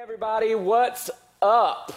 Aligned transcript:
everybody, 0.00 0.54
what's 0.54 1.10
up? 1.42 1.92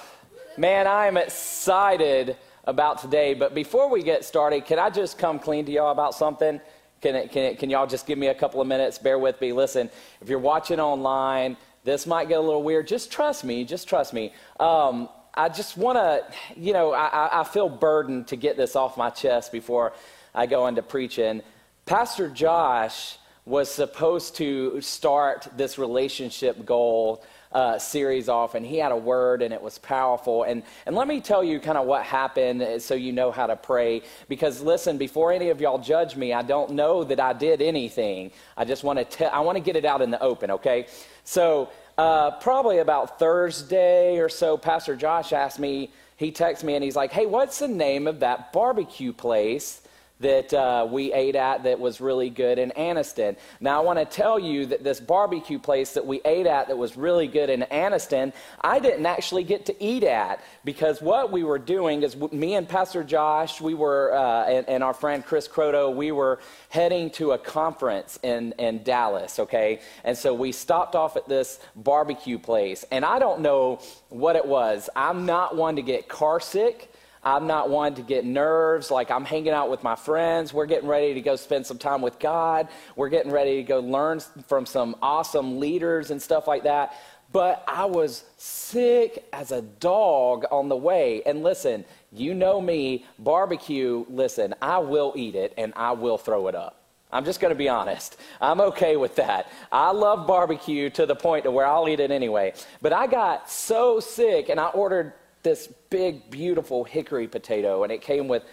Man, 0.57 0.87
I 0.87 1.07
am 1.07 1.15
excited 1.15 2.35
about 2.65 2.99
today. 2.99 3.33
But 3.33 3.55
before 3.55 3.89
we 3.89 4.03
get 4.03 4.25
started, 4.25 4.65
can 4.65 4.77
I 4.77 4.89
just 4.89 5.17
come 5.17 5.39
clean 5.39 5.63
to 5.67 5.71
y'all 5.71 5.89
about 5.89 6.13
something? 6.13 6.59
Can, 6.99 7.15
it, 7.15 7.31
can, 7.31 7.43
it, 7.43 7.59
can 7.59 7.69
y'all 7.69 7.87
just 7.87 8.05
give 8.05 8.17
me 8.17 8.27
a 8.27 8.35
couple 8.35 8.59
of 8.59 8.67
minutes? 8.67 8.97
Bear 8.97 9.17
with 9.17 9.39
me. 9.39 9.53
Listen, 9.53 9.89
if 10.19 10.27
you're 10.27 10.37
watching 10.37 10.81
online, 10.81 11.55
this 11.85 12.05
might 12.05 12.27
get 12.27 12.39
a 12.39 12.41
little 12.41 12.61
weird. 12.61 12.89
Just 12.89 13.09
trust 13.09 13.45
me. 13.45 13.63
Just 13.63 13.87
trust 13.87 14.11
me. 14.13 14.33
Um, 14.59 15.07
I 15.33 15.47
just 15.47 15.77
want 15.77 15.97
to, 15.97 16.25
you 16.59 16.73
know, 16.73 16.91
I, 16.91 17.39
I 17.39 17.43
feel 17.45 17.69
burdened 17.69 18.27
to 18.27 18.35
get 18.35 18.57
this 18.57 18.75
off 18.75 18.97
my 18.97 19.11
chest 19.11 19.49
before 19.53 19.93
I 20.35 20.45
go 20.45 20.67
into 20.67 20.81
preaching. 20.81 21.41
Pastor 21.85 22.27
Josh 22.27 23.17
was 23.45 23.71
supposed 23.71 24.35
to 24.37 24.81
start 24.81 25.47
this 25.55 25.77
relationship 25.77 26.65
goal 26.65 27.23
uh, 27.53 27.77
series 27.79 28.29
off, 28.29 28.55
and 28.55 28.65
he 28.65 28.77
had 28.77 28.91
a 28.91 28.97
word, 28.97 29.41
and 29.41 29.53
it 29.53 29.61
was 29.61 29.77
powerful. 29.77 30.43
And, 30.43 30.63
and 30.85 30.95
let 30.95 31.07
me 31.07 31.21
tell 31.21 31.43
you 31.43 31.59
kind 31.59 31.77
of 31.77 31.85
what 31.85 32.03
happened 32.03 32.61
uh, 32.61 32.79
so 32.79 32.95
you 32.95 33.11
know 33.11 33.31
how 33.31 33.47
to 33.47 33.55
pray. 33.55 34.01
Because 34.27 34.61
listen, 34.61 34.97
before 34.97 35.31
any 35.31 35.49
of 35.49 35.61
y'all 35.61 35.79
judge 35.79 36.15
me, 36.15 36.33
I 36.33 36.41
don't 36.41 36.71
know 36.71 37.03
that 37.03 37.19
I 37.19 37.33
did 37.33 37.61
anything. 37.61 38.31
I 38.57 38.65
just 38.65 38.83
want 38.83 38.99
to 38.99 39.05
tell, 39.05 39.29
I 39.31 39.41
want 39.41 39.57
to 39.57 39.63
get 39.63 39.75
it 39.75 39.85
out 39.85 40.01
in 40.01 40.11
the 40.11 40.21
open, 40.21 40.51
okay? 40.51 40.87
So, 41.23 41.69
uh, 41.97 42.31
probably 42.31 42.79
about 42.79 43.19
Thursday 43.19 44.17
or 44.17 44.27
so, 44.27 44.57
Pastor 44.57 44.95
Josh 44.95 45.31
asked 45.31 45.59
me, 45.59 45.91
he 46.17 46.31
texted 46.31 46.63
me 46.63 46.73
and 46.75 46.83
he's 46.83 46.95
like, 46.95 47.11
hey, 47.11 47.27
what's 47.27 47.59
the 47.59 47.67
name 47.67 48.07
of 48.07 48.21
that 48.21 48.51
barbecue 48.51 49.13
place 49.13 49.82
that 50.19 50.53
uh, 50.53 50.87
we 50.89 51.11
ate 51.13 51.35
at 51.35 51.63
that 51.63 51.79
was 51.79 51.99
really 51.99 52.29
good 52.29 52.57
in 52.57 52.71
Anniston. 52.71 53.35
Now, 53.59 53.81
I 53.81 53.83
want 53.83 53.99
to 53.99 54.05
tell 54.05 54.39
you 54.39 54.65
that 54.67 54.83
this 54.83 54.99
barbecue 54.99 55.59
place 55.59 55.93
that 55.93 56.05
we 56.05 56.21
ate 56.25 56.47
at 56.47 56.67
that 56.67 56.77
was 56.77 56.95
really 56.95 57.27
good 57.27 57.49
in 57.49 57.61
Anniston, 57.71 58.33
I 58.61 58.79
didn't 58.79 59.05
actually 59.05 59.43
get 59.43 59.65
to 59.67 59.83
eat 59.83 60.03
at 60.03 60.41
because 60.63 61.01
what 61.01 61.31
we 61.31 61.43
were 61.43 61.59
doing 61.59 62.03
is 62.03 62.15
me 62.31 62.55
and 62.55 62.67
Pastor 62.67 63.03
Josh, 63.03 63.59
we 63.59 63.73
were, 63.73 64.13
uh, 64.13 64.45
and, 64.45 64.67
and, 64.69 64.83
our 64.83 64.93
friend 64.93 65.25
Chris 65.25 65.47
Croto, 65.47 65.93
we 65.93 66.11
were 66.11 66.39
heading 66.69 67.09
to 67.11 67.31
a 67.31 67.37
conference 67.37 68.19
in, 68.21 68.53
in 68.59 68.83
Dallas, 68.83 69.39
okay? 69.39 69.79
And 70.03 70.17
so 70.17 70.33
we 70.33 70.51
stopped 70.51 70.95
off 70.95 71.15
at 71.15 71.27
this 71.27 71.59
barbecue 71.75 72.37
place, 72.37 72.85
and 72.91 73.05
I 73.05 73.19
don't 73.19 73.41
know 73.41 73.79
what 74.09 74.35
it 74.35 74.45
was. 74.45 74.89
I'm 74.95 75.25
not 75.25 75.55
one 75.55 75.75
to 75.77 75.81
get 75.81 76.07
car 76.07 76.39
sick. 76.39 76.92
I'm 77.23 77.47
not 77.47 77.69
one 77.69 77.95
to 77.95 78.01
get 78.01 78.25
nerves. 78.25 78.91
Like 78.91 79.11
I'm 79.11 79.25
hanging 79.25 79.53
out 79.53 79.69
with 79.69 79.83
my 79.83 79.95
friends. 79.95 80.53
We're 80.53 80.65
getting 80.65 80.89
ready 80.89 81.13
to 81.13 81.21
go 81.21 81.35
spend 81.35 81.65
some 81.65 81.77
time 81.77 82.01
with 82.01 82.19
God. 82.19 82.67
We're 82.95 83.09
getting 83.09 83.31
ready 83.31 83.57
to 83.57 83.63
go 83.63 83.79
learn 83.79 84.19
from 84.47 84.65
some 84.65 84.95
awesome 85.01 85.59
leaders 85.59 86.11
and 86.11 86.21
stuff 86.21 86.47
like 86.47 86.63
that. 86.63 86.93
But 87.31 87.63
I 87.67 87.85
was 87.85 88.25
sick 88.37 89.25
as 89.33 89.51
a 89.51 89.61
dog 89.61 90.45
on 90.51 90.69
the 90.69 90.75
way. 90.75 91.23
And 91.25 91.41
listen, 91.41 91.83
you 92.11 92.35
know 92.35 92.61
me, 92.61 93.05
barbecue, 93.17 94.05
listen, 94.07 94.53
I 94.61 94.77
will 94.77 95.13
eat 95.15 95.33
it 95.33 95.53
and 95.57 95.73
I 95.75 95.93
will 95.93 96.19
throw 96.19 96.47
it 96.47 96.55
up. 96.55 96.79
I'm 97.11 97.25
just 97.25 97.39
going 97.39 97.49
to 97.49 97.57
be 97.57 97.69
honest. 97.69 98.17
I'm 98.41 98.59
okay 98.59 98.97
with 98.97 99.15
that. 99.15 99.51
I 99.71 99.91
love 99.91 100.27
barbecue 100.27 100.89
to 100.91 101.05
the 101.05 101.15
point 101.15 101.43
to 101.45 101.51
where 101.51 101.65
I'll 101.65 101.87
eat 101.87 101.99
it 101.99 102.11
anyway. 102.11 102.53
But 102.81 102.91
I 102.91 103.07
got 103.07 103.49
so 103.49 103.99
sick 103.99 104.49
and 104.49 104.59
I 104.59 104.67
ordered 104.69 105.13
this 105.43 105.67
big, 105.89 106.31
beautiful 106.31 106.83
hickory 106.83 107.27
potato, 107.27 107.83
and 107.83 107.91
it 107.91 108.01
came 108.01 108.27
with 108.27 108.43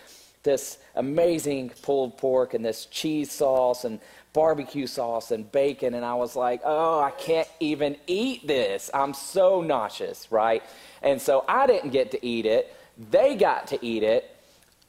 this 0.43 0.79
amazing 0.97 1.71
pulled 1.83 2.17
pork 2.17 2.55
and 2.55 2.65
this 2.65 2.87
cheese 2.87 3.31
sauce 3.31 3.85
and 3.85 4.01
barbecue 4.33 4.87
sauce 4.87 5.31
and 5.31 5.51
bacon. 5.53 5.95
And 5.95 6.05
I 6.05 6.15
was 6.15 6.35
like, 6.35 6.63
oh, 6.65 7.01
I 7.01 7.11
can't 7.11 7.49
even 7.61 7.97
eat 8.07 8.47
this. 8.47 8.91
I'm 8.95 9.13
so 9.13 9.61
nauseous, 9.61 10.31
right? 10.33 10.63
And 11.03 11.21
so 11.21 11.45
I 11.47 11.67
didn't 11.67 11.91
get 11.91 12.11
to 12.13 12.27
eat 12.27 12.47
it. 12.47 12.75
They 13.11 13.35
got 13.35 13.67
to 13.69 13.85
eat 13.85 14.03
it. 14.03 14.35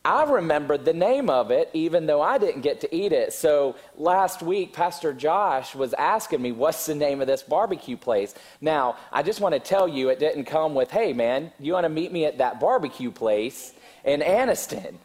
I 0.03 0.23
remembered 0.23 0.83
the 0.83 0.93
name 0.93 1.29
of 1.29 1.51
it, 1.51 1.69
even 1.73 2.07
though 2.07 2.21
I 2.23 2.39
didn't 2.39 2.61
get 2.61 2.81
to 2.81 2.95
eat 2.95 3.11
it. 3.11 3.33
So 3.33 3.75
last 3.95 4.41
week, 4.41 4.73
Pastor 4.73 5.13
Josh 5.13 5.75
was 5.75 5.93
asking 5.93 6.41
me, 6.41 6.51
What's 6.51 6.87
the 6.87 6.95
name 6.95 7.21
of 7.21 7.27
this 7.27 7.43
barbecue 7.43 7.97
place? 7.97 8.33
Now, 8.61 8.97
I 9.11 9.21
just 9.21 9.41
want 9.41 9.53
to 9.53 9.59
tell 9.59 9.87
you, 9.87 10.09
it 10.09 10.17
didn't 10.17 10.45
come 10.45 10.73
with, 10.73 10.89
Hey, 10.89 11.13
man, 11.13 11.51
you 11.59 11.73
want 11.73 11.85
to 11.85 11.89
meet 11.89 12.11
me 12.11 12.25
at 12.25 12.39
that 12.39 12.59
barbecue 12.59 13.11
place 13.11 13.73
in 14.03 14.21
Anniston? 14.21 14.95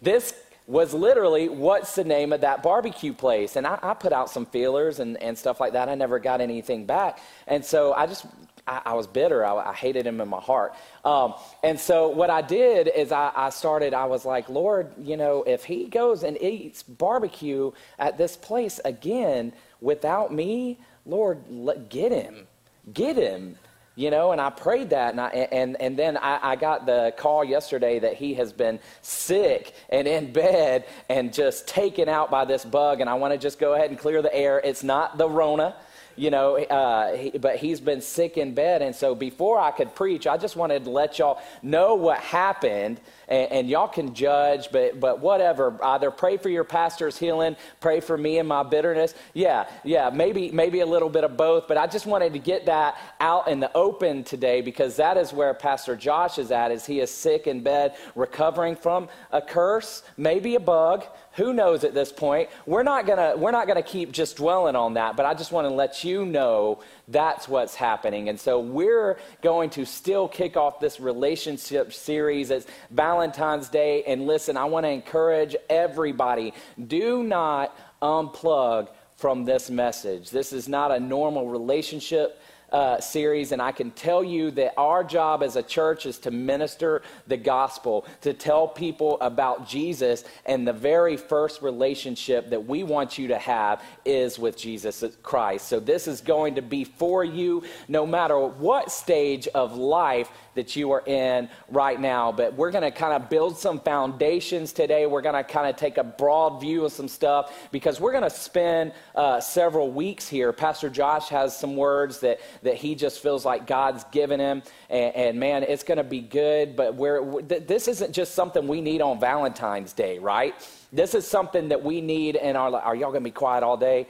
This 0.00 0.34
was 0.66 0.94
literally, 0.94 1.50
What's 1.50 1.94
the 1.94 2.04
name 2.04 2.32
of 2.32 2.40
that 2.40 2.62
barbecue 2.62 3.12
place? 3.12 3.56
And 3.56 3.66
I, 3.66 3.78
I 3.82 3.92
put 3.92 4.14
out 4.14 4.30
some 4.30 4.46
feelers 4.46 5.00
and, 5.00 5.18
and 5.22 5.36
stuff 5.36 5.60
like 5.60 5.74
that. 5.74 5.90
I 5.90 5.94
never 5.96 6.18
got 6.18 6.40
anything 6.40 6.86
back. 6.86 7.18
And 7.46 7.62
so 7.62 7.92
I 7.92 8.06
just 8.06 8.24
I, 8.66 8.82
I 8.86 8.94
was 8.94 9.06
bitter. 9.06 9.44
I, 9.44 9.70
I, 9.70 9.72
hated 9.72 10.06
him 10.06 10.20
in 10.20 10.28
my 10.28 10.40
heart. 10.40 10.74
Um, 11.04 11.34
and 11.62 11.78
so 11.78 12.08
what 12.08 12.30
I 12.30 12.42
did 12.42 12.88
is 12.88 13.12
I, 13.12 13.30
I, 13.34 13.50
started, 13.50 13.94
I 13.94 14.06
was 14.06 14.24
like, 14.24 14.48
Lord, 14.48 14.92
you 14.98 15.16
know, 15.16 15.44
if 15.46 15.64
he 15.64 15.84
goes 15.84 16.22
and 16.22 16.40
eats 16.42 16.82
barbecue 16.82 17.72
at 17.98 18.18
this 18.18 18.36
place 18.36 18.80
again 18.84 19.52
without 19.80 20.32
me, 20.32 20.78
Lord, 21.04 21.44
let, 21.48 21.88
get 21.88 22.12
him. 22.12 22.46
Get 22.92 23.16
him. 23.16 23.56
You 23.98 24.10
know, 24.10 24.32
and 24.32 24.40
I 24.42 24.50
prayed 24.50 24.90
that, 24.90 25.12
and, 25.12 25.20
I, 25.22 25.28
and, 25.28 25.80
and 25.80 25.98
then 25.98 26.18
I, 26.18 26.50
I 26.50 26.56
got 26.56 26.84
the 26.84 27.14
call 27.16 27.42
yesterday 27.42 27.98
that 28.00 28.12
he 28.12 28.34
has 28.34 28.52
been 28.52 28.78
sick 29.00 29.74
and 29.88 30.06
in 30.06 30.34
bed 30.34 30.84
and 31.08 31.32
just 31.32 31.66
taken 31.66 32.06
out 32.06 32.30
by 32.30 32.44
this 32.44 32.62
bug. 32.62 33.00
And 33.00 33.08
I 33.08 33.14
want 33.14 33.32
to 33.32 33.38
just 33.38 33.58
go 33.58 33.72
ahead 33.72 33.88
and 33.88 33.98
clear 33.98 34.20
the 34.20 34.34
air. 34.34 34.60
It's 34.62 34.82
not 34.82 35.16
the 35.16 35.26
Rona 35.26 35.76
you 36.16 36.30
know, 36.30 36.56
uh, 36.56 37.16
he, 37.16 37.30
but 37.30 37.56
he's 37.56 37.80
been 37.80 38.00
sick 38.00 38.36
in 38.36 38.54
bed. 38.54 38.82
And 38.82 38.94
so 38.94 39.14
before 39.14 39.58
I 39.58 39.70
could 39.70 39.94
preach, 39.94 40.26
I 40.26 40.36
just 40.36 40.56
wanted 40.56 40.84
to 40.84 40.90
let 40.90 41.18
y'all 41.18 41.40
know 41.62 41.94
what 41.94 42.18
happened 42.18 43.00
and, 43.28 43.52
and, 43.52 43.68
y'all 43.68 43.88
can 43.88 44.14
judge, 44.14 44.70
but, 44.70 45.00
but 45.00 45.20
whatever. 45.20 45.78
Either 45.82 46.10
pray 46.10 46.36
for 46.36 46.48
your 46.48 46.64
pastor's 46.64 47.18
healing, 47.18 47.56
pray 47.80 48.00
for 48.00 48.16
me 48.16 48.38
and 48.38 48.48
my 48.48 48.62
bitterness. 48.62 49.14
Yeah, 49.34 49.68
yeah, 49.84 50.10
maybe, 50.10 50.50
maybe 50.50 50.80
a 50.80 50.86
little 50.86 51.08
bit 51.08 51.24
of 51.24 51.36
both, 51.36 51.66
but 51.66 51.76
I 51.76 51.86
just 51.86 52.06
wanted 52.06 52.32
to 52.34 52.38
get 52.38 52.66
that 52.66 52.96
out 53.20 53.48
in 53.48 53.60
the 53.60 53.70
open 53.76 54.24
today 54.24 54.60
because 54.60 54.96
that 54.96 55.16
is 55.16 55.32
where 55.32 55.52
Pastor 55.54 55.96
Josh 55.96 56.38
is 56.38 56.50
at, 56.50 56.70
is 56.70 56.86
he 56.86 57.00
is 57.00 57.10
sick 57.10 57.46
in 57.46 57.62
bed, 57.62 57.96
recovering 58.14 58.76
from 58.76 59.08
a 59.32 59.42
curse, 59.42 60.02
maybe 60.16 60.54
a 60.54 60.60
bug, 60.60 61.04
who 61.36 61.52
knows 61.52 61.84
at 61.84 61.94
this 61.94 62.10
point 62.10 62.48
we're 62.64 62.82
not 62.82 63.06
gonna 63.06 63.34
we're 63.36 63.50
not 63.50 63.66
gonna 63.66 63.82
keep 63.82 64.10
just 64.10 64.36
dwelling 64.36 64.74
on 64.74 64.94
that 64.94 65.16
but 65.16 65.26
i 65.26 65.34
just 65.34 65.52
want 65.52 65.66
to 65.66 65.72
let 65.72 66.02
you 66.02 66.24
know 66.24 66.80
that's 67.08 67.48
what's 67.48 67.74
happening. 67.74 68.28
And 68.28 68.38
so 68.38 68.58
we're 68.58 69.18
going 69.42 69.70
to 69.70 69.84
still 69.84 70.26
kick 70.28 70.56
off 70.56 70.80
this 70.80 70.98
relationship 70.98 71.92
series. 71.92 72.50
As 72.50 72.66
valentine's 72.90 73.68
day. 73.68 74.02
And 74.04 74.26
listen 74.26 74.56
i 74.56 74.64
want 74.64 74.84
to 74.84 74.90
encourage 74.90 75.56
everybody 75.68 76.52
do 76.86 77.22
not 77.22 77.76
unplug 78.02 78.88
from 79.16 79.44
this 79.44 79.70
message. 79.70 80.30
This 80.30 80.52
is 80.52 80.68
not 80.68 80.92
a 80.92 81.00
normal 81.00 81.48
relationship 81.48 82.38
uh, 82.72 83.00
series, 83.00 83.52
and 83.52 83.62
I 83.62 83.72
can 83.72 83.90
tell 83.92 84.24
you 84.24 84.50
that 84.52 84.74
our 84.76 85.04
job 85.04 85.42
as 85.42 85.56
a 85.56 85.62
church 85.62 86.06
is 86.06 86.18
to 86.20 86.30
minister 86.30 87.02
the 87.26 87.36
gospel, 87.36 88.06
to 88.22 88.32
tell 88.32 88.66
people 88.68 89.18
about 89.20 89.68
Jesus, 89.68 90.24
and 90.44 90.66
the 90.66 90.72
very 90.72 91.16
first 91.16 91.62
relationship 91.62 92.50
that 92.50 92.66
we 92.66 92.82
want 92.82 93.18
you 93.18 93.28
to 93.28 93.38
have 93.38 93.82
is 94.04 94.38
with 94.38 94.56
Jesus 94.56 95.04
Christ. 95.22 95.68
So, 95.68 95.80
this 95.80 96.08
is 96.08 96.20
going 96.20 96.56
to 96.56 96.62
be 96.62 96.84
for 96.84 97.24
you 97.24 97.62
no 97.88 98.06
matter 98.06 98.38
what 98.38 98.90
stage 98.90 99.46
of 99.48 99.76
life 99.76 100.30
that 100.56 100.74
you 100.74 100.90
are 100.90 101.02
in 101.06 101.48
right 101.70 102.00
now. 102.00 102.32
But 102.32 102.54
we're 102.54 102.72
going 102.72 102.82
to 102.82 102.90
kind 102.90 103.12
of 103.12 103.30
build 103.30 103.56
some 103.56 103.78
foundations 103.78 104.72
today. 104.72 105.06
We're 105.06 105.22
going 105.22 105.36
to 105.36 105.44
kind 105.44 105.68
of 105.68 105.76
take 105.76 105.98
a 105.98 106.04
broad 106.04 106.60
view 106.60 106.84
of 106.84 106.92
some 106.92 107.08
stuff 107.08 107.52
because 107.70 108.00
we're 108.00 108.12
going 108.12 108.24
to 108.24 108.30
spend 108.30 108.92
uh, 109.14 109.40
several 109.40 109.90
weeks 109.90 110.28
here. 110.28 110.52
Pastor 110.52 110.90
Josh 110.90 111.28
has 111.28 111.56
some 111.56 111.76
words 111.76 112.20
that, 112.20 112.40
that 112.62 112.74
he 112.74 112.94
just 112.94 113.22
feels 113.22 113.44
like 113.44 113.66
God's 113.66 114.04
given 114.10 114.40
him. 114.40 114.62
And, 114.90 115.14
and 115.14 115.40
man, 115.40 115.62
it's 115.62 115.84
going 115.84 115.98
to 115.98 116.04
be 116.04 116.20
good. 116.20 116.74
But 116.74 116.96
we're, 116.96 117.40
this 117.42 117.86
isn't 117.88 118.12
just 118.12 118.34
something 118.34 118.66
we 118.66 118.80
need 118.80 119.00
on 119.00 119.20
Valentine's 119.20 119.92
Day, 119.92 120.18
right? 120.18 120.54
This 120.92 121.14
is 121.14 121.26
something 121.26 121.68
that 121.68 121.84
we 121.84 122.00
need 122.00 122.36
in 122.36 122.56
our 122.56 122.70
life. 122.70 122.82
Are 122.84 122.96
y'all 122.96 123.10
going 123.10 123.22
to 123.22 123.28
be 123.28 123.30
quiet 123.30 123.62
all 123.62 123.76
day? 123.76 124.06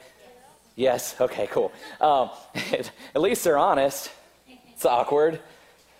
Yes? 0.75 1.19
Okay, 1.19 1.47
cool. 1.47 1.71
Um, 1.99 2.29
at 3.15 3.21
least 3.21 3.43
they're 3.43 3.57
honest. 3.57 4.11
It's 4.73 4.85
awkward. 4.85 5.39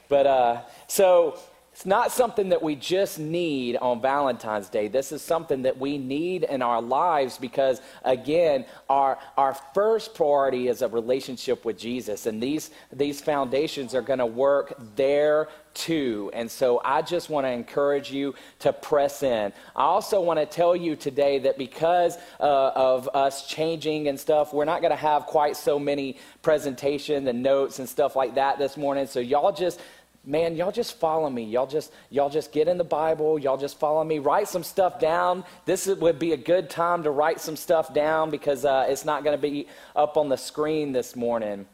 But 0.09 0.27
uh, 0.27 0.62
so, 0.88 1.38
It's 1.77 1.86
not 1.86 2.12
something 2.12 2.50
that 2.50 2.63
we 2.63 2.75
just 2.75 3.19
need 3.19 3.77
on 3.77 4.01
Valentine's 4.01 4.68
Day. 4.68 4.88
This 4.88 5.12
is 5.12 5.21
something 5.21 5.62
that 5.62 5.77
we 5.77 6.00
need 6.00 6.44
in 6.44 6.63
our 6.63 6.81
lives 6.81 7.38
because, 7.38 7.81
again, 8.04 8.65
our, 8.89 9.19
our 9.38 9.54
first 9.75 10.15
priority 10.15 10.69
is 10.69 10.81
a 10.81 10.88
relationship 10.88 11.65
with 11.65 11.77
Jesus. 11.77 12.25
And 12.25 12.42
these, 12.42 12.71
these 12.92 13.21
foundations 13.21 13.94
are 13.94 14.01
going 14.01 14.18
to 14.18 14.25
work 14.25 14.74
there 14.95 15.50
too. 15.75 16.31
And 16.33 16.50
so 16.50 16.81
I 16.83 17.04
just 17.04 17.30
want 17.30 17.45
to 17.45 17.51
encourage 17.51 18.12
you 18.12 18.33
to 18.57 18.74
press 18.74 19.21
in. 19.21 19.54
I 19.75 19.83
also 19.83 20.19
want 20.19 20.39
to 20.39 20.48
tell 20.48 20.75
you 20.75 20.95
today 20.95 21.38
that 21.38 21.59
because 21.59 22.18
uh, 22.39 22.71
of 22.74 23.07
us 23.13 23.48
changing 23.48 24.07
and 24.07 24.19
stuff, 24.19 24.51
we're 24.51 24.65
not 24.65 24.81
going 24.81 24.89
to 24.89 24.98
have 24.98 25.27
quite 25.27 25.56
so 25.56 25.77
many 25.77 26.18
presentations 26.42 27.27
and 27.27 27.44
notes 27.44 27.77
and 27.77 27.88
stuff 27.88 28.15
like 28.15 28.33
that 28.33 28.57
this 28.57 28.77
morning. 28.77 29.06
So 29.06 29.19
y'all 29.19 29.51
just 29.51 29.80
man, 30.27 30.57
y'all 30.57 30.71
just 30.71 31.00
follow 31.00 31.29
me. 31.29 31.45
Y'all 31.45 31.65
just, 31.65 31.91
y'all 32.09 32.29
just 32.29 32.51
get 32.51 32.68
in 32.68 32.77
the 32.77 32.83
Bible. 32.83 33.39
Y'all 33.39 33.57
just 33.57 33.79
follow 33.79 34.03
me. 34.03 34.19
Write 34.19 34.50
some 34.50 34.63
stuff 34.63 35.00
down. 35.00 35.45
This 35.65 35.88
would 35.88 36.19
be 36.19 36.33
a 36.33 36.38
good 36.38 36.69
time 36.69 37.03
to 37.03 37.12
write 37.12 37.39
some 37.39 37.56
stuff 37.56 37.94
down 37.94 38.29
because 38.29 38.65
uh, 38.65 38.85
it's 38.89 39.06
not 39.06 39.24
going 39.24 39.35
to 39.35 39.41
be 39.41 39.68
up 39.95 40.18
on 40.18 40.27
the 40.27 40.35
screen 40.35 40.91
this 40.91 41.15
morning. 41.15 41.65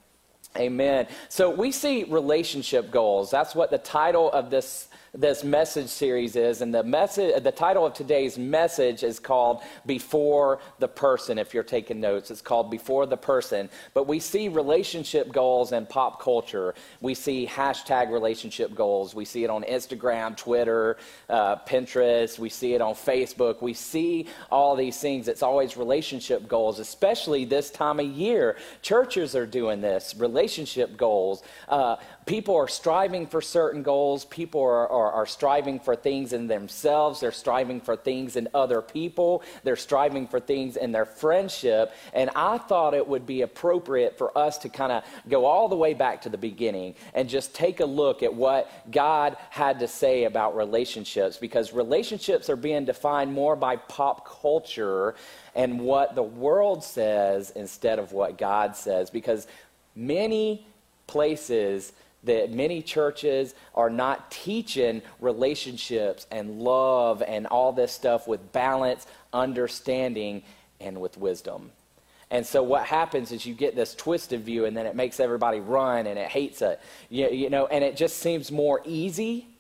Amen. 0.56 1.08
So 1.30 1.50
we 1.50 1.72
see 1.72 2.04
relationship 2.04 2.92
goals. 2.92 3.32
That's 3.32 3.56
what 3.56 3.72
the 3.72 3.80
title 3.80 4.32
of 4.32 4.52
this 4.52 4.88
this 5.14 5.44
message 5.44 5.90
series 5.90 6.36
is. 6.36 6.62
And 6.62 6.74
the, 6.74 6.84
message, 6.84 7.44
the 7.44 7.52
title 7.52 7.86
of 7.86 7.94
today's 7.94 8.38
message 8.38 9.04
is 9.04 9.20
called 9.20 9.62
Before 9.86 10.60
the 10.80 10.88
Person, 10.88 11.38
if 11.38 11.54
you're 11.54 11.62
taking 11.62 12.00
notes. 12.00 12.32
It's 12.32 12.42
called 12.42 12.72
Before 12.72 13.06
the 13.06 13.18
Person. 13.18 13.70
But 13.94 14.08
we 14.08 14.20
see 14.20 14.48
relationship 14.48 15.32
goals 15.32 15.72
in 15.72 15.86
pop 15.86 16.20
culture. 16.20 16.74
We 17.00 17.14
see 17.14 17.46
hashtag 17.46 18.12
relationship 18.12 18.74
goals. 18.74 19.14
We 19.14 19.26
see 19.26 19.44
it 19.44 19.52
on 19.52 19.64
Instagram, 19.64 20.36
Twitter, 20.36 20.98
uh, 21.30 21.58
Pinterest. 21.58 22.40
We 22.40 22.50
see 22.50 22.74
it 22.74 22.82
on 22.82 22.96
Facebook. 22.96 23.62
We 23.62 23.76
see 23.76 24.28
all 24.52 24.76
these 24.76 24.98
things. 24.98 25.28
It's 25.28 25.44
always 25.44 25.78
relationship 25.78 26.48
goals, 26.48 26.80
especially 26.80 27.46
this 27.46 27.70
time 27.70 28.00
of 28.00 28.08
year. 28.08 28.58
Churches 28.82 29.36
are 29.36 29.46
doing 29.46 29.80
this, 29.80 30.16
relationship 30.18 30.98
goals. 30.98 31.44
Uh, 31.70 31.98
people 32.26 32.56
are 32.56 32.68
striving 32.68 33.28
for 33.28 33.42
certain 33.42 33.84
goals. 33.84 34.26
People 34.26 34.62
are, 34.62 34.88
are, 34.88 35.12
are, 35.12 35.26
striving 35.26 35.80
for 35.80 35.96
things 35.96 36.34
in 36.34 36.48
themselves. 36.48 37.20
They're 37.20 37.32
striving 37.32 37.82
for 37.82 37.96
things 37.96 38.36
in 38.36 38.48
other 38.54 38.82
people. 38.82 39.44
They're 39.64 39.76
striving 39.76 40.28
for 40.28 40.40
things 40.40 40.78
in 40.78 40.92
their 40.92 41.06
friendship. 41.06 41.94
And 42.14 42.30
I 42.36 42.58
thought 42.58 42.94
it 42.94 43.08
would 43.08 43.26
be 43.26 43.42
appropriate 43.42 44.18
for 44.18 44.38
us 44.38 44.58
to 44.60 44.70
kind 44.70 44.92
of 44.92 45.04
go 45.28 45.46
all 45.46 45.68
the 45.68 45.76
way 45.76 45.94
back 45.94 46.22
to 46.22 46.30
the 46.30 46.38
beginning 46.38 46.96
and 47.14 47.28
just 47.28 47.54
take 47.54 47.80
a 47.80 47.86
look 47.86 48.24
at 48.24 48.34
what 48.34 48.70
God 48.92 49.38
had 49.50 49.80
to 49.80 49.88
say 49.88 50.26
about 50.26 50.56
relationships 50.56 51.38
because 51.38 51.74
relationships 51.74 52.50
are 52.50 52.56
being 52.56 52.86
defined 52.86 53.34
more 53.34 53.56
by 53.56 53.76
pop 53.76 54.28
culture 54.28 55.16
and 55.56 55.80
what 55.80 56.16
the 56.16 56.24
world 56.24 56.84
says 56.84 57.52
instead 57.56 58.00
of 58.00 58.12
what 58.12 58.38
God 58.38 58.76
says 58.76 59.10
because 59.10 59.48
many 59.96 60.66
places 61.08 61.94
that 62.24 62.52
many 62.52 62.82
churches 62.82 63.54
are 63.76 63.90
not 63.90 64.32
teaching 64.32 65.02
relationships 65.20 66.26
and 66.32 66.62
love 66.62 67.22
and 67.22 67.48
all 67.48 67.72
this 67.72 67.92
stuff 67.92 68.28
with 68.28 68.52
balance, 68.52 69.06
understanding, 69.34 70.44
and 70.80 71.00
with 71.00 71.18
wisdom. 71.18 71.72
And 72.32 72.46
so 72.46 72.64
what 72.64 72.86
happens 72.86 73.32
is 73.32 73.46
you 73.46 73.54
get 73.54 73.76
this 73.76 73.94
twisted 73.94 74.44
view, 74.44 74.66
and 74.66 74.76
then 74.76 74.86
it 74.86 74.96
makes 74.96 75.20
everybody 75.20 75.60
run, 75.60 76.08
and 76.08 76.18
it 76.18 76.30
hates 76.30 76.62
it. 76.62 76.80
You, 77.10 77.30
you 77.30 77.50
know, 77.50 77.68
and 77.68 77.84
it 77.84 77.96
just 77.96 78.18
seems 78.18 78.52
more 78.52 78.82
easy 78.86 79.53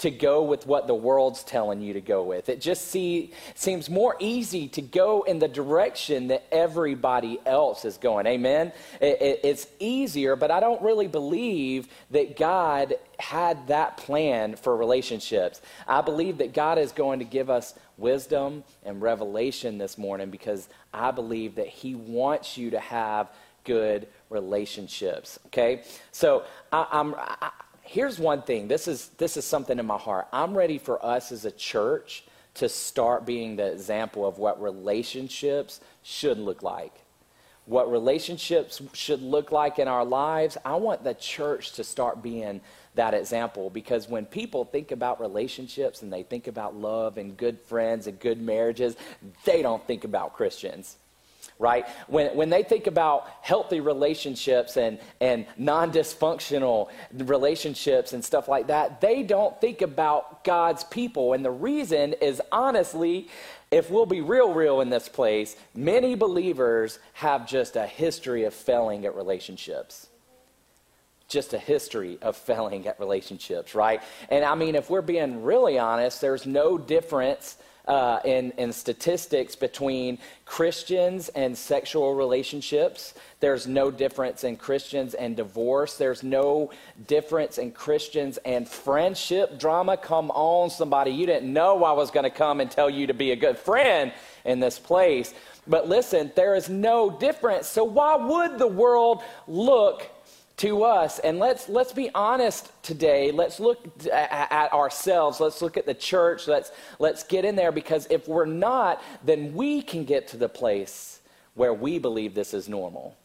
to 0.00 0.10
go 0.10 0.42
with 0.42 0.66
what 0.66 0.86
the 0.86 0.94
world's 0.94 1.44
telling 1.44 1.82
you 1.82 1.92
to 1.92 2.00
go 2.00 2.22
with. 2.22 2.48
It 2.48 2.62
just 2.62 2.88
see, 2.88 3.32
seems 3.54 3.90
more 3.90 4.16
easy 4.18 4.66
to 4.68 4.80
go 4.80 5.24
in 5.24 5.38
the 5.38 5.48
direction 5.48 6.28
that 6.28 6.42
everybody 6.50 7.38
else 7.44 7.84
is 7.84 7.98
going. 7.98 8.26
Amen? 8.26 8.72
It, 8.98 9.20
it, 9.20 9.40
it's 9.44 9.66
easier, 9.78 10.36
but 10.36 10.50
I 10.50 10.58
don't 10.58 10.80
really 10.80 11.06
believe 11.06 11.86
that 12.12 12.38
God 12.38 12.94
had 13.18 13.66
that 13.66 13.98
plan 13.98 14.56
for 14.56 14.74
relationships. 14.74 15.60
I 15.86 16.00
believe 16.00 16.38
that 16.38 16.54
God 16.54 16.78
is 16.78 16.92
going 16.92 17.18
to 17.18 17.26
give 17.26 17.50
us 17.50 17.74
wisdom 17.98 18.64
and 18.82 19.02
revelation 19.02 19.76
this 19.76 19.98
morning 19.98 20.30
because 20.30 20.70
I 20.94 21.10
believe 21.10 21.56
that 21.56 21.68
He 21.68 21.94
wants 21.94 22.56
you 22.56 22.70
to 22.70 22.80
have 22.80 23.28
good 23.64 24.08
relationships. 24.30 25.38
Okay? 25.46 25.82
So 26.10 26.44
I, 26.72 26.86
I'm. 26.90 27.14
I, 27.18 27.50
here's 27.90 28.20
one 28.20 28.40
thing 28.42 28.68
this 28.68 28.86
is, 28.86 29.08
this 29.18 29.36
is 29.36 29.44
something 29.44 29.78
in 29.78 29.86
my 29.86 29.98
heart. 29.98 30.28
I'm 30.32 30.56
ready 30.56 30.78
for 30.78 31.04
us 31.04 31.32
as 31.32 31.44
a 31.44 31.50
church 31.50 32.24
to 32.54 32.68
start 32.68 33.26
being 33.26 33.56
the 33.56 33.72
example 33.72 34.26
of 34.26 34.38
what 34.38 34.62
relationships 34.62 35.80
should 36.02 36.38
look 36.38 36.62
like. 36.62 36.92
What 37.66 37.90
relationships 37.90 38.80
should 38.92 39.20
look 39.22 39.52
like 39.52 39.78
in 39.78 39.88
our 39.88 40.04
lives. 40.04 40.56
I 40.64 40.76
want 40.76 41.04
the 41.04 41.14
church 41.14 41.72
to 41.72 41.84
start 41.84 42.22
being 42.22 42.60
that 42.94 43.12
example 43.12 43.70
because 43.70 44.08
when 44.08 44.24
people 44.24 44.64
think 44.64 44.92
about 44.92 45.20
relationships 45.20 46.02
and 46.02 46.12
they 46.12 46.22
think 46.22 46.46
about 46.46 46.76
love 46.76 47.18
and 47.18 47.36
good 47.36 47.60
friends 47.60 48.06
and 48.06 48.18
good 48.18 48.40
marriages, 48.40 48.96
they 49.44 49.62
don't 49.62 49.84
think 49.86 50.04
about 50.04 50.34
Christians 50.34 50.96
right? 51.60 51.86
When, 52.08 52.34
when 52.34 52.48
they 52.48 52.62
think 52.64 52.86
about 52.86 53.28
healthy 53.42 53.80
relationships 53.80 54.76
and, 54.76 54.98
and 55.20 55.46
non 55.56 55.92
dysfunctional 55.92 56.88
relationships 57.12 58.14
and 58.14 58.24
stuff 58.24 58.48
like 58.48 58.68
that, 58.68 59.00
they 59.00 59.22
don't 59.22 59.60
think 59.60 59.82
about 59.82 60.42
God's 60.42 60.82
people. 60.84 61.34
And 61.34 61.44
the 61.44 61.50
reason 61.50 62.14
is 62.14 62.40
honestly, 62.50 63.28
if 63.70 63.90
we'll 63.90 64.06
be 64.06 64.22
real, 64.22 64.52
real 64.52 64.80
in 64.80 64.88
this 64.88 65.08
place, 65.08 65.54
many 65.74 66.14
believers 66.14 66.98
have 67.12 67.46
just 67.46 67.76
a 67.76 67.86
history 67.86 68.44
of 68.44 68.54
failing 68.54 69.04
at 69.04 69.14
relationships 69.14 70.08
just 71.28 71.54
a 71.54 71.58
history 71.58 72.18
of 72.22 72.36
failing 72.36 72.88
at 72.88 72.98
relationships, 72.98 73.72
right? 73.72 74.02
And 74.30 74.44
I 74.44 74.56
mean, 74.56 74.74
if 74.74 74.90
we're 74.90 75.00
being 75.00 75.44
really 75.44 75.78
honest, 75.78 76.20
there's 76.20 76.44
no 76.44 76.76
difference 76.76 77.56
uh, 77.86 78.20
in, 78.24 78.52
in 78.52 78.72
statistics 78.72 79.56
between 79.56 80.18
Christians 80.44 81.28
and 81.30 81.56
sexual 81.56 82.14
relationships. 82.14 83.14
There's 83.40 83.66
no 83.66 83.90
difference 83.90 84.44
in 84.44 84.56
Christians 84.56 85.14
and 85.14 85.36
divorce. 85.36 85.96
There's 85.96 86.22
no 86.22 86.70
difference 87.06 87.58
in 87.58 87.72
Christians 87.72 88.38
and 88.44 88.68
friendship 88.68 89.58
drama. 89.58 89.96
Come 89.96 90.30
on, 90.30 90.70
somebody. 90.70 91.10
You 91.10 91.26
didn't 91.26 91.52
know 91.52 91.84
I 91.84 91.92
was 91.92 92.10
going 92.10 92.24
to 92.24 92.30
come 92.30 92.60
and 92.60 92.70
tell 92.70 92.90
you 92.90 93.06
to 93.06 93.14
be 93.14 93.32
a 93.32 93.36
good 93.36 93.58
friend 93.58 94.12
in 94.44 94.60
this 94.60 94.78
place. 94.78 95.34
But 95.66 95.88
listen, 95.88 96.32
there 96.34 96.54
is 96.54 96.68
no 96.68 97.10
difference. 97.10 97.66
So, 97.66 97.84
why 97.84 98.16
would 98.16 98.58
the 98.58 98.66
world 98.66 99.22
look 99.46 100.08
to 100.60 100.84
us. 100.84 101.18
And 101.20 101.38
let's, 101.38 101.70
let's 101.70 101.92
be 101.94 102.10
honest 102.14 102.70
today. 102.82 103.32
Let's 103.32 103.60
look 103.60 103.82
at, 104.12 104.70
ourselves. 104.74 105.40
Let's 105.40 105.62
look 105.62 105.78
at 105.78 105.86
the 105.86 105.94
church. 105.94 106.46
Let's, 106.46 106.70
let's 106.98 107.24
get 107.24 107.46
in 107.46 107.56
there 107.56 107.72
because 107.72 108.06
if 108.10 108.28
we're 108.28 108.44
not, 108.44 109.02
then 109.24 109.54
we 109.54 109.80
can 109.80 110.04
get 110.04 110.28
to 110.28 110.36
the 110.36 110.50
place 110.50 111.20
where 111.54 111.72
we 111.72 111.98
believe 111.98 112.34
this 112.34 112.52
is 112.52 112.68
normal. 112.68 113.16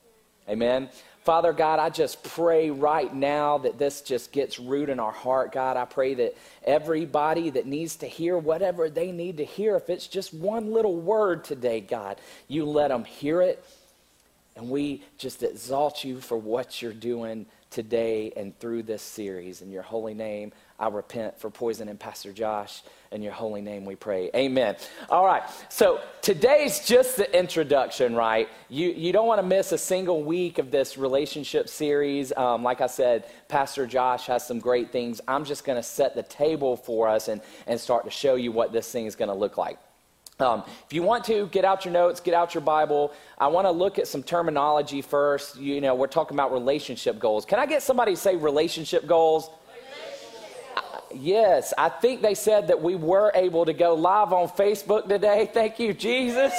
Amen. 0.47 0.89
Father 1.25 1.51
God, 1.51 1.79
I 1.79 1.89
just 1.89 2.23
pray 2.23 2.69
right 2.69 3.13
now 3.13 3.57
that 3.57 3.77
this 3.77 4.01
just 4.01 4.31
gets 4.31 4.57
root 4.57 4.87
in 4.87 4.99
our 4.99 5.11
heart, 5.11 5.51
God. 5.51 5.75
I 5.75 5.83
pray 5.83 6.13
that 6.13 6.37
everybody 6.63 7.49
that 7.49 7.65
needs 7.65 7.97
to 7.97 8.07
hear 8.07 8.37
whatever 8.37 8.89
they 8.89 9.11
need 9.11 9.37
to 9.37 9.43
hear, 9.43 9.75
if 9.75 9.89
it's 9.89 10.07
just 10.07 10.33
one 10.33 10.71
little 10.71 10.95
word 10.95 11.43
today, 11.43 11.81
God, 11.81 12.21
you 12.47 12.63
let 12.63 12.89
them 12.89 13.03
hear 13.03 13.41
it 13.41 13.61
and 14.55 14.69
we 14.69 15.03
just 15.17 15.43
exalt 15.43 16.03
you 16.03 16.21
for 16.21 16.37
what 16.37 16.81
you're 16.81 16.93
doing 16.93 17.45
today 17.69 18.31
and 18.37 18.57
through 18.57 18.83
this 18.83 19.01
series. 19.01 19.61
In 19.61 19.69
your 19.69 19.81
holy 19.81 20.13
name, 20.13 20.53
I 20.79 20.87
repent 20.87 21.37
for 21.37 21.49
poisoning 21.49 21.97
Pastor 21.97 22.31
Josh. 22.31 22.83
In 23.11 23.21
your 23.21 23.33
holy 23.33 23.61
name, 23.61 23.83
we 23.83 23.95
pray. 23.95 24.29
Amen. 24.33 24.77
All 25.09 25.25
right. 25.25 25.43
So 25.67 25.99
today's 26.21 26.85
just 26.85 27.17
the 27.17 27.37
introduction, 27.37 28.15
right? 28.15 28.47
You, 28.69 28.91
you 28.91 29.11
don't 29.11 29.27
want 29.27 29.41
to 29.41 29.47
miss 29.47 29.73
a 29.73 29.77
single 29.77 30.23
week 30.23 30.57
of 30.57 30.71
this 30.71 30.97
relationship 30.97 31.67
series. 31.67 32.31
Um, 32.37 32.63
like 32.63 32.79
I 32.79 32.87
said, 32.87 33.25
Pastor 33.49 33.85
Josh 33.85 34.25
has 34.27 34.47
some 34.47 34.59
great 34.59 34.93
things. 34.93 35.19
I'm 35.27 35.43
just 35.43 35.65
going 35.65 35.77
to 35.77 35.83
set 35.83 36.15
the 36.15 36.23
table 36.23 36.77
for 36.77 37.09
us 37.09 37.27
and, 37.27 37.41
and 37.67 37.77
start 37.77 38.05
to 38.05 38.11
show 38.11 38.35
you 38.35 38.53
what 38.53 38.71
this 38.71 38.89
thing 38.89 39.05
is 39.05 39.17
going 39.17 39.29
to 39.29 39.35
look 39.35 39.57
like. 39.57 39.79
Um, 40.39 40.63
if 40.85 40.91
you 40.91 41.01
want 41.01 41.23
to, 41.25 41.47
get 41.47 41.63
out 41.63 41.85
your 41.85 41.93
notes, 41.93 42.19
get 42.19 42.33
out 42.33 42.53
your 42.53 42.61
Bible. 42.61 43.13
I 43.37 43.47
want 43.47 43.67
to 43.67 43.71
look 43.71 43.97
at 43.99 44.07
some 44.07 44.21
terminology 44.21 45.01
first. 45.01 45.55
You 45.57 45.79
know, 45.79 45.95
we're 45.95 46.07
talking 46.07 46.35
about 46.35 46.51
relationship 46.51 47.19
goals. 47.19 47.45
Can 47.45 47.57
I 47.57 47.65
get 47.65 47.81
somebody 47.81 48.15
to 48.15 48.17
say 48.17 48.35
relationship 48.35 49.07
goals? 49.07 49.49
Uh, 50.75 50.81
yes, 51.13 51.73
I 51.77 51.87
think 51.87 52.21
they 52.21 52.33
said 52.33 52.67
that 52.67 52.81
we 52.81 52.95
were 52.95 53.31
able 53.33 53.65
to 53.65 53.71
go 53.71 53.93
live 53.93 54.33
on 54.33 54.49
Facebook 54.49 55.07
today. 55.07 55.49
Thank 55.53 55.79
you, 55.79 55.93
Jesus. 55.93 56.53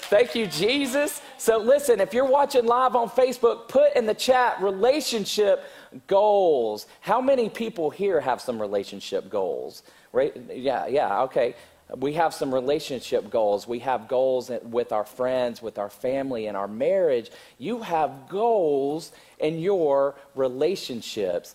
Thank 0.00 0.34
you, 0.34 0.48
Jesus. 0.48 1.22
So, 1.38 1.58
listen, 1.58 2.00
if 2.00 2.12
you're 2.12 2.24
watching 2.24 2.66
live 2.66 2.96
on 2.96 3.08
Facebook, 3.08 3.68
put 3.68 3.94
in 3.94 4.06
the 4.06 4.14
chat 4.14 4.60
relationship 4.60 5.64
goals. 6.08 6.86
How 7.00 7.20
many 7.20 7.48
people 7.48 7.90
here 7.90 8.20
have 8.20 8.40
some 8.40 8.60
relationship 8.60 9.30
goals? 9.30 9.84
Right? 10.12 10.36
Yeah, 10.52 10.86
yeah, 10.88 11.22
okay. 11.22 11.54
We 11.96 12.14
have 12.14 12.34
some 12.34 12.52
relationship 12.52 13.30
goals. 13.30 13.68
We 13.68 13.80
have 13.80 14.08
goals 14.08 14.50
with 14.62 14.92
our 14.92 15.04
friends, 15.04 15.62
with 15.62 15.78
our 15.78 15.90
family, 15.90 16.46
and 16.46 16.56
our 16.56 16.68
marriage. 16.68 17.30
You 17.58 17.82
have 17.82 18.28
goals 18.28 19.12
in 19.38 19.58
your 19.58 20.14
relationships. 20.34 21.54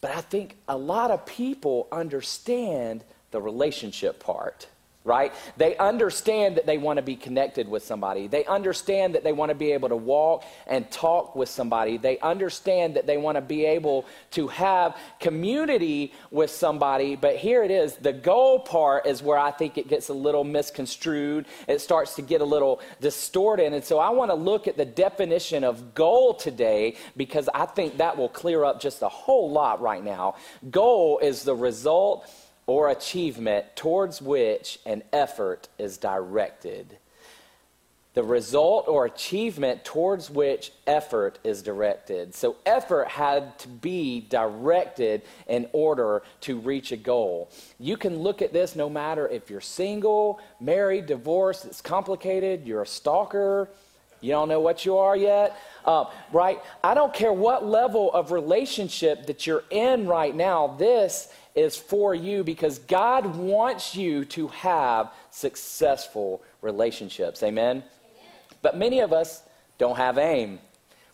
But 0.00 0.10
I 0.12 0.20
think 0.20 0.56
a 0.68 0.76
lot 0.76 1.10
of 1.10 1.24
people 1.26 1.86
understand 1.92 3.04
the 3.30 3.40
relationship 3.40 4.20
part 4.20 4.66
right? 5.04 5.32
They 5.56 5.76
understand 5.76 6.56
that 6.56 6.66
they 6.66 6.78
want 6.78 6.98
to 6.98 7.02
be 7.02 7.16
connected 7.16 7.68
with 7.68 7.84
somebody. 7.84 8.28
They 8.28 8.44
understand 8.44 9.14
that 9.14 9.24
they 9.24 9.32
want 9.32 9.50
to 9.50 9.54
be 9.54 9.72
able 9.72 9.88
to 9.88 9.96
walk 9.96 10.44
and 10.66 10.88
talk 10.90 11.34
with 11.34 11.48
somebody. 11.48 11.96
They 11.96 12.18
understand 12.20 12.94
that 12.94 13.06
they 13.06 13.16
want 13.16 13.36
to 13.36 13.42
be 13.42 13.64
able 13.64 14.06
to 14.32 14.48
have 14.48 14.96
community 15.18 16.12
with 16.30 16.50
somebody. 16.50 17.16
But 17.16 17.36
here 17.36 17.64
it 17.64 17.70
is 17.70 17.96
the 17.96 18.12
goal 18.12 18.60
part 18.60 19.06
is 19.06 19.22
where 19.22 19.38
I 19.38 19.50
think 19.50 19.76
it 19.76 19.88
gets 19.88 20.08
a 20.08 20.14
little 20.14 20.44
misconstrued. 20.44 21.46
It 21.66 21.80
starts 21.80 22.14
to 22.16 22.22
get 22.22 22.40
a 22.40 22.44
little 22.44 22.80
distorted. 23.00 23.72
And 23.72 23.84
so 23.84 23.98
I 23.98 24.10
want 24.10 24.30
to 24.30 24.36
look 24.36 24.68
at 24.68 24.76
the 24.76 24.84
definition 24.84 25.64
of 25.64 25.94
goal 25.94 26.34
today 26.34 26.96
because 27.16 27.48
I 27.52 27.66
think 27.66 27.96
that 27.96 28.16
will 28.16 28.28
clear 28.28 28.64
up 28.64 28.80
just 28.80 29.02
a 29.02 29.08
whole 29.08 29.50
lot 29.50 29.80
right 29.80 30.02
now. 30.04 30.36
Goal 30.70 31.18
is 31.18 31.42
the 31.42 31.56
result 31.56 32.28
or 32.72 32.88
achievement 32.88 33.66
towards 33.76 34.22
which 34.22 34.78
an 34.86 35.02
effort 35.12 35.68
is 35.76 35.98
directed. 35.98 36.96
The 38.14 38.22
result 38.22 38.88
or 38.88 39.04
achievement 39.04 39.84
towards 39.84 40.30
which 40.30 40.72
effort 40.86 41.38
is 41.44 41.60
directed. 41.62 42.34
So, 42.34 42.56
effort 42.64 43.08
had 43.08 43.58
to 43.58 43.68
be 43.68 44.26
directed 44.26 45.20
in 45.46 45.68
order 45.74 46.22
to 46.42 46.58
reach 46.58 46.92
a 46.92 46.96
goal. 46.96 47.50
You 47.78 47.98
can 47.98 48.20
look 48.20 48.40
at 48.40 48.54
this 48.54 48.74
no 48.74 48.88
matter 48.88 49.28
if 49.28 49.50
you're 49.50 49.60
single, 49.60 50.40
married, 50.58 51.04
divorced, 51.04 51.66
it's 51.66 51.82
complicated, 51.82 52.66
you're 52.66 52.82
a 52.82 52.86
stalker, 52.86 53.68
you 54.22 54.30
don't 54.30 54.48
know 54.48 54.60
what 54.60 54.86
you 54.86 54.96
are 54.96 55.16
yet, 55.16 55.58
uh, 55.84 56.04
right? 56.32 56.58
I 56.82 56.94
don't 56.94 57.12
care 57.12 57.32
what 57.34 57.66
level 57.66 58.10
of 58.12 58.32
relationship 58.32 59.26
that 59.26 59.46
you're 59.46 59.64
in 59.70 60.06
right 60.06 60.34
now, 60.34 60.76
this 60.78 61.28
is 61.54 61.76
for 61.76 62.14
you 62.14 62.44
because 62.44 62.78
God 62.78 63.36
wants 63.36 63.94
you 63.94 64.24
to 64.26 64.48
have 64.48 65.12
successful 65.30 66.42
relationships. 66.60 67.42
Amen? 67.42 67.78
Amen? 67.78 67.84
But 68.62 68.76
many 68.76 69.00
of 69.00 69.12
us 69.12 69.42
don't 69.78 69.96
have 69.96 70.18
aim. 70.18 70.58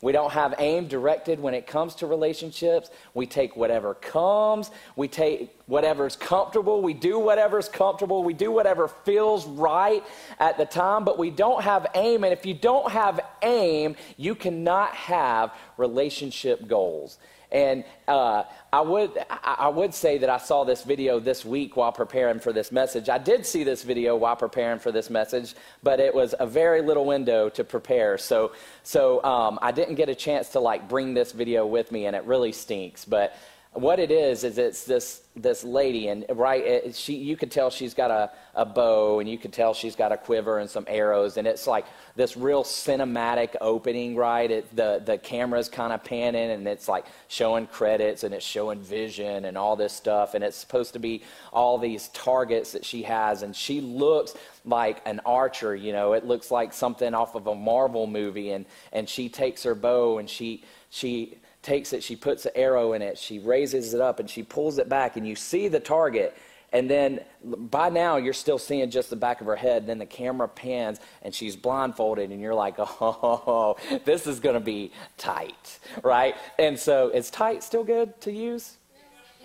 We 0.00 0.12
don't 0.12 0.32
have 0.32 0.54
aim 0.58 0.86
directed 0.86 1.40
when 1.40 1.54
it 1.54 1.66
comes 1.66 1.96
to 1.96 2.06
relationships. 2.06 2.88
We 3.14 3.26
take 3.26 3.56
whatever 3.56 3.94
comes. 3.94 4.70
We 4.94 5.08
take 5.08 5.50
whatever's 5.66 6.14
comfortable. 6.14 6.82
We 6.82 6.94
do 6.94 7.18
whatever's 7.18 7.68
comfortable. 7.68 8.22
We 8.22 8.32
do 8.32 8.52
whatever 8.52 8.86
feels 8.86 9.44
right 9.44 10.04
at 10.38 10.56
the 10.56 10.66
time, 10.66 11.04
but 11.04 11.18
we 11.18 11.30
don't 11.30 11.64
have 11.64 11.88
aim. 11.96 12.22
And 12.22 12.32
if 12.32 12.46
you 12.46 12.54
don't 12.54 12.92
have 12.92 13.20
aim, 13.42 13.96
you 14.16 14.36
cannot 14.36 14.94
have 14.94 15.52
relationship 15.76 16.68
goals. 16.68 17.18
And 17.50 17.84
uh, 18.06 18.44
I, 18.72 18.82
would, 18.82 19.12
I 19.30 19.68
would 19.68 19.94
say 19.94 20.18
that 20.18 20.28
I 20.28 20.36
saw 20.36 20.64
this 20.64 20.84
video 20.84 21.18
this 21.18 21.44
week 21.44 21.76
while 21.76 21.92
preparing 21.92 22.40
for 22.40 22.52
this 22.52 22.70
message. 22.70 23.08
I 23.08 23.16
did 23.16 23.46
see 23.46 23.64
this 23.64 23.82
video 23.82 24.16
while 24.16 24.36
preparing 24.36 24.78
for 24.78 24.92
this 24.92 25.08
message, 25.08 25.54
but 25.82 25.98
it 25.98 26.14
was 26.14 26.34
a 26.38 26.46
very 26.46 26.82
little 26.82 27.06
window 27.06 27.48
to 27.50 27.64
prepare. 27.64 28.18
So, 28.18 28.52
so 28.82 29.24
um, 29.24 29.58
I 29.62 29.72
didn't 29.72 29.94
get 29.94 30.10
a 30.10 30.14
chance 30.14 30.50
to 30.50 30.60
like 30.60 30.88
bring 30.88 31.14
this 31.14 31.32
video 31.32 31.66
with 31.66 31.90
me, 31.90 32.04
and 32.04 32.14
it 32.14 32.24
really 32.24 32.52
stinks. 32.52 33.06
But 33.06 33.34
what 33.80 34.00
it 34.00 34.10
is 34.10 34.44
is 34.44 34.58
it's 34.58 34.84
this 34.84 35.22
this 35.36 35.62
lady 35.62 36.08
and 36.08 36.24
right 36.34 36.94
she 36.94 37.14
you 37.14 37.36
could 37.36 37.50
tell 37.50 37.70
she's 37.70 37.94
got 37.94 38.10
a, 38.10 38.30
a 38.56 38.64
bow 38.64 39.20
and 39.20 39.28
you 39.28 39.38
could 39.38 39.52
tell 39.52 39.72
she's 39.72 39.94
got 39.94 40.10
a 40.10 40.16
quiver 40.16 40.58
and 40.58 40.68
some 40.68 40.84
arrows 40.88 41.36
and 41.36 41.46
it's 41.46 41.66
like 41.66 41.86
this 42.16 42.36
real 42.36 42.64
cinematic 42.64 43.54
opening 43.60 44.16
right? 44.16 44.50
It, 44.50 44.74
the 44.74 45.00
the 45.04 45.16
camera's 45.18 45.68
kind 45.68 45.92
of 45.92 46.02
panning 46.02 46.50
and 46.50 46.66
it's 46.66 46.88
like 46.88 47.06
showing 47.28 47.66
credits 47.68 48.24
and 48.24 48.34
it's 48.34 48.44
showing 48.44 48.80
vision 48.80 49.44
and 49.44 49.56
all 49.56 49.76
this 49.76 49.92
stuff 49.92 50.34
and 50.34 50.42
it's 50.42 50.56
supposed 50.56 50.92
to 50.94 50.98
be 50.98 51.22
all 51.52 51.78
these 51.78 52.08
targets 52.08 52.72
that 52.72 52.84
she 52.84 53.02
has 53.02 53.42
and 53.42 53.54
she 53.54 53.80
looks 53.80 54.34
like 54.64 55.00
an 55.06 55.20
archer 55.24 55.76
you 55.76 55.92
know? 55.92 56.14
It 56.14 56.26
looks 56.26 56.50
like 56.50 56.72
something 56.72 57.14
off 57.14 57.36
of 57.36 57.46
a 57.46 57.54
marvel 57.54 58.06
movie 58.06 58.50
and 58.50 58.66
and 58.92 59.08
she 59.08 59.28
takes 59.28 59.62
her 59.62 59.76
bow 59.76 60.18
and 60.18 60.28
she 60.28 60.64
she 60.90 61.38
takes 61.68 61.92
it, 61.92 62.02
she 62.02 62.16
puts 62.16 62.46
an 62.46 62.52
arrow 62.54 62.94
in 62.94 63.02
it, 63.02 63.18
she 63.18 63.38
raises 63.38 63.92
it 63.92 64.00
up, 64.00 64.20
and 64.20 64.30
she 64.30 64.42
pulls 64.42 64.78
it 64.78 64.88
back, 64.88 65.18
and 65.18 65.28
you 65.28 65.36
see 65.36 65.68
the 65.68 65.78
target. 65.78 66.34
And 66.72 66.88
then 66.88 67.20
by 67.44 67.90
now, 67.90 68.16
you're 68.16 68.32
still 68.32 68.58
seeing 68.58 68.90
just 68.90 69.10
the 69.10 69.16
back 69.16 69.42
of 69.42 69.46
her 69.46 69.56
head. 69.56 69.86
Then 69.86 69.98
the 69.98 70.06
camera 70.06 70.48
pans, 70.48 70.98
and 71.22 71.34
she's 71.34 71.56
blindfolded, 71.56 72.30
and 72.30 72.40
you're 72.40 72.54
like, 72.54 72.76
oh, 72.78 73.76
this 74.06 74.26
is 74.26 74.40
going 74.40 74.54
to 74.54 74.60
be 74.60 74.92
tight, 75.18 75.78
right? 76.02 76.36
And 76.58 76.78
so, 76.78 77.10
is 77.10 77.30
tight 77.30 77.62
still 77.62 77.84
good 77.84 78.18
to 78.22 78.32
use? 78.32 78.76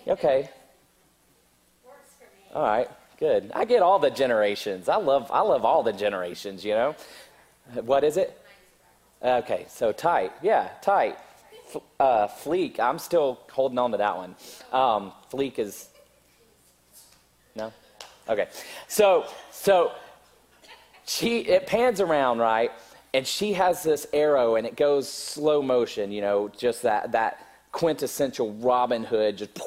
Okay. 0.08 0.48
All 2.54 2.62
right, 2.62 2.88
good. 3.18 3.50
I 3.54 3.66
get 3.66 3.82
all 3.82 3.98
the 3.98 4.10
generations. 4.10 4.88
I 4.88 4.96
love, 4.96 5.30
I 5.30 5.40
love 5.40 5.64
all 5.64 5.82
the 5.82 5.92
generations, 5.92 6.64
you 6.64 6.72
know? 6.72 6.96
What 7.82 8.02
is 8.04 8.16
it? 8.16 8.40
Okay, 9.22 9.66
so 9.68 9.92
tight. 9.92 10.32
Yeah, 10.42 10.68
tight 10.80 11.18
uh, 12.00 12.28
Fleek, 12.28 12.80
I'm 12.80 12.98
still 12.98 13.40
holding 13.50 13.78
on 13.78 13.92
to 13.92 13.98
that 13.98 14.16
one. 14.16 14.34
Um, 14.72 15.12
Fleek 15.30 15.58
is 15.58 15.88
no, 17.54 17.72
okay. 18.28 18.48
So 18.88 19.26
so 19.50 19.92
she 21.06 21.40
it 21.40 21.66
pans 21.66 22.00
around 22.00 22.38
right, 22.38 22.70
and 23.12 23.26
she 23.26 23.52
has 23.54 23.82
this 23.82 24.06
arrow, 24.12 24.56
and 24.56 24.66
it 24.66 24.76
goes 24.76 25.08
slow 25.08 25.62
motion. 25.62 26.10
You 26.12 26.20
know, 26.20 26.48
just 26.56 26.82
that 26.82 27.12
that 27.12 27.46
quintessential 27.72 28.52
Robin 28.54 29.04
Hood, 29.04 29.38
just 29.38 29.58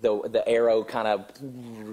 the 0.00 0.28
the 0.28 0.46
arrow 0.48 0.84
kind 0.84 1.08
of 1.08 1.30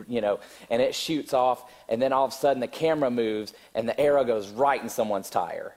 you 0.07 0.21
know, 0.21 0.39
and 0.69 0.81
it 0.81 0.93
shoots 0.93 1.33
off, 1.33 1.71
and 1.87 2.01
then 2.01 2.11
all 2.11 2.25
of 2.25 2.31
a 2.31 2.35
sudden 2.35 2.59
the 2.59 2.67
camera 2.67 3.09
moves, 3.09 3.53
and 3.75 3.87
the 3.87 3.99
arrow 3.99 4.23
goes 4.23 4.49
right 4.49 4.81
in 4.81 4.89
someone's 4.89 5.29
tire. 5.29 5.75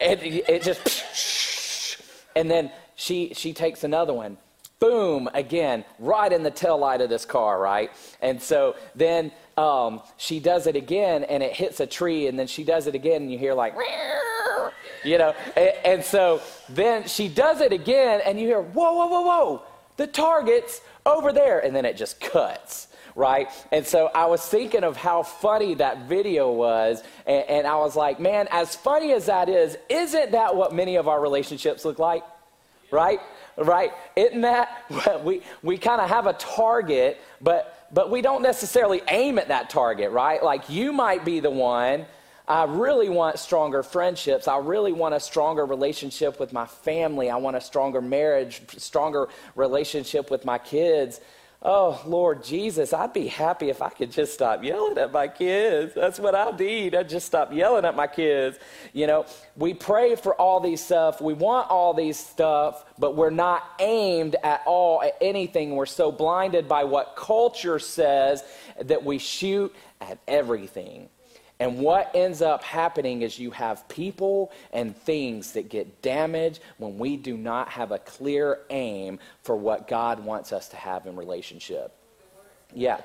It, 0.00 0.48
it 0.48 0.62
just, 0.62 1.98
and 2.34 2.50
then 2.50 2.72
she, 3.00 3.32
she 3.34 3.54
takes 3.54 3.82
another 3.82 4.12
one. 4.12 4.36
Boom, 4.78 5.28
again, 5.32 5.84
right 5.98 6.30
in 6.30 6.42
the 6.42 6.50
tail 6.50 6.78
light 6.78 7.00
of 7.00 7.08
this 7.08 7.24
car, 7.24 7.58
right? 7.58 7.90
And 8.20 8.40
so 8.40 8.76
then 8.94 9.32
um, 9.56 10.02
she 10.18 10.38
does 10.38 10.66
it 10.66 10.76
again 10.76 11.24
and 11.24 11.42
it 11.42 11.52
hits 11.52 11.80
a 11.80 11.86
tree, 11.86 12.26
and 12.26 12.38
then 12.38 12.46
she 12.46 12.62
does 12.62 12.86
it 12.86 12.94
again, 12.94 13.22
and 13.22 13.32
you 13.32 13.38
hear 13.38 13.54
like, 13.54 13.74
you 15.04 15.16
know, 15.16 15.34
and, 15.56 15.72
and 15.84 16.04
so 16.04 16.42
then 16.68 17.08
she 17.08 17.28
does 17.28 17.62
it 17.62 17.72
again, 17.72 18.20
and 18.24 18.38
you 18.38 18.46
hear, 18.46 18.60
whoa, 18.60 18.92
whoa, 18.92 19.06
whoa, 19.06 19.22
whoa, 19.22 19.62
the 19.96 20.06
target's 20.06 20.82
over 21.06 21.32
there, 21.32 21.58
and 21.60 21.74
then 21.74 21.84
it 21.86 21.96
just 21.96 22.20
cuts 22.20 22.88
right? 23.16 23.48
And 23.72 23.84
so 23.84 24.08
I 24.14 24.26
was 24.26 24.40
thinking 24.46 24.84
of 24.84 24.96
how 24.96 25.24
funny 25.24 25.74
that 25.74 26.06
video 26.06 26.52
was, 26.52 27.02
and, 27.26 27.44
and, 27.48 27.66
I 27.66 27.76
was 27.76 27.96
like, 27.96 28.20
man, 28.20 28.46
as 28.52 28.76
funny 28.76 29.12
as 29.12 29.26
that 29.26 29.48
is, 29.48 29.76
isn't 29.88 30.30
that 30.30 30.54
what 30.54 30.72
many 30.72 30.94
of 30.94 31.08
our 31.08 31.20
relationships 31.20 31.84
look 31.84 31.98
like? 31.98 32.22
Right? 32.90 33.20
Right? 33.56 33.92
Isn't 34.16 34.42
that? 34.42 34.84
We, 35.24 35.42
we 35.62 35.76
kind 35.76 36.00
of 36.00 36.08
have 36.08 36.26
a 36.26 36.32
target, 36.34 37.20
but, 37.40 37.88
but 37.92 38.10
we 38.10 38.22
don't 38.22 38.42
necessarily 38.42 39.02
aim 39.08 39.38
at 39.38 39.48
that 39.48 39.68
target, 39.68 40.12
right? 40.12 40.42
Like 40.42 40.70
you 40.70 40.92
might 40.92 41.24
be 41.24 41.40
the 41.40 41.50
one. 41.50 42.06
I 42.48 42.64
really 42.64 43.08
want 43.08 43.38
stronger 43.38 43.82
friendships. 43.82 44.48
I 44.48 44.58
really 44.58 44.92
want 44.92 45.14
a 45.14 45.20
stronger 45.20 45.64
relationship 45.66 46.40
with 46.40 46.52
my 46.52 46.66
family. 46.66 47.30
I 47.30 47.36
want 47.36 47.56
a 47.56 47.60
stronger 47.60 48.00
marriage, 48.00 48.62
stronger 48.76 49.28
relationship 49.54 50.30
with 50.30 50.44
my 50.44 50.58
kids. 50.58 51.20
Oh, 51.62 52.00
Lord 52.06 52.42
Jesus, 52.42 52.94
I'd 52.94 53.12
be 53.12 53.26
happy 53.26 53.68
if 53.68 53.82
I 53.82 53.90
could 53.90 54.10
just 54.10 54.32
stop 54.32 54.64
yelling 54.64 54.96
at 54.96 55.12
my 55.12 55.28
kids. 55.28 55.92
That's 55.94 56.18
what 56.18 56.34
I 56.34 56.56
need. 56.56 56.94
I'd 56.94 57.10
just 57.10 57.26
stop 57.26 57.52
yelling 57.52 57.84
at 57.84 57.94
my 57.94 58.06
kids. 58.06 58.58
You 58.94 59.06
know, 59.06 59.26
we 59.56 59.74
pray 59.74 60.16
for 60.16 60.34
all 60.34 60.60
these 60.60 60.82
stuff. 60.82 61.20
We 61.20 61.34
want 61.34 61.68
all 61.68 61.92
these 61.92 62.18
stuff, 62.18 62.86
but 62.98 63.14
we're 63.14 63.28
not 63.28 63.62
aimed 63.78 64.36
at 64.42 64.62
all 64.64 65.02
at 65.02 65.18
anything. 65.20 65.76
We're 65.76 65.84
so 65.84 66.10
blinded 66.10 66.66
by 66.66 66.84
what 66.84 67.14
culture 67.14 67.78
says 67.78 68.42
that 68.80 69.04
we 69.04 69.18
shoot 69.18 69.74
at 70.00 70.18
everything. 70.26 71.10
And 71.60 71.78
what 71.78 72.10
ends 72.14 72.40
up 72.40 72.64
happening 72.64 73.20
is 73.20 73.38
you 73.38 73.50
have 73.50 73.86
people 73.86 74.50
and 74.72 74.96
things 74.96 75.52
that 75.52 75.68
get 75.68 76.00
damaged 76.00 76.60
when 76.78 76.98
we 76.98 77.18
do 77.18 77.36
not 77.36 77.68
have 77.68 77.92
a 77.92 77.98
clear 77.98 78.60
aim 78.70 79.18
for 79.42 79.54
what 79.54 79.86
God 79.86 80.24
wants 80.24 80.52
us 80.52 80.68
to 80.70 80.76
have 80.76 81.06
in 81.06 81.16
relationship. 81.16 81.94
Yeah. 82.74 83.02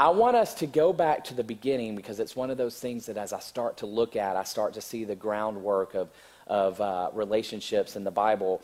I 0.00 0.08
want 0.08 0.36
us 0.36 0.54
to 0.54 0.66
go 0.66 0.92
back 0.92 1.24
to 1.24 1.34
the 1.34 1.44
beginning 1.44 1.94
because 1.94 2.18
it's 2.18 2.34
one 2.34 2.50
of 2.50 2.58
those 2.58 2.78
things 2.78 3.06
that 3.06 3.16
as 3.16 3.32
I 3.32 3.38
start 3.38 3.78
to 3.78 3.86
look 3.86 4.16
at, 4.16 4.36
I 4.36 4.42
start 4.42 4.74
to 4.74 4.80
see 4.80 5.04
the 5.04 5.14
groundwork 5.14 5.94
of, 5.94 6.10
of 6.48 6.80
uh, 6.80 7.10
relationships 7.14 7.94
in 7.94 8.02
the 8.02 8.10
Bible. 8.10 8.62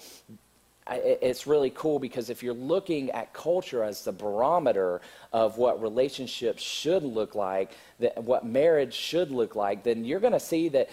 It's 0.91 1.47
really 1.47 1.71
cool 1.71 1.99
because 1.99 2.29
if 2.29 2.43
you're 2.43 2.55
looking 2.55 3.11
at 3.12 3.33
culture 3.33 3.85
as 3.85 4.03
the 4.03 4.12
barometer 4.12 5.01
of 5.33 5.57
what 5.57 5.81
relationships 5.81 6.62
should 6.62 7.05
look 7.05 7.35
like, 7.35 7.73
that, 8.01 8.23
what 8.25 8.45
marriage 8.45 8.95
should 8.95 9.31
look 9.31 9.55
like, 9.55 9.85
then 9.85 10.05
you're 10.05 10.21
going 10.21 10.33
to 10.33 10.41
see 10.41 10.69
that 10.71 10.91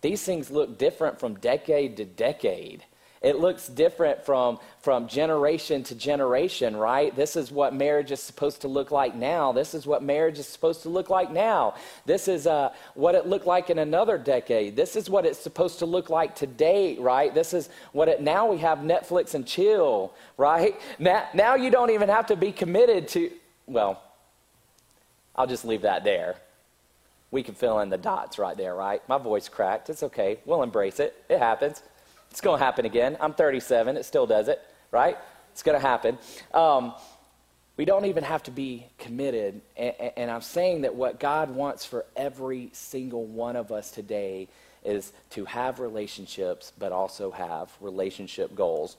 these 0.00 0.22
things 0.22 0.50
look 0.50 0.78
different 0.78 1.18
from 1.18 1.34
decade 1.34 1.96
to 1.96 2.04
decade. 2.04 2.84
It 3.26 3.40
looks 3.40 3.66
different 3.66 4.24
from, 4.24 4.60
from 4.78 5.08
generation 5.08 5.82
to 5.82 5.96
generation, 5.96 6.76
right? 6.76 7.14
This 7.16 7.34
is 7.34 7.50
what 7.50 7.74
marriage 7.74 8.12
is 8.12 8.22
supposed 8.22 8.60
to 8.60 8.68
look 8.68 8.92
like 8.92 9.16
now. 9.16 9.50
This 9.50 9.74
is 9.74 9.84
what 9.84 10.00
marriage 10.00 10.38
is 10.38 10.46
supposed 10.46 10.82
to 10.82 10.90
look 10.90 11.10
like 11.10 11.32
now. 11.32 11.74
This 12.04 12.28
is 12.28 12.46
uh, 12.46 12.72
what 12.94 13.16
it 13.16 13.26
looked 13.26 13.44
like 13.44 13.68
in 13.68 13.80
another 13.80 14.16
decade. 14.16 14.76
This 14.76 14.94
is 14.94 15.10
what 15.10 15.26
it's 15.26 15.40
supposed 15.40 15.80
to 15.80 15.86
look 15.86 16.08
like 16.08 16.36
today, 16.36 16.98
right? 17.00 17.34
This 17.34 17.52
is 17.52 17.68
what 17.90 18.06
it, 18.06 18.20
now 18.20 18.46
we 18.46 18.58
have 18.58 18.78
Netflix 18.78 19.34
and 19.34 19.44
chill, 19.44 20.14
right? 20.36 20.80
Now, 21.00 21.28
now 21.34 21.56
you 21.56 21.72
don't 21.72 21.90
even 21.90 22.08
have 22.08 22.26
to 22.28 22.36
be 22.36 22.52
committed 22.52 23.08
to, 23.08 23.32
well, 23.66 24.00
I'll 25.34 25.48
just 25.48 25.64
leave 25.64 25.82
that 25.82 26.04
there. 26.04 26.36
We 27.32 27.42
can 27.42 27.56
fill 27.56 27.80
in 27.80 27.88
the 27.88 27.98
dots 27.98 28.38
right 28.38 28.56
there, 28.56 28.76
right? 28.76 29.02
My 29.08 29.18
voice 29.18 29.48
cracked. 29.48 29.90
It's 29.90 30.04
okay. 30.04 30.38
We'll 30.44 30.62
embrace 30.62 31.00
it. 31.00 31.24
It 31.28 31.40
happens. 31.40 31.82
It's 32.30 32.40
going 32.40 32.58
to 32.58 32.64
happen 32.64 32.84
again. 32.84 33.16
I'm 33.20 33.32
37. 33.32 33.96
It 33.96 34.04
still 34.04 34.26
does 34.26 34.48
it, 34.48 34.60
right? 34.90 35.16
It's 35.52 35.62
going 35.62 35.80
to 35.80 35.86
happen. 35.86 36.18
Um, 36.52 36.94
we 37.76 37.84
don't 37.84 38.06
even 38.06 38.24
have 38.24 38.42
to 38.44 38.50
be 38.50 38.86
committed. 38.98 39.60
And, 39.76 39.94
and, 40.16 40.30
I'm 40.30 40.40
saying 40.40 40.82
that 40.82 40.94
what 40.94 41.20
God 41.20 41.54
wants 41.54 41.84
for 41.84 42.06
every 42.16 42.70
single 42.72 43.24
one 43.24 43.56
of 43.56 43.70
us 43.70 43.90
today 43.90 44.48
is 44.84 45.12
to 45.30 45.44
have 45.44 45.80
relationships, 45.80 46.72
but 46.78 46.92
also 46.92 47.30
have 47.30 47.70
relationship 47.80 48.54
goals. 48.54 48.96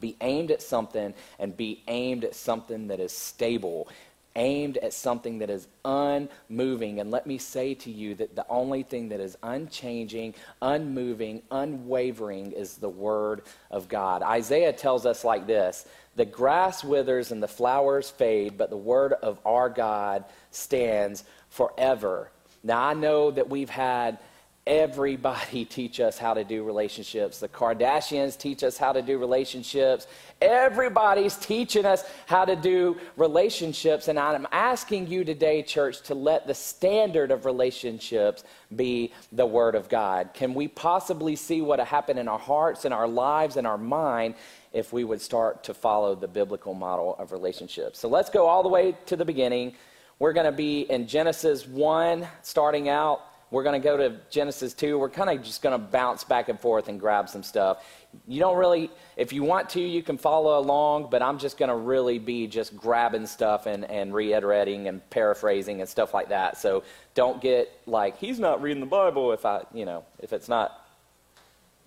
Be 0.00 0.16
aimed 0.20 0.50
at 0.50 0.62
something 0.62 1.14
and 1.38 1.56
be 1.56 1.82
aimed 1.88 2.24
at 2.24 2.34
something 2.34 2.88
that 2.88 3.00
is 3.00 3.12
stable 3.12 3.88
aimed 4.36 4.78
at 4.78 4.92
something 4.92 5.38
that 5.38 5.50
is 5.50 5.68
unmoving. 5.84 7.00
And 7.00 7.10
let 7.10 7.26
me 7.26 7.38
say 7.38 7.74
to 7.74 7.90
you 7.90 8.14
that 8.16 8.34
the 8.34 8.46
only 8.48 8.82
thing 8.82 9.08
that 9.10 9.20
is 9.20 9.36
unchanging, 9.42 10.34
unmoving, 10.60 11.42
unwavering 11.50 12.52
is 12.52 12.76
the 12.76 12.88
Word 12.88 13.42
of 13.70 13.88
God. 13.88 14.22
Isaiah 14.22 14.72
tells 14.72 15.06
us 15.06 15.24
like 15.24 15.46
this 15.46 15.86
The 16.16 16.24
grass 16.24 16.82
withers 16.82 17.32
and 17.32 17.42
the 17.42 17.48
flowers 17.48 18.10
fade, 18.10 18.56
but 18.56 18.70
the 18.70 18.76
Word 18.76 19.12
of 19.12 19.38
our 19.44 19.68
God 19.68 20.24
stands 20.50 21.24
forever. 21.48 22.30
Now, 22.62 22.82
I 22.82 22.94
know 22.94 23.30
that 23.30 23.50
we've 23.50 23.70
had 23.70 24.18
everybody 24.66 25.64
teach 25.70 26.00
us 26.00 26.18
how 26.18 26.34
to 26.34 26.44
do 26.44 26.62
relationships. 26.64 27.38
The 27.38 27.48
Kardashians 27.48 28.38
teach 28.38 28.62
us 28.62 28.78
how 28.78 28.92
to 28.92 29.02
do 29.02 29.18
relationships. 29.18 30.06
Everybody's 30.40 31.36
teaching 31.36 31.84
us 31.84 32.04
how 32.26 32.44
to 32.44 32.56
do 32.56 32.96
relationships. 33.16 34.08
And 34.08 34.18
I'm 34.18 34.46
asking 34.52 35.08
you 35.08 35.24
today, 35.24 35.62
church, 35.62 36.02
to 36.02 36.14
let 36.14 36.46
the 36.46 36.54
standard 36.54 37.30
of 37.30 37.44
relationships 37.44 38.44
be 38.74 39.12
the 39.32 39.46
Word 39.46 39.74
of 39.74 39.88
God. 39.88 40.30
Can 40.34 40.54
we 40.54 40.68
possibly 40.68 41.36
see 41.36 41.60
what 41.60 41.80
happened 41.80 42.18
in 42.18 42.28
our 42.28 42.38
hearts, 42.38 42.84
in 42.84 42.92
our 42.92 43.08
lives, 43.08 43.56
in 43.56 43.66
our 43.66 43.78
mind? 43.78 44.34
If 44.72 44.90
we 44.90 45.04
would 45.04 45.20
start 45.20 45.64
to 45.64 45.74
follow 45.74 46.14
the 46.14 46.28
biblical 46.28 46.72
model 46.72 47.14
of 47.18 47.30
relationships. 47.32 47.98
So 47.98 48.08
let's 48.08 48.30
go 48.30 48.46
all 48.46 48.62
the 48.62 48.70
way 48.70 48.96
to 49.04 49.16
the 49.16 49.24
beginning. 49.24 49.74
We're 50.18 50.32
going 50.32 50.46
to 50.46 50.52
be 50.52 50.82
in 50.82 51.06
Genesis 51.06 51.66
1, 51.66 52.26
starting 52.42 52.88
out 52.88 53.31
we're 53.52 53.62
going 53.62 53.78
to 53.78 53.84
go 53.84 53.98
to 53.98 54.16
Genesis 54.30 54.72
2. 54.72 54.98
We're 54.98 55.10
kind 55.10 55.28
of 55.28 55.44
just 55.44 55.60
going 55.60 55.78
to 55.78 55.86
bounce 55.86 56.24
back 56.24 56.48
and 56.48 56.58
forth 56.58 56.88
and 56.88 56.98
grab 56.98 57.28
some 57.28 57.42
stuff. 57.42 57.84
You 58.26 58.40
don't 58.40 58.56
really, 58.56 58.90
if 59.14 59.30
you 59.30 59.42
want 59.42 59.68
to, 59.70 59.80
you 59.80 60.02
can 60.02 60.16
follow 60.16 60.58
along, 60.58 61.10
but 61.10 61.20
I'm 61.20 61.38
just 61.38 61.58
going 61.58 61.68
to 61.68 61.76
really 61.76 62.18
be 62.18 62.46
just 62.46 62.74
grabbing 62.74 63.26
stuff 63.26 63.66
and, 63.66 63.84
and 63.84 64.14
reiterating 64.14 64.88
and 64.88 65.08
paraphrasing 65.10 65.82
and 65.82 65.88
stuff 65.88 66.14
like 66.14 66.30
that. 66.30 66.56
So 66.56 66.82
don't 67.14 67.42
get 67.42 67.70
like, 67.84 68.16
he's 68.16 68.40
not 68.40 68.62
reading 68.62 68.80
the 68.80 68.86
Bible 68.86 69.32
if 69.32 69.44
I, 69.44 69.64
you 69.74 69.84
know, 69.84 70.06
if 70.18 70.32
it's 70.32 70.48
not. 70.48 70.86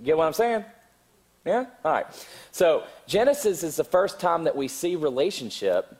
get 0.03 0.15
what 0.15 0.27
I'm 0.27 0.33
saying? 0.33 0.65
Yeah? 1.45 1.65
All 1.83 1.91
right. 1.91 2.05
So 2.51 2.83
Genesis 3.07 3.63
is 3.63 3.75
the 3.75 3.83
first 3.83 4.19
time 4.19 4.43
that 4.43 4.55
we 4.55 4.67
see 4.67 4.95
relationship. 4.95 5.97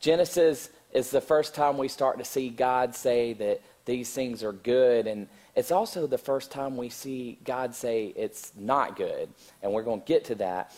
Genesis 0.00 0.68
is 0.92 1.10
the 1.10 1.20
first 1.22 1.54
time 1.54 1.78
we 1.78 1.88
start 1.88 2.18
to 2.18 2.24
see 2.26 2.50
God 2.50 2.94
say 2.94 3.32
that 3.34 3.62
these 3.84 4.10
things 4.10 4.42
are 4.42 4.52
good. 4.52 5.06
And 5.06 5.28
it's 5.56 5.70
also 5.70 6.06
the 6.06 6.18
first 6.18 6.50
time 6.50 6.76
we 6.76 6.88
see 6.88 7.38
God 7.44 7.74
say 7.74 8.12
it's 8.16 8.52
not 8.56 8.96
good. 8.96 9.28
And 9.62 9.72
we're 9.72 9.82
going 9.82 10.00
to 10.00 10.06
get 10.06 10.24
to 10.26 10.34
that. 10.36 10.74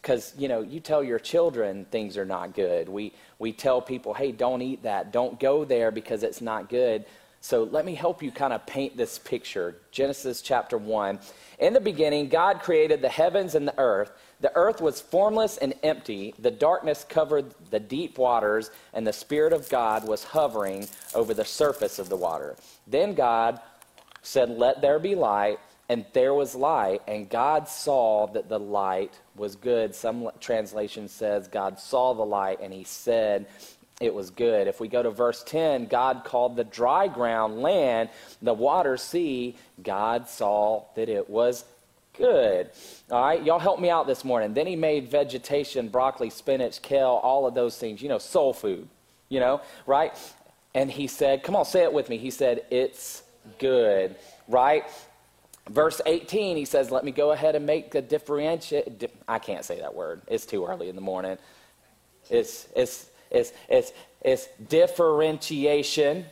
Because, 0.00 0.32
you 0.38 0.46
know, 0.46 0.60
you 0.60 0.78
tell 0.78 1.02
your 1.02 1.18
children 1.18 1.84
things 1.90 2.16
are 2.16 2.24
not 2.24 2.54
good. 2.54 2.88
We, 2.88 3.12
we 3.40 3.52
tell 3.52 3.82
people, 3.82 4.14
hey, 4.14 4.30
don't 4.30 4.62
eat 4.62 4.84
that. 4.84 5.12
Don't 5.12 5.40
go 5.40 5.64
there 5.64 5.90
because 5.90 6.22
it's 6.22 6.40
not 6.40 6.68
good. 6.68 7.04
So 7.40 7.64
let 7.64 7.84
me 7.84 7.94
help 7.94 8.22
you 8.22 8.30
kind 8.30 8.52
of 8.52 8.66
paint 8.66 8.96
this 8.96 9.18
picture. 9.18 9.76
Genesis 9.90 10.42
chapter 10.42 10.78
1. 10.78 11.18
In 11.58 11.72
the 11.72 11.80
beginning, 11.80 12.28
God 12.28 12.60
created 12.60 13.02
the 13.02 13.08
heavens 13.08 13.54
and 13.54 13.68
the 13.68 13.78
earth. 13.78 14.10
The 14.40 14.54
earth 14.54 14.80
was 14.80 15.00
formless 15.00 15.56
and 15.56 15.74
empty. 15.82 16.34
The 16.38 16.50
darkness 16.50 17.06
covered 17.08 17.54
the 17.70 17.80
deep 17.80 18.18
waters, 18.18 18.70
and 18.92 19.06
the 19.06 19.12
Spirit 19.12 19.52
of 19.52 19.68
God 19.68 20.06
was 20.06 20.24
hovering 20.24 20.88
over 21.14 21.32
the 21.32 21.44
surface 21.44 21.98
of 21.98 22.08
the 22.08 22.16
water. 22.16 22.56
Then 22.86 23.14
God 23.14 23.60
said, 24.22 24.50
Let 24.50 24.82
there 24.82 24.98
be 24.98 25.14
light, 25.14 25.58
and 25.88 26.04
there 26.12 26.34
was 26.34 26.54
light. 26.54 27.00
And 27.08 27.30
God 27.30 27.68
saw 27.68 28.26
that 28.28 28.48
the 28.48 28.60
light 28.60 29.18
was 29.36 29.56
good. 29.56 29.94
Some 29.94 30.30
translation 30.40 31.08
says, 31.08 31.48
God 31.48 31.80
saw 31.80 32.12
the 32.12 32.26
light, 32.26 32.60
and 32.60 32.74
he 32.74 32.84
said, 32.84 33.46
it 33.98 34.14
was 34.14 34.28
good. 34.28 34.66
If 34.66 34.78
we 34.78 34.88
go 34.88 35.02
to 35.02 35.10
verse 35.10 35.42
10, 35.44 35.86
God 35.86 36.22
called 36.24 36.54
the 36.54 36.64
dry 36.64 37.08
ground 37.08 37.62
land, 37.62 38.10
the 38.42 38.52
water 38.52 38.98
sea. 38.98 39.56
God 39.82 40.28
saw 40.28 40.84
that 40.96 41.08
it 41.08 41.30
was 41.30 41.64
Good. 42.16 42.70
All 43.10 43.22
right, 43.22 43.42
y'all 43.44 43.58
help 43.58 43.78
me 43.78 43.90
out 43.90 44.06
this 44.06 44.24
morning. 44.24 44.54
Then 44.54 44.66
he 44.66 44.76
made 44.76 45.10
vegetation, 45.10 45.88
broccoli, 45.88 46.30
spinach, 46.30 46.80
kale, 46.82 47.20
all 47.22 47.46
of 47.46 47.54
those 47.54 47.76
things, 47.76 48.00
you 48.00 48.08
know, 48.08 48.18
soul 48.18 48.52
food, 48.52 48.88
you 49.28 49.38
know, 49.40 49.60
right? 49.86 50.16
And 50.74 50.90
he 50.90 51.06
said, 51.06 51.42
come 51.42 51.54
on, 51.56 51.64
say 51.64 51.82
it 51.82 51.92
with 51.92 52.08
me. 52.08 52.16
He 52.16 52.30
said, 52.30 52.64
it's 52.70 53.22
good, 53.58 54.16
right? 54.48 54.84
Verse 55.68 56.00
18, 56.06 56.56
he 56.56 56.64
says, 56.64 56.90
let 56.90 57.04
me 57.04 57.12
go 57.12 57.32
ahead 57.32 57.54
and 57.54 57.66
make 57.66 57.94
a 57.94 58.02
differentiate. 58.02 58.98
Di- 58.98 59.08
I 59.28 59.38
can't 59.38 59.64
say 59.64 59.80
that 59.80 59.94
word. 59.94 60.22
It's 60.26 60.46
too 60.46 60.64
early 60.64 60.88
in 60.88 60.94
the 60.94 61.02
morning. 61.02 61.38
It's, 62.30 62.68
it's, 62.74 63.10
it's, 63.30 63.52
it's, 63.68 63.92
it's 64.22 64.48
differentiation 64.68 66.26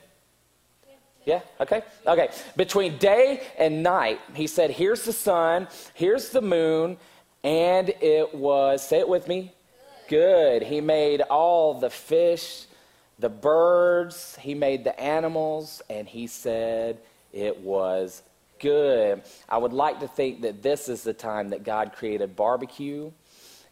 yeah, 1.24 1.40
okay? 1.60 1.82
Okay. 2.06 2.28
Between 2.56 2.98
day 2.98 3.42
and 3.58 3.82
night, 3.82 4.20
he 4.34 4.46
said, 4.46 4.70
Here's 4.70 5.04
the 5.04 5.12
sun, 5.12 5.68
here's 5.94 6.30
the 6.30 6.42
moon, 6.42 6.96
and 7.42 7.88
it 8.00 8.34
was, 8.34 8.86
say 8.86 8.98
it 8.98 9.08
with 9.08 9.26
me, 9.28 9.52
good. 10.08 10.62
He 10.62 10.80
made 10.80 11.22
all 11.22 11.74
the 11.74 11.90
fish, 11.90 12.66
the 13.18 13.28
birds, 13.28 14.36
he 14.40 14.54
made 14.54 14.84
the 14.84 14.98
animals, 15.00 15.82
and 15.88 16.06
he 16.06 16.26
said 16.26 16.98
it 17.32 17.58
was 17.60 18.22
good. 18.58 19.22
I 19.48 19.58
would 19.58 19.72
like 19.72 20.00
to 20.00 20.08
think 20.08 20.42
that 20.42 20.62
this 20.62 20.88
is 20.88 21.02
the 21.02 21.12
time 21.12 21.50
that 21.50 21.64
God 21.64 21.92
created 21.94 22.36
barbecue. 22.36 23.10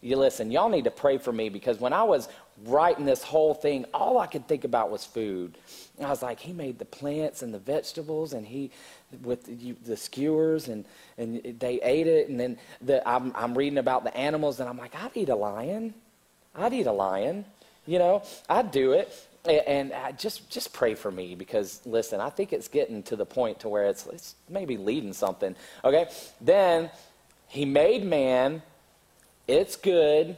You 0.01 0.17
listen, 0.17 0.51
y'all 0.51 0.69
need 0.69 0.83
to 0.83 0.91
pray 0.91 1.17
for 1.17 1.31
me 1.31 1.49
because 1.49 1.79
when 1.79 1.93
I 1.93 2.03
was 2.03 2.27
writing 2.65 3.05
this 3.05 3.23
whole 3.23 3.53
thing, 3.53 3.85
all 3.93 4.17
I 4.17 4.27
could 4.27 4.47
think 4.47 4.63
about 4.63 4.89
was 4.89 5.05
food. 5.05 5.57
And 5.97 6.07
I 6.07 6.09
was 6.09 6.21
like, 6.21 6.39
he 6.39 6.53
made 6.53 6.79
the 6.79 6.85
plants 6.85 7.41
and 7.41 7.53
the 7.53 7.59
vegetables, 7.59 8.33
and 8.33 8.45
he 8.45 8.71
with 9.21 9.45
the, 9.45 9.73
the 9.85 9.97
skewers, 9.97 10.67
and 10.67 10.85
and 11.17 11.55
they 11.59 11.79
ate 11.81 12.07
it. 12.07 12.29
And 12.29 12.39
then 12.39 12.57
the, 12.81 13.07
I'm 13.07 13.31
I'm 13.35 13.57
reading 13.57 13.77
about 13.77 14.03
the 14.03 14.15
animals, 14.15 14.59
and 14.59 14.69
I'm 14.69 14.77
like, 14.77 14.95
I'd 14.95 15.11
eat 15.15 15.29
a 15.29 15.35
lion. 15.35 15.93
I'd 16.55 16.73
eat 16.73 16.87
a 16.87 16.91
lion. 16.91 17.45
You 17.85 17.99
know, 17.99 18.23
I'd 18.49 18.71
do 18.71 18.93
it. 18.93 19.11
And 19.45 19.91
I 19.91 20.13
just 20.13 20.49
just 20.49 20.71
pray 20.71 20.95
for 20.95 21.11
me 21.11 21.35
because 21.35 21.81
listen, 21.85 22.21
I 22.21 22.29
think 22.29 22.53
it's 22.53 22.69
getting 22.69 23.03
to 23.03 23.17
the 23.17 23.25
point 23.25 23.59
to 23.61 23.69
where 23.69 23.85
it's 23.87 24.07
it's 24.07 24.35
maybe 24.47 24.77
leading 24.77 25.11
something. 25.11 25.53
Okay, 25.83 26.07
then 26.39 26.89
he 27.49 27.65
made 27.65 28.05
man. 28.05 28.61
It's 29.45 29.75
good. 29.75 30.37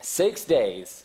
Six 0.00 0.44
days 0.44 1.04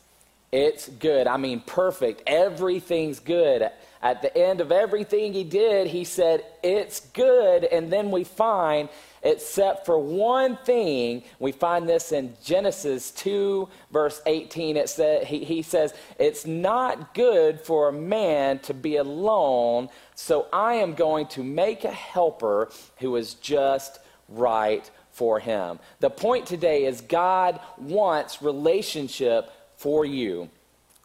It's 0.53 0.87
good. 0.87 1.25
I 1.25 1.37
mean, 1.37 1.61
perfect. 1.61 2.21
Everything's 2.27 3.19
good. 3.19 3.71
At 4.03 4.21
the 4.21 4.37
end 4.37 4.61
of 4.61 4.71
everything 4.71 5.33
he 5.33 5.43
did, 5.43 5.87
he 5.87 6.03
said, 6.03 6.45
It's 6.61 6.99
good. 6.99 7.63
And 7.63 7.91
then 7.91 8.11
we 8.11 8.23
find, 8.23 8.89
except 9.23 9.87
for 9.87 9.97
one 9.97 10.57
thing, 10.57 11.23
we 11.39 11.53
find 11.53 11.89
this 11.89 12.11
in 12.11 12.35
Genesis 12.43 13.09
2, 13.09 13.67
verse 13.91 14.21
18. 14.27 14.77
It 14.77 14.89
said, 14.89 15.25
he, 15.25 15.43
he 15.43 15.63
says, 15.63 15.95
It's 16.19 16.45
not 16.45 17.15
good 17.15 17.59
for 17.59 17.89
a 17.89 17.93
man 17.93 18.59
to 18.59 18.75
be 18.75 18.97
alone, 18.97 19.89
so 20.13 20.45
I 20.53 20.75
am 20.75 20.93
going 20.93 21.25
to 21.29 21.43
make 21.43 21.83
a 21.83 21.91
helper 21.91 22.69
who 22.99 23.15
is 23.15 23.33
just 23.33 23.97
right 24.29 24.87
for 25.13 25.39
him. 25.39 25.79
The 25.99 26.11
point 26.11 26.45
today 26.45 26.85
is 26.85 27.01
God 27.01 27.59
wants 27.79 28.43
relationship 28.43 29.49
for 29.83 30.05
you. 30.05 30.49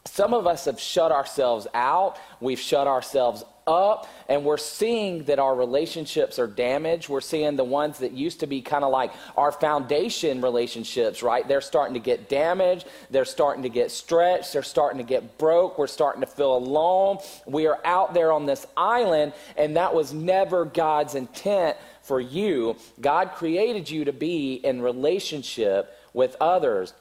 Some 0.05 0.33
of 0.33 0.47
us 0.47 0.63
have 0.65 0.79
shut 0.79 1.11
ourselves 1.11 1.67
out, 1.73 2.17
we've 2.39 2.59
shut 2.59 2.87
ourselves 2.87 3.43
up, 3.67 4.07
and 4.29 4.45
we're 4.45 4.57
seeing 4.57 5.25
that 5.25 5.37
our 5.37 5.53
relationships 5.53 6.39
are 6.39 6.47
damaged. 6.47 7.09
We're 7.09 7.19
seeing 7.19 7.57
the 7.57 7.65
ones 7.65 7.99
that 7.99 8.13
used 8.13 8.39
to 8.39 8.47
be 8.47 8.61
kind 8.61 8.85
of 8.85 8.91
like 8.91 9.11
our 9.35 9.51
foundation 9.51 10.41
relationships, 10.41 11.21
right? 11.21 11.45
They're 11.45 11.59
starting 11.59 11.93
to 11.93 11.99
get 11.99 12.29
damaged, 12.29 12.87
they're 13.11 13.25
starting 13.25 13.63
to 13.63 13.69
get 13.69 13.91
stretched, 13.91 14.53
they're 14.53 14.63
starting 14.63 14.97
to 14.97 15.03
get 15.03 15.37
broke, 15.37 15.77
we're 15.77 15.87
starting 15.87 16.21
to 16.21 16.27
feel 16.27 16.55
alone. 16.55 17.17
We 17.45 17.67
are 17.67 17.79
out 17.83 18.13
there 18.13 18.31
on 18.31 18.45
this 18.45 18.65
island, 18.77 19.33
and 19.57 19.75
that 19.75 19.93
was 19.93 20.13
never 20.13 20.63
God's 20.63 21.15
intent 21.15 21.75
for 22.01 22.21
you. 22.21 22.77
God 23.01 23.33
created 23.33 23.89
you 23.89 24.05
to 24.05 24.13
be 24.13 24.53
in 24.53 24.81
relationship 24.81 25.93
with 26.13 26.37
others. 26.41 26.93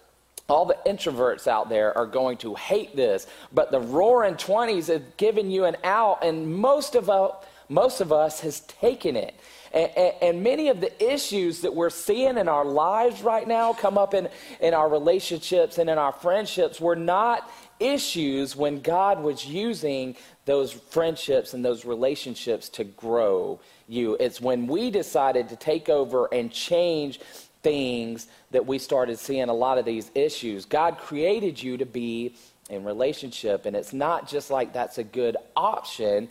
All 0.49 0.65
the 0.65 0.79
introverts 0.87 1.47
out 1.47 1.69
there 1.69 1.97
are 1.97 2.07
going 2.07 2.39
to 2.39 2.55
hate 2.55 2.97
this, 2.97 3.27
but 3.53 3.71
the 3.71 3.81
roaring 3.81 4.37
20s 4.37 4.89
have 4.89 5.17
given 5.19 5.51
you 5.51 5.67
an 5.67 5.77
out, 5.85 6.25
and 6.25 6.51
most 6.51 6.95
of, 6.95 7.11
us, 7.11 7.45
most 7.69 8.01
of 8.01 8.13
us 8.13 8.41
has 8.41 8.61
taken 8.61 9.15
it. 9.15 9.35
And, 9.75 9.91
and, 9.95 10.15
and, 10.23 10.43
many 10.43 10.69
of 10.69 10.81
the 10.81 11.13
issues 11.13 11.61
that 11.61 11.75
we're 11.75 11.91
seeing 11.91 12.39
in 12.39 12.49
our 12.49 12.65
lives 12.65 13.21
right 13.21 13.47
now 13.47 13.75
come 13.75 13.99
up 13.99 14.15
in, 14.15 14.31
in 14.61 14.73
our 14.73 14.89
relationships 14.89 15.77
and 15.77 15.91
in 15.91 15.99
our 15.99 16.13
friendships 16.13 16.81
were 16.81 16.97
not 16.97 17.51
issues 17.79 18.57
when 18.57 18.81
God 18.81 19.23
was 19.23 19.45
using 19.45 20.17
those 20.47 20.73
friendships 20.73 21.53
and 21.53 21.63
those 21.63 21.85
relationships 21.85 22.71
to 22.71 22.85
grow 22.85 23.61
you. 23.87 24.17
It's 24.19 24.41
when 24.41 24.67
we 24.67 24.91
decided 24.91 25.51
to 25.51 25.57
take 25.57 25.91
over 25.91 26.27
and 26.33 26.51
change 26.51 27.21
things 27.63 28.27
that 28.51 28.67
we 28.67 28.79
started 28.79 29.19
seeing 29.19 29.49
a 29.49 29.55
lot 29.55 29.79
of 29.79 29.85
these 29.85 30.11
issues. 30.15 30.65
God 30.65 30.99
created 30.99 31.63
you 31.63 31.77
to 31.77 31.87
be 31.87 32.35
in 32.71 32.85
relationship, 32.85 33.67
and 33.67 33.75
it's 33.75 33.93
not 33.93 34.29
just 34.29 34.51
like 34.51 34.73
that's 34.73 34.99
a 34.99 35.05
good 35.05 35.37
option. 35.57 36.29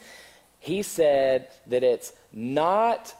He 0.60 0.84
said 0.84 1.48
that 1.68 1.84
it's 1.84 2.14
not 2.32 3.14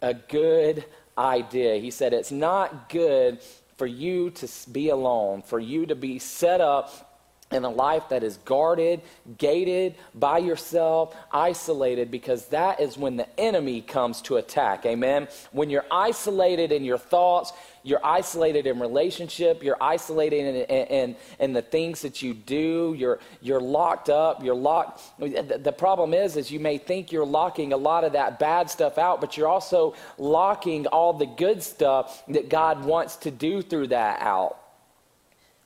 a 0.00 0.14
good 0.14 0.84
idea. 1.18 1.76
He 1.76 1.90
said 1.90 2.12
it's 2.12 2.32
not 2.32 2.88
good 2.88 3.40
for 3.76 3.86
you 3.86 4.30
to 4.30 4.48
be 4.70 4.90
alone, 4.90 5.42
for 5.42 5.58
you 5.58 5.86
to 5.86 5.94
be 5.94 6.18
set 6.18 6.60
up 6.60 7.09
in 7.50 7.64
a 7.64 7.70
life 7.70 8.08
that 8.10 8.22
is 8.22 8.36
guarded, 8.44 9.00
gated, 9.36 9.96
by 10.14 10.38
yourself, 10.38 11.16
isolated, 11.32 12.08
because 12.08 12.46
that 12.46 12.80
is 12.80 12.96
when 12.96 13.16
the 13.16 13.40
enemy 13.40 13.80
comes 13.80 14.22
to 14.22 14.36
attack. 14.36 14.86
Amen? 14.86 15.26
When 15.50 15.68
you're 15.68 15.86
isolated 15.90 16.70
in 16.70 16.84
your 16.84 16.98
thoughts, 16.98 17.52
you're 17.82 18.04
isolated 18.04 18.68
in 18.68 18.78
relationship, 18.78 19.64
you're 19.64 19.82
isolated 19.82 20.70
in, 20.70 20.86
in, 20.86 21.16
in, 21.40 21.52
the 21.52 21.62
things 21.62 22.02
that 22.02 22.22
you 22.22 22.34
do, 22.34 22.94
you're, 22.96 23.18
you're 23.40 23.60
locked 23.60 24.10
up, 24.10 24.44
you're 24.44 24.54
locked. 24.54 25.00
The 25.18 25.74
problem 25.76 26.14
is, 26.14 26.36
is 26.36 26.52
you 26.52 26.60
may 26.60 26.78
think 26.78 27.10
you're 27.10 27.24
locking 27.24 27.72
a 27.72 27.76
lot 27.76 28.04
of 28.04 28.12
that 28.12 28.38
bad 28.38 28.70
stuff 28.70 28.96
out, 28.96 29.20
but 29.20 29.36
you're 29.36 29.48
also 29.48 29.94
locking 30.18 30.86
all 30.88 31.14
the 31.14 31.26
good 31.26 31.62
stuff 31.64 32.22
that 32.28 32.48
God 32.48 32.84
wants 32.84 33.16
to 33.16 33.30
do 33.30 33.60
through 33.62 33.88
that 33.88 34.20
out 34.20 34.59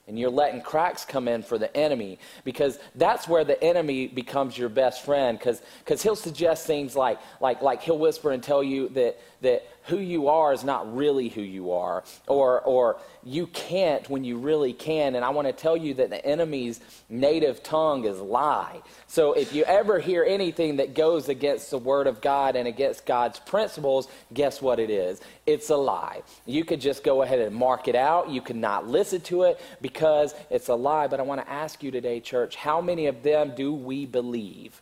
and 0.07 0.19
you're 0.19 0.29
letting 0.29 0.61
cracks 0.61 1.03
come 1.03 1.27
in 1.27 1.41
for 1.41 1.57
the 1.57 1.75
enemy 1.75 2.19
because 2.43 2.79
that's 2.95 3.27
where 3.27 3.43
the 3.43 3.61
enemy 3.63 4.07
becomes 4.07 4.57
your 4.57 4.69
best 4.69 5.03
friend 5.03 5.39
because 5.39 6.03
he'll 6.03 6.15
suggest 6.15 6.67
things 6.67 6.95
like 6.95 7.19
like 7.41 7.61
like 7.61 7.81
he'll 7.81 7.97
whisper 7.97 8.31
and 8.31 8.43
tell 8.43 8.63
you 8.63 8.89
that 8.89 9.19
that 9.41 9.67
who 9.85 9.99
you 9.99 10.29
are 10.29 10.51
is 10.51 10.63
not 10.63 10.95
really 10.95 11.29
who 11.29 11.41
you 11.41 11.71
are, 11.71 12.03
or, 12.27 12.61
or 12.61 12.97
you 13.23 13.45
can't 13.47 14.09
when 14.09 14.23
you 14.23 14.37
really 14.37 14.73
can. 14.73 15.15
And 15.15 15.23
I 15.23 15.29
want 15.29 15.47
to 15.47 15.53
tell 15.53 15.77
you 15.77 15.93
that 15.95 16.09
the 16.09 16.25
enemy's 16.25 16.79
native 17.07 17.61
tongue 17.61 18.05
is 18.05 18.19
lie. 18.19 18.81
So 19.07 19.33
if 19.33 19.53
you 19.53 19.63
ever 19.65 19.99
hear 19.99 20.23
anything 20.23 20.77
that 20.77 20.95
goes 20.95 21.29
against 21.29 21.69
the 21.69 21.77
word 21.77 22.07
of 22.07 22.19
God 22.19 22.55
and 22.55 22.67
against 22.67 23.05
God's 23.05 23.39
principles, 23.39 24.07
guess 24.33 24.61
what 24.61 24.79
it 24.79 24.89
is? 24.89 25.21
It's 25.45 25.69
a 25.69 25.77
lie. 25.77 26.23
You 26.47 26.65
could 26.65 26.81
just 26.81 27.03
go 27.03 27.21
ahead 27.21 27.39
and 27.39 27.55
mark 27.55 27.87
it 27.87 27.95
out. 27.95 28.29
You 28.29 28.41
could 28.41 28.55
not 28.55 28.87
listen 28.87 29.21
to 29.21 29.43
it 29.43 29.61
because 29.81 30.33
it's 30.49 30.69
a 30.69 30.75
lie. 30.75 31.07
But 31.07 31.19
I 31.19 31.23
want 31.23 31.41
to 31.41 31.49
ask 31.49 31.83
you 31.83 31.91
today, 31.91 32.19
church, 32.19 32.55
how 32.55 32.81
many 32.81 33.05
of 33.05 33.21
them 33.21 33.53
do 33.55 33.71
we 33.73 34.07
believe? 34.07 34.81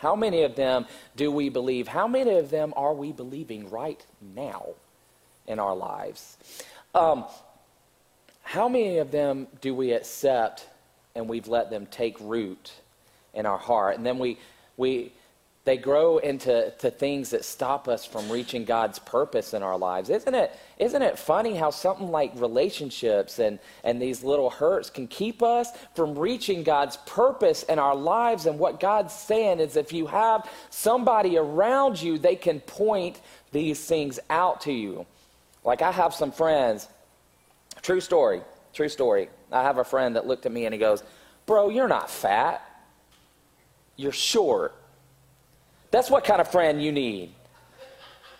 How 0.00 0.14
many 0.14 0.42
of 0.42 0.54
them 0.54 0.86
do 1.16 1.30
we 1.30 1.48
believe? 1.48 1.88
How 1.88 2.06
many 2.08 2.34
of 2.38 2.50
them 2.50 2.72
are 2.76 2.94
we 2.94 3.12
believing 3.12 3.68
right 3.70 4.04
now 4.34 4.66
in 5.46 5.58
our 5.58 5.74
lives? 5.74 6.36
Um, 6.94 7.24
how 8.42 8.68
many 8.68 8.98
of 8.98 9.10
them 9.10 9.46
do 9.60 9.74
we 9.74 9.92
accept 9.92 10.66
and 11.14 11.28
we've 11.28 11.48
let 11.48 11.70
them 11.70 11.86
take 11.86 12.16
root 12.20 12.72
in 13.34 13.44
our 13.44 13.58
heart? 13.58 13.96
And 13.96 14.06
then 14.06 14.18
we, 14.18 14.38
we, 14.76 15.12
they 15.68 15.76
grow 15.76 16.16
into 16.16 16.72
to 16.78 16.90
things 16.90 17.28
that 17.28 17.44
stop 17.44 17.88
us 17.88 18.06
from 18.06 18.32
reaching 18.32 18.64
God's 18.64 18.98
purpose 18.98 19.52
in 19.52 19.62
our 19.62 19.76
lives. 19.76 20.08
Isn't 20.08 20.34
it, 20.34 20.50
isn't 20.78 21.02
it 21.02 21.18
funny 21.18 21.56
how 21.56 21.68
something 21.68 22.10
like 22.10 22.32
relationships 22.36 23.38
and, 23.38 23.58
and 23.84 24.00
these 24.00 24.24
little 24.24 24.48
hurts 24.48 24.88
can 24.88 25.06
keep 25.06 25.42
us 25.42 25.68
from 25.94 26.18
reaching 26.18 26.62
God's 26.62 26.96
purpose 27.04 27.64
in 27.64 27.78
our 27.78 27.94
lives? 27.94 28.46
And 28.46 28.58
what 28.58 28.80
God's 28.80 29.12
saying 29.12 29.60
is 29.60 29.76
if 29.76 29.92
you 29.92 30.06
have 30.06 30.48
somebody 30.70 31.36
around 31.36 32.00
you, 32.00 32.16
they 32.16 32.36
can 32.36 32.60
point 32.60 33.20
these 33.52 33.78
things 33.84 34.18
out 34.30 34.62
to 34.62 34.72
you. 34.72 35.04
Like 35.64 35.82
I 35.82 35.92
have 35.92 36.14
some 36.14 36.32
friends, 36.32 36.88
true 37.82 38.00
story, 38.00 38.40
true 38.72 38.88
story. 38.88 39.28
I 39.52 39.64
have 39.64 39.76
a 39.76 39.84
friend 39.84 40.16
that 40.16 40.26
looked 40.26 40.46
at 40.46 40.52
me 40.52 40.64
and 40.64 40.72
he 40.72 40.80
goes, 40.80 41.02
Bro, 41.44 41.68
you're 41.68 41.88
not 41.88 42.10
fat. 42.10 42.64
You're 43.96 44.12
short. 44.12 44.74
That's 45.90 46.10
what 46.10 46.24
kind 46.24 46.40
of 46.40 46.50
friend 46.50 46.82
you 46.82 46.92
need. 46.92 47.34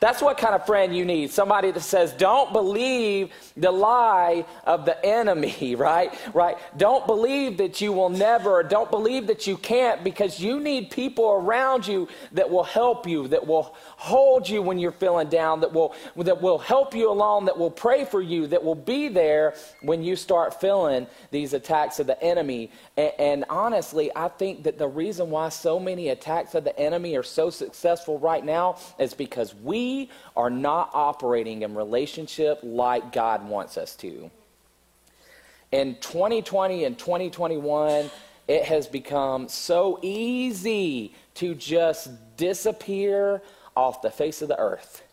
That's 0.00 0.22
what 0.22 0.38
kind 0.38 0.54
of 0.54 0.64
friend 0.64 0.96
you 0.96 1.04
need. 1.04 1.32
Somebody 1.32 1.72
that 1.72 1.80
says, 1.80 2.12
don't 2.12 2.52
believe 2.52 3.32
the 3.56 3.72
lie 3.72 4.44
of 4.64 4.84
the 4.84 5.04
enemy, 5.04 5.74
right? 5.74 6.14
Right? 6.32 6.56
Don't 6.76 7.04
believe 7.06 7.58
that 7.58 7.80
you 7.80 7.92
will 7.92 8.08
never, 8.08 8.62
don't 8.62 8.90
believe 8.90 9.26
that 9.26 9.48
you 9.48 9.56
can't, 9.56 10.04
because 10.04 10.38
you 10.38 10.60
need 10.60 10.90
people 10.90 11.32
around 11.32 11.86
you 11.86 12.06
that 12.32 12.48
will 12.48 12.62
help 12.62 13.08
you, 13.08 13.26
that 13.28 13.44
will 13.44 13.74
hold 13.96 14.48
you 14.48 14.62
when 14.62 14.78
you're 14.78 14.92
feeling 14.92 15.28
down, 15.28 15.60
that 15.60 15.72
will, 15.72 15.94
that 16.16 16.40
will 16.40 16.58
help 16.58 16.94
you 16.94 17.10
along, 17.10 17.46
that 17.46 17.58
will 17.58 17.70
pray 17.70 18.04
for 18.04 18.22
you, 18.22 18.46
that 18.46 18.62
will 18.62 18.76
be 18.76 19.08
there 19.08 19.54
when 19.82 20.04
you 20.04 20.14
start 20.14 20.60
feeling 20.60 21.08
these 21.32 21.54
attacks 21.54 21.98
of 21.98 22.06
the 22.06 22.22
enemy. 22.22 22.70
And, 22.98 23.12
and 23.18 23.44
honestly, 23.48 24.10
I 24.14 24.26
think 24.26 24.64
that 24.64 24.76
the 24.76 24.88
reason 24.88 25.30
why 25.30 25.48
so 25.50 25.78
many 25.78 26.08
attacks 26.08 26.54
of 26.56 26.64
the 26.64 26.76
enemy 26.78 27.16
are 27.16 27.22
so 27.22 27.48
successful 27.48 28.18
right 28.18 28.44
now 28.44 28.76
is 28.98 29.14
because 29.14 29.54
we 29.54 30.10
are 30.36 30.50
not 30.50 30.90
operating 30.92 31.62
in 31.62 31.76
relationship 31.76 32.58
like 32.62 33.12
God 33.12 33.48
wants 33.48 33.78
us 33.78 33.94
to. 33.96 34.30
In 35.70 35.94
2020 36.00 36.84
and 36.84 36.98
2021, 36.98 38.10
it 38.48 38.64
has 38.64 38.88
become 38.88 39.48
so 39.48 40.00
easy 40.02 41.14
to 41.34 41.54
just 41.54 42.10
disappear 42.36 43.42
off 43.76 44.02
the 44.02 44.10
face 44.10 44.42
of 44.42 44.48
the 44.48 44.58
earth. 44.58 45.04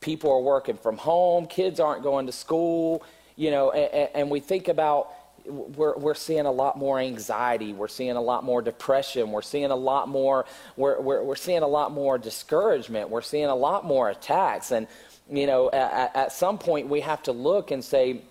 People 0.00 0.30
are 0.30 0.40
working 0.40 0.76
from 0.76 0.98
home, 0.98 1.46
kids 1.46 1.80
aren't 1.80 2.02
going 2.02 2.26
to 2.26 2.32
school, 2.32 3.04
you 3.36 3.50
know, 3.50 3.70
and, 3.70 4.10
and 4.14 4.30
we 4.30 4.40
think 4.40 4.68
about 4.68 5.14
we're, 5.46 5.96
we're 5.96 6.14
seeing 6.14 6.46
a 6.46 6.50
lot 6.52 6.78
more 6.78 6.98
anxiety. 6.98 7.72
We're 7.72 7.88
seeing 7.88 8.16
a 8.16 8.20
lot 8.20 8.44
more 8.44 8.62
depression. 8.62 9.30
We're 9.32 9.42
seeing 9.42 9.70
a 9.70 9.76
lot 9.76 10.08
more, 10.08 10.46
we're, 10.76 11.00
we're, 11.00 11.22
we're 11.22 11.36
seeing 11.36 11.62
a 11.62 11.68
lot 11.68 11.92
more 11.92 12.18
discouragement. 12.18 13.10
We're 13.10 13.22
seeing 13.22 13.46
a 13.46 13.54
lot 13.54 13.84
more 13.84 14.10
attacks. 14.10 14.70
And, 14.70 14.86
you 15.30 15.46
know, 15.46 15.70
at, 15.70 16.14
at 16.14 16.32
some 16.32 16.58
point 16.58 16.88
we 16.88 17.00
have 17.00 17.22
to 17.24 17.32
look 17.32 17.70
and 17.70 17.84
say, 17.84 18.22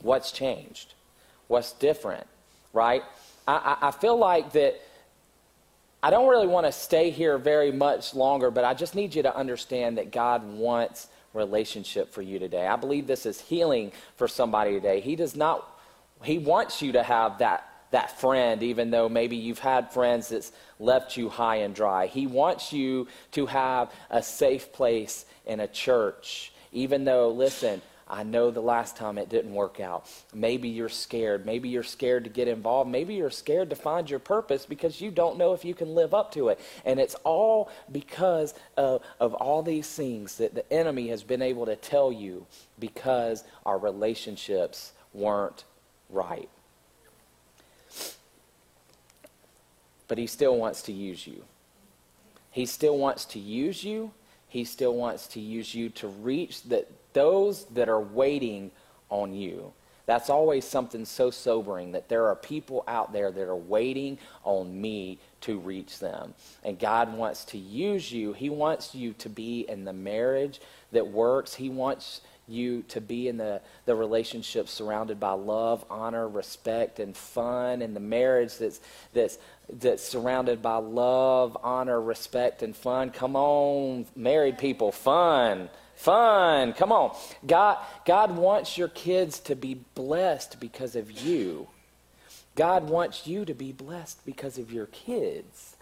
what's 0.00 0.32
changed? 0.32 0.94
What's 1.48 1.72
different? 1.72 2.26
Right? 2.72 3.02
I, 3.46 3.76
I, 3.82 3.88
I 3.88 3.90
feel 3.90 4.16
like 4.16 4.52
that 4.52 4.80
I 6.02 6.10
don't 6.10 6.28
really 6.28 6.46
want 6.46 6.66
to 6.66 6.72
stay 6.72 7.10
here 7.10 7.38
very 7.38 7.72
much 7.72 8.14
longer, 8.14 8.50
but 8.50 8.64
I 8.64 8.74
just 8.74 8.94
need 8.94 9.14
you 9.14 9.22
to 9.22 9.34
understand 9.34 9.96
that 9.98 10.10
God 10.10 10.44
wants 10.44 11.08
relationship 11.32 12.12
for 12.12 12.22
you 12.22 12.38
today. 12.38 12.66
I 12.66 12.76
believe 12.76 13.06
this 13.06 13.26
is 13.26 13.40
healing 13.40 13.90
for 14.16 14.28
somebody 14.28 14.72
today. 14.72 15.00
He 15.00 15.16
does 15.16 15.34
not 15.34 15.66
He 16.24 16.38
wants 16.38 16.82
you 16.82 16.92
to 16.92 17.02
have 17.02 17.38
that, 17.38 17.68
that 17.90 18.18
friend, 18.20 18.62
even 18.62 18.90
though 18.90 19.08
maybe 19.08 19.36
you've 19.36 19.58
had 19.58 19.92
friends 19.92 20.28
that's 20.28 20.52
left 20.78 21.16
you 21.16 21.28
high 21.28 21.56
and 21.56 21.74
dry. 21.74 22.06
He 22.06 22.26
wants 22.26 22.72
you 22.72 23.08
to 23.32 23.46
have 23.46 23.92
a 24.10 24.22
safe 24.22 24.72
place 24.72 25.26
in 25.46 25.60
a 25.60 25.68
church, 25.68 26.52
even 26.72 27.04
though, 27.04 27.30
listen, 27.30 27.82
I 28.06 28.22
know 28.22 28.50
the 28.50 28.60
last 28.60 28.96
time 28.96 29.16
it 29.16 29.30
didn't 29.30 29.54
work 29.54 29.80
out. 29.80 30.10
Maybe 30.34 30.68
you're 30.68 30.90
scared. 30.90 31.46
Maybe 31.46 31.70
you're 31.70 31.82
scared 31.82 32.24
to 32.24 32.30
get 32.30 32.48
involved. 32.48 32.90
Maybe 32.90 33.14
you're 33.14 33.30
scared 33.30 33.70
to 33.70 33.76
find 33.76 34.08
your 34.10 34.18
purpose 34.18 34.66
because 34.66 35.00
you 35.00 35.10
don't 35.10 35.38
know 35.38 35.54
if 35.54 35.64
you 35.64 35.74
can 35.74 35.94
live 35.94 36.12
up 36.12 36.32
to 36.32 36.48
it. 36.48 36.60
And 36.84 37.00
it's 37.00 37.14
all 37.24 37.70
because 37.90 38.54
of, 38.76 39.02
of 39.20 39.32
all 39.34 39.62
these 39.62 39.88
things 39.88 40.36
that 40.36 40.54
the 40.54 40.70
enemy 40.72 41.08
has 41.08 41.22
been 41.22 41.42
able 41.42 41.64
to 41.66 41.76
tell 41.76 42.12
you 42.12 42.46
because 42.78 43.42
our 43.64 43.78
relationships 43.78 44.92
weren't 45.14 45.64
right. 46.14 46.48
But 50.08 50.18
he 50.18 50.26
still 50.26 50.56
wants 50.56 50.82
to 50.82 50.92
use 50.92 51.26
you. 51.26 51.44
He 52.50 52.66
still 52.66 52.96
wants 52.98 53.24
to 53.26 53.38
use 53.38 53.82
you. 53.82 54.12
He 54.48 54.64
still 54.64 54.94
wants 54.94 55.26
to 55.28 55.40
use 55.40 55.74
you 55.74 55.88
to 55.90 56.06
reach 56.06 56.62
the, 56.62 56.86
those 57.12 57.64
that 57.66 57.88
are 57.88 58.00
waiting 58.00 58.70
on 59.10 59.34
you. 59.34 59.72
That's 60.06 60.28
always 60.28 60.64
something 60.66 61.04
so 61.06 61.30
sobering 61.30 61.92
that 61.92 62.08
there 62.08 62.26
are 62.26 62.36
people 62.36 62.84
out 62.86 63.12
there 63.12 63.32
that 63.32 63.48
are 63.48 63.56
waiting 63.56 64.18
on 64.44 64.80
me 64.80 65.18
to 65.40 65.58
reach 65.58 65.98
them. 65.98 66.34
And 66.62 66.78
God 66.78 67.14
wants 67.14 67.44
to 67.46 67.58
use 67.58 68.12
you. 68.12 68.34
He 68.34 68.50
wants 68.50 68.94
you 68.94 69.14
to 69.14 69.28
be 69.28 69.60
in 69.68 69.84
the 69.84 69.94
marriage 69.94 70.60
that 70.92 71.06
works. 71.06 71.54
He 71.54 71.70
wants 71.70 72.20
you 72.46 72.82
to 72.88 73.00
be 73.00 73.28
in 73.28 73.36
the, 73.36 73.60
the 73.86 73.94
relationship 73.94 74.68
surrounded 74.68 75.18
by 75.18 75.32
love, 75.32 75.84
honor, 75.90 76.28
respect, 76.28 77.00
and 77.00 77.16
fun, 77.16 77.82
and 77.82 77.94
the 77.94 78.00
marriage 78.00 78.58
that's, 78.58 78.80
that's, 79.12 79.38
that's 79.72 80.02
surrounded 80.02 80.62
by 80.62 80.76
love, 80.76 81.56
honor, 81.62 82.00
respect, 82.00 82.62
and 82.62 82.76
fun. 82.76 83.10
Come 83.10 83.36
on, 83.36 84.06
married 84.14 84.58
people, 84.58 84.92
fun. 84.92 85.70
Fun. 85.96 86.72
Come 86.72 86.90
on. 86.90 87.16
God, 87.46 87.78
God 88.04 88.36
wants 88.36 88.76
your 88.76 88.88
kids 88.88 89.38
to 89.40 89.54
be 89.54 89.74
blessed 89.94 90.58
because 90.58 90.96
of 90.96 91.10
you. 91.10 91.68
God 92.54 92.88
wants 92.88 93.26
you 93.26 93.44
to 93.44 93.54
be 93.54 93.72
blessed 93.72 94.24
because 94.24 94.58
of 94.58 94.72
your 94.72 94.86
kids. 94.86 95.76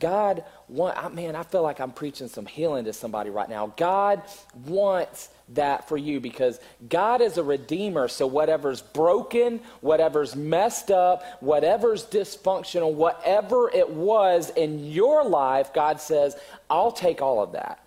God 0.00 0.44
want 0.68 1.14
man, 1.14 1.34
I 1.34 1.42
feel 1.42 1.62
like 1.62 1.80
I'm 1.80 1.92
preaching 1.92 2.28
some 2.28 2.46
healing 2.46 2.84
to 2.84 2.92
somebody 2.92 3.30
right 3.30 3.48
now. 3.48 3.72
God 3.76 4.22
wants 4.66 5.30
that 5.50 5.88
for 5.88 5.96
you 5.96 6.20
because 6.20 6.60
God 6.88 7.20
is 7.20 7.38
a 7.38 7.42
redeemer. 7.42 8.06
So 8.08 8.26
whatever's 8.26 8.82
broken, 8.82 9.60
whatever's 9.80 10.36
messed 10.36 10.90
up, 10.90 11.24
whatever's 11.40 12.04
dysfunctional, 12.04 12.92
whatever 12.92 13.70
it 13.70 13.88
was 13.88 14.50
in 14.50 14.86
your 14.90 15.24
life, 15.24 15.72
God 15.72 16.00
says, 16.00 16.36
I'll 16.68 16.92
take 16.92 17.22
all 17.22 17.42
of 17.42 17.52
that. 17.52 17.82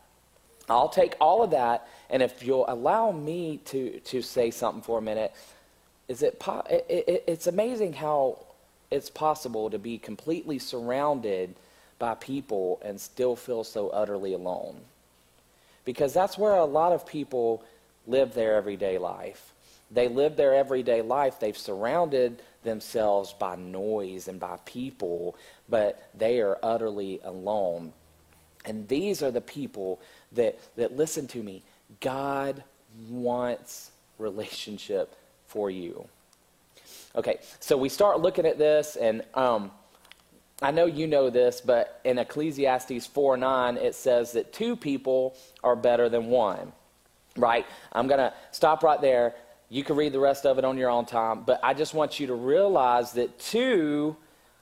I'll 0.69 0.89
take 0.89 1.15
all 1.19 1.43
of 1.43 1.51
that, 1.51 1.87
and 2.09 2.23
if 2.23 2.43
you'll 2.43 2.65
allow 2.67 3.11
me 3.11 3.57
to, 3.65 3.99
to 3.99 4.21
say 4.21 4.51
something 4.51 4.81
for 4.81 4.99
a 4.99 5.01
minute, 5.01 5.33
is 6.11 6.21
it, 6.21 6.39
po- 6.39 6.65
it, 6.69 6.85
it 6.89 7.23
it's 7.25 7.47
amazing 7.47 7.93
how 7.93 8.37
it's 8.91 9.09
possible 9.09 9.69
to 9.69 9.79
be 9.79 9.97
completely 9.97 10.59
surrounded 10.59 11.55
by 11.99 12.15
people 12.15 12.81
and 12.83 12.99
still 12.99 13.37
feel 13.37 13.63
so 13.63 13.87
utterly 13.89 14.33
alone. 14.33 14.75
Because 15.85 16.13
that's 16.13 16.37
where 16.37 16.55
a 16.55 16.65
lot 16.65 16.91
of 16.91 17.07
people 17.07 17.63
live 18.05 18.33
their 18.33 18.55
everyday 18.55 18.97
life. 18.97 19.53
They 19.89 20.09
live 20.09 20.35
their 20.35 20.53
everyday 20.53 21.01
life. 21.01 21.39
They've 21.39 21.57
surrounded 21.57 22.41
themselves 22.63 23.31
by 23.31 23.55
noise 23.55 24.27
and 24.27 24.37
by 24.37 24.57
people, 24.65 25.37
but 25.69 26.09
they 26.13 26.41
are 26.41 26.57
utterly 26.61 27.21
alone. 27.23 27.93
And 28.65 28.85
these 28.89 29.23
are 29.23 29.31
the 29.31 29.41
people 29.41 30.01
that, 30.33 30.59
that 30.75 30.97
listen 30.97 31.27
to 31.27 31.41
me. 31.41 31.63
God 32.01 32.63
wants 33.09 33.91
relationship 34.19 35.15
for 35.51 35.69
you. 35.69 36.07
Okay, 37.13 37.39
so 37.59 37.75
we 37.75 37.89
start 37.89 38.21
looking 38.21 38.45
at 38.45 38.57
this, 38.57 38.95
and 38.95 39.21
um, 39.33 39.71
I 40.61 40.71
know 40.71 40.85
you 40.85 41.07
know 41.07 41.29
this, 41.29 41.59
but 41.59 41.99
in 42.05 42.17
Ecclesiastes 42.17 43.05
4 43.05 43.35
9, 43.35 43.77
it 43.77 43.93
says 43.95 44.31
that 44.31 44.53
two 44.53 44.77
people 44.77 45.35
are 45.61 45.75
better 45.75 46.07
than 46.07 46.27
one, 46.27 46.71
right? 47.35 47.65
I'm 47.91 48.07
going 48.07 48.19
to 48.19 48.33
stop 48.51 48.81
right 48.81 49.01
there. 49.01 49.35
You 49.67 49.83
can 49.83 49.97
read 49.97 50.13
the 50.13 50.19
rest 50.19 50.45
of 50.45 50.57
it 50.57 50.63
on 50.63 50.77
your 50.77 50.89
own 50.89 51.05
time, 51.05 51.43
but 51.43 51.59
I 51.63 51.73
just 51.73 51.93
want 51.93 52.19
you 52.19 52.27
to 52.27 52.35
realize 52.35 53.11
that 53.13 53.37
two 53.37 54.15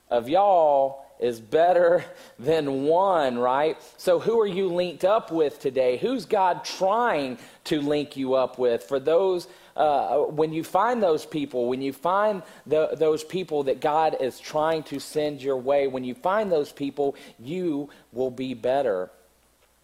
of 0.10 0.28
y'all 0.28 1.06
is 1.20 1.40
better 1.40 2.06
than 2.38 2.84
one, 2.84 3.38
right? 3.38 3.78
So, 3.98 4.20
who 4.20 4.40
are 4.40 4.48
you 4.48 4.68
linked 4.70 5.04
up 5.04 5.32
with 5.32 5.60
today? 5.60 5.98
Who's 5.98 6.26
God 6.26 6.64
trying 6.64 7.38
to 7.66 7.82
link 7.82 8.16
you 8.16 8.36
up 8.36 8.58
with? 8.58 8.84
For 8.84 9.00
those, 9.00 9.48
uh, 9.76 10.20
when 10.20 10.54
you 10.54 10.64
find 10.64 11.04
those 11.04 11.26
people, 11.26 11.68
when 11.68 11.82
you 11.82 11.92
find 11.92 12.42
the, 12.66 12.96
those 12.98 13.24
people 13.24 13.64
that 13.64 13.82
God 13.82 14.18
is 14.20 14.40
trying 14.40 14.84
to 14.84 15.00
send 15.00 15.42
your 15.42 15.58
way, 15.58 15.88
when 15.88 16.04
you 16.04 16.16
find 16.16 16.52
those 16.52 16.72
people, 16.72 17.16
you 17.38 17.90
will 18.14 18.32
be 18.32 18.54
better. 18.54 19.10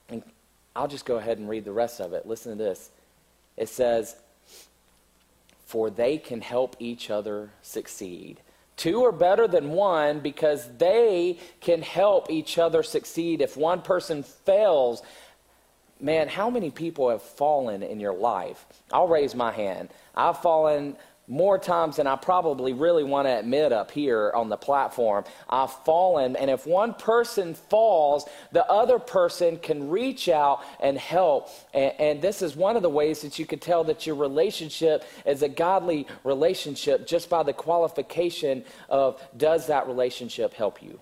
And 0.10 0.24
I'll 0.76 0.88
just 0.88 1.06
go 1.06 1.18
ahead 1.18 1.38
and 1.38 1.50
read 1.50 1.66
the 1.66 1.72
rest 1.74 2.00
of 2.00 2.14
it. 2.14 2.26
Listen 2.26 2.58
to 2.58 2.64
this. 2.64 2.92
It 3.58 3.70
says, 3.70 4.16
For 5.66 5.90
they 5.90 6.18
can 6.18 6.42
help 6.42 6.76
each 6.80 7.10
other 7.10 7.52
succeed. 7.62 8.40
Two 8.78 9.06
are 9.06 9.12
better 9.12 9.48
than 9.48 9.70
one 9.70 10.20
because 10.20 10.70
they 10.78 11.40
can 11.62 11.82
help 11.82 12.30
each 12.30 12.58
other 12.58 12.84
succeed. 12.84 13.42
If 13.42 13.56
one 13.56 13.82
person 13.82 14.24
fails, 14.24 15.02
man, 16.00 16.28
how 16.28 16.50
many 16.50 16.72
people 16.72 17.10
have 17.10 17.22
fallen 17.22 17.84
in 17.84 18.00
your 18.00 18.14
life? 18.14 18.66
I'll 18.92 19.08
raise 19.08 19.34
my 19.34 19.52
hand. 19.52 19.90
I've 20.14 20.42
fallen 20.42 20.98
more 21.28 21.58
times 21.58 21.96
than 21.96 22.08
I 22.08 22.16
probably 22.16 22.74
really 22.74 23.04
want 23.04 23.28
to 23.28 23.40
admit 23.40 23.72
up 23.72 23.92
here 23.92 24.32
on 24.36 24.50
the 24.50 24.58
platform. 24.58 25.26
I've 25.50 25.72
fallen, 25.84 26.36
and 26.36 26.52
if 26.52 26.68
one 26.68 26.94
person 26.94 27.56
falls, 27.56 28.28
the 28.52 28.66
other 28.70 29.00
person 29.00 29.58
can 29.58 29.90
reach 29.90 30.30
out 30.30 30.62
and 30.80 30.98
help. 30.98 31.50
And, 31.74 31.94
and, 32.00 32.22
this 32.22 32.42
is 32.42 32.56
one 32.56 32.76
of 32.76 32.82
the 32.82 32.90
ways 32.90 33.22
that 33.22 33.38
you 33.40 33.46
can 33.46 33.60
tell 33.60 33.84
that 33.86 34.06
your 34.06 34.16
relationship 34.16 35.04
is 35.26 35.42
a 35.42 35.50
godly 35.50 36.08
relationship 36.24 37.08
just 37.08 37.30
by 37.30 37.44
the 37.44 37.54
qualification 37.54 38.64
of 38.90 39.22
does 39.36 39.68
that 39.68 39.88
relationship 39.88 40.54
help 40.54 40.82
you? 40.82 41.00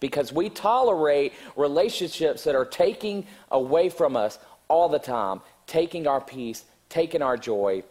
Because 0.00 0.32
we 0.32 0.50
tolerate 0.50 1.32
relationships 1.56 2.44
that 2.44 2.54
are 2.54 2.64
taking 2.64 3.26
away 3.50 3.88
from 3.88 4.16
us 4.16 4.38
all 4.68 4.88
the 4.88 4.98
time, 4.98 5.40
taking 5.66 6.06
our 6.06 6.20
peace, 6.20 6.64
taking 6.88 7.22
our 7.22 7.36
joy 7.36 7.82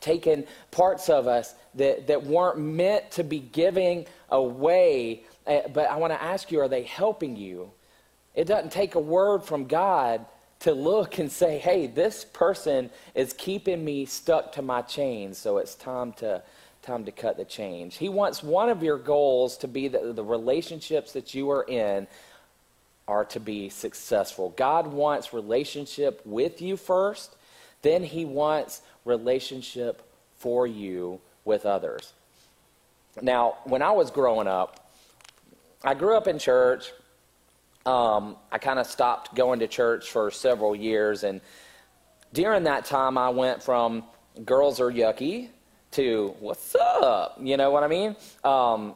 taken 0.00 0.44
parts 0.70 1.08
of 1.08 1.26
us 1.26 1.54
that, 1.74 2.06
that 2.06 2.24
weren't 2.24 2.58
meant 2.58 3.10
to 3.12 3.24
be 3.24 3.40
giving 3.40 4.06
away. 4.30 5.24
Uh, 5.46 5.60
but 5.72 5.90
I 5.90 5.96
want 5.96 6.12
to 6.12 6.22
ask 6.22 6.52
you 6.52 6.60
are 6.60 6.68
they 6.68 6.84
helping 6.84 7.36
you? 7.36 7.70
It 8.34 8.46
doesn't 8.46 8.70
take 8.70 8.94
a 8.94 9.00
word 9.00 9.42
from 9.42 9.66
God 9.66 10.24
to 10.60 10.72
look 10.72 11.18
and 11.18 11.32
say, 11.32 11.58
hey, 11.58 11.86
this 11.86 12.24
person 12.24 12.90
is 13.14 13.32
keeping 13.32 13.84
me 13.84 14.04
stuck 14.04 14.52
to 14.52 14.62
my 14.62 14.82
chains, 14.82 15.38
so 15.38 15.58
it's 15.58 15.74
time 15.74 16.12
to. 16.14 16.42
Time 16.82 17.04
to 17.04 17.12
cut 17.12 17.36
the 17.36 17.44
change. 17.44 17.98
He 17.98 18.08
wants 18.08 18.42
one 18.42 18.70
of 18.70 18.82
your 18.82 18.96
goals 18.96 19.58
to 19.58 19.68
be 19.68 19.88
that 19.88 20.16
the 20.16 20.24
relationships 20.24 21.12
that 21.12 21.34
you 21.34 21.50
are 21.50 21.62
in 21.64 22.06
are 23.06 23.24
to 23.26 23.38
be 23.38 23.68
successful. 23.68 24.54
God 24.56 24.86
wants 24.86 25.34
relationship 25.34 26.22
with 26.24 26.62
you 26.62 26.78
first, 26.78 27.36
then 27.82 28.02
He 28.02 28.24
wants 28.24 28.82
relationship 29.04 30.02
for 30.36 30.66
you 30.66 31.20
with 31.44 31.66
others. 31.66 32.12
Now, 33.20 33.58
when 33.64 33.82
I 33.82 33.90
was 33.92 34.10
growing 34.10 34.46
up, 34.46 34.90
I 35.82 35.94
grew 35.94 36.16
up 36.16 36.28
in 36.28 36.38
church. 36.38 36.92
Um, 37.86 38.36
I 38.52 38.58
kind 38.58 38.78
of 38.78 38.86
stopped 38.86 39.34
going 39.34 39.60
to 39.60 39.66
church 39.66 40.10
for 40.10 40.30
several 40.30 40.76
years, 40.76 41.24
and 41.24 41.40
during 42.32 42.64
that 42.64 42.84
time, 42.84 43.18
I 43.18 43.30
went 43.30 43.62
from 43.62 44.04
girls 44.44 44.80
are 44.80 44.90
yucky 44.90 45.48
to 45.92 46.34
what's 46.40 46.74
up? 46.74 47.38
You 47.42 47.56
know 47.56 47.70
what 47.70 47.82
I 47.82 47.88
mean? 47.88 48.16
Um, 48.44 48.94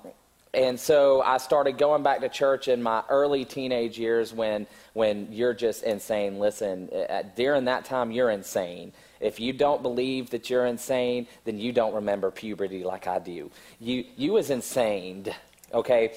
and 0.53 0.79
so 0.79 1.21
I 1.23 1.39
started 1.39 1.79
going 1.79 2.03
back 2.03 2.21
to 2.21 2.29
church 2.29 2.69
in 2.69 2.83
my 2.83 3.03
early 3.09 3.45
teenage 3.45 3.99
years 3.99 4.33
when 4.33 4.67
when 4.95 5.29
you're 5.31 5.55
just 5.55 5.83
insane. 5.83 6.39
Listen, 6.39 6.89
at, 6.91 7.37
during 7.37 7.67
that 7.67 7.85
time, 7.85 8.11
you're 8.11 8.31
insane. 8.31 8.93
If 9.21 9.39
you 9.39 9.53
don't 9.53 9.83
believe 9.83 10.31
that 10.31 10.49
you're 10.49 10.67
insane, 10.67 11.27
then 11.45 11.59
you 11.59 11.73
don't 11.73 11.95
remember 11.95 12.31
puberty 12.31 12.83
like 12.83 13.07
I 13.07 13.19
do. 13.19 13.51
You, 13.79 14.05
you 14.17 14.33
was 14.33 14.51
insane, 14.51 15.27
okay? 15.73 16.15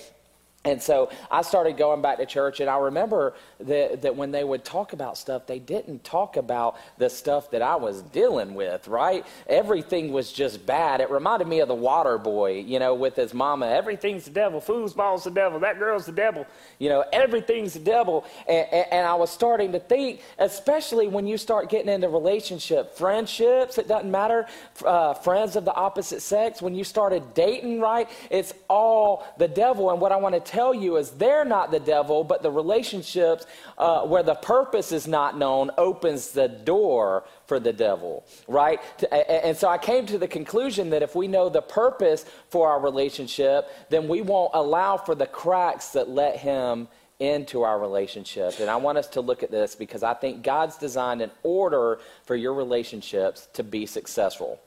And 0.68 0.82
so 0.84 1.10
I 1.32 1.44
started 1.44 1.78
going 1.78 2.02
back 2.02 2.18
to 2.18 2.26
church, 2.26 2.60
and 2.60 2.70
I 2.70 2.78
remember 2.78 3.36
that, 3.62 4.02
that 4.02 4.18
when 4.18 4.32
they 4.32 4.44
would 4.44 4.66
talk 4.66 4.92
about 4.92 5.18
stuff, 5.18 5.48
they 5.48 5.60
didn't 5.60 6.04
talk 6.04 6.36
about 6.36 6.76
the 6.98 7.10
stuff 7.10 7.52
that 7.52 7.62
I 7.62 7.78
was 7.78 8.02
dealing 8.02 8.54
with, 8.54 8.86
right? 8.90 9.26
Everything 9.48 10.12
was 10.12 10.34
just 10.34 10.66
bad. 10.66 11.00
It 11.00 11.10
reminded 11.10 11.48
me 11.48 11.62
of 11.62 11.70
the 11.70 11.76
water 11.76 12.18
boy, 12.18 12.60
you 12.60 12.80
know, 12.80 12.94
with 12.96 13.16
his 13.16 13.34
mama. 13.34 13.68
Everything's 13.68 14.26
the 14.26 14.32
devil. 14.32 14.60
Foosball's 14.60 15.24
the 15.24 15.32
devil. 15.32 15.58
That 15.62 15.80
girl's 15.80 16.06
the 16.06 16.12
devil. 16.12 16.46
You 16.80 16.90
know, 16.90 17.06
everything's 17.14 17.74
the 17.74 17.80
devil. 17.80 18.26
And, 18.46 18.68
and, 18.70 18.86
and 18.92 19.08
I 19.08 19.16
was 19.16 19.32
starting 19.32 19.72
to 19.72 19.80
think, 19.80 20.20
especially 20.38 21.08
when 21.08 21.28
you 21.28 21.38
start 21.38 21.70
getting 21.70 21.94
into 21.94 22.10
relationship, 22.10 22.94
friendships, 22.98 23.78
it 23.78 23.88
doesn't 23.88 24.12
matter, 24.12 24.48
uh, 24.86 25.14
friends 25.14 25.56
of 25.56 25.64
the 25.64 25.74
opposite 25.74 26.22
sex, 26.22 26.62
when 26.62 26.76
you 26.76 26.84
started 26.84 27.34
dating, 27.34 27.80
right? 27.80 28.10
It's 28.30 28.54
all 28.70 29.26
the 29.38 29.48
devil. 29.48 29.92
And 29.92 30.02
what 30.02 30.12
I 30.12 30.18
want 30.18 30.36
to 30.36 30.42
tell 30.42 30.57
tell 30.58 30.74
you 30.74 30.98
is 30.98 31.12
they're 31.12 31.46
not 31.46 31.70
the 31.70 31.80
devil, 31.80 32.24
but 32.24 32.42
the 32.42 32.50
relationships 32.50 33.46
uh, 33.78 34.02
where 34.02 34.24
the 34.24 34.34
purpose 34.34 34.92
is 34.92 35.08
not 35.08 35.38
known 35.38 35.70
opens 35.78 36.32
the 36.32 36.48
door 36.48 37.24
for 37.46 37.60
the 37.60 37.72
devil, 37.72 38.26
right? 38.48 38.80
And 39.12 39.56
so 39.56 39.68
I 39.68 39.78
came 39.78 40.08
to 40.08 40.18
the 40.18 40.28
conclusion 40.28 40.90
that 40.90 41.04
if 41.04 41.16
we 41.16 41.28
know 41.28 41.48
the 41.48 41.62
purpose 41.62 42.26
for 42.50 42.70
our 42.70 42.80
relationship, 42.80 43.70
then 43.90 44.08
we 44.08 44.22
won't 44.22 44.52
allow 44.56 44.98
for 44.98 45.14
the 45.14 45.28
cracks 45.28 45.90
that 45.90 46.10
let 46.10 46.38
him 46.38 46.88
into 47.20 47.62
our 47.62 47.80
relationship. 47.80 48.60
And 48.60 48.68
I 48.70 48.78
want 48.78 48.98
us 48.98 49.08
to 49.10 49.22
look 49.22 49.44
at 49.44 49.52
this 49.52 49.76
because 49.76 50.02
I 50.02 50.16
think 50.16 50.44
God's 50.44 50.78
designed 50.78 51.22
an 51.22 51.32
order 51.44 52.00
for 52.26 52.36
your 52.36 52.56
relationships 52.56 53.48
to 53.54 53.64
be 53.64 53.86
successful 53.86 54.60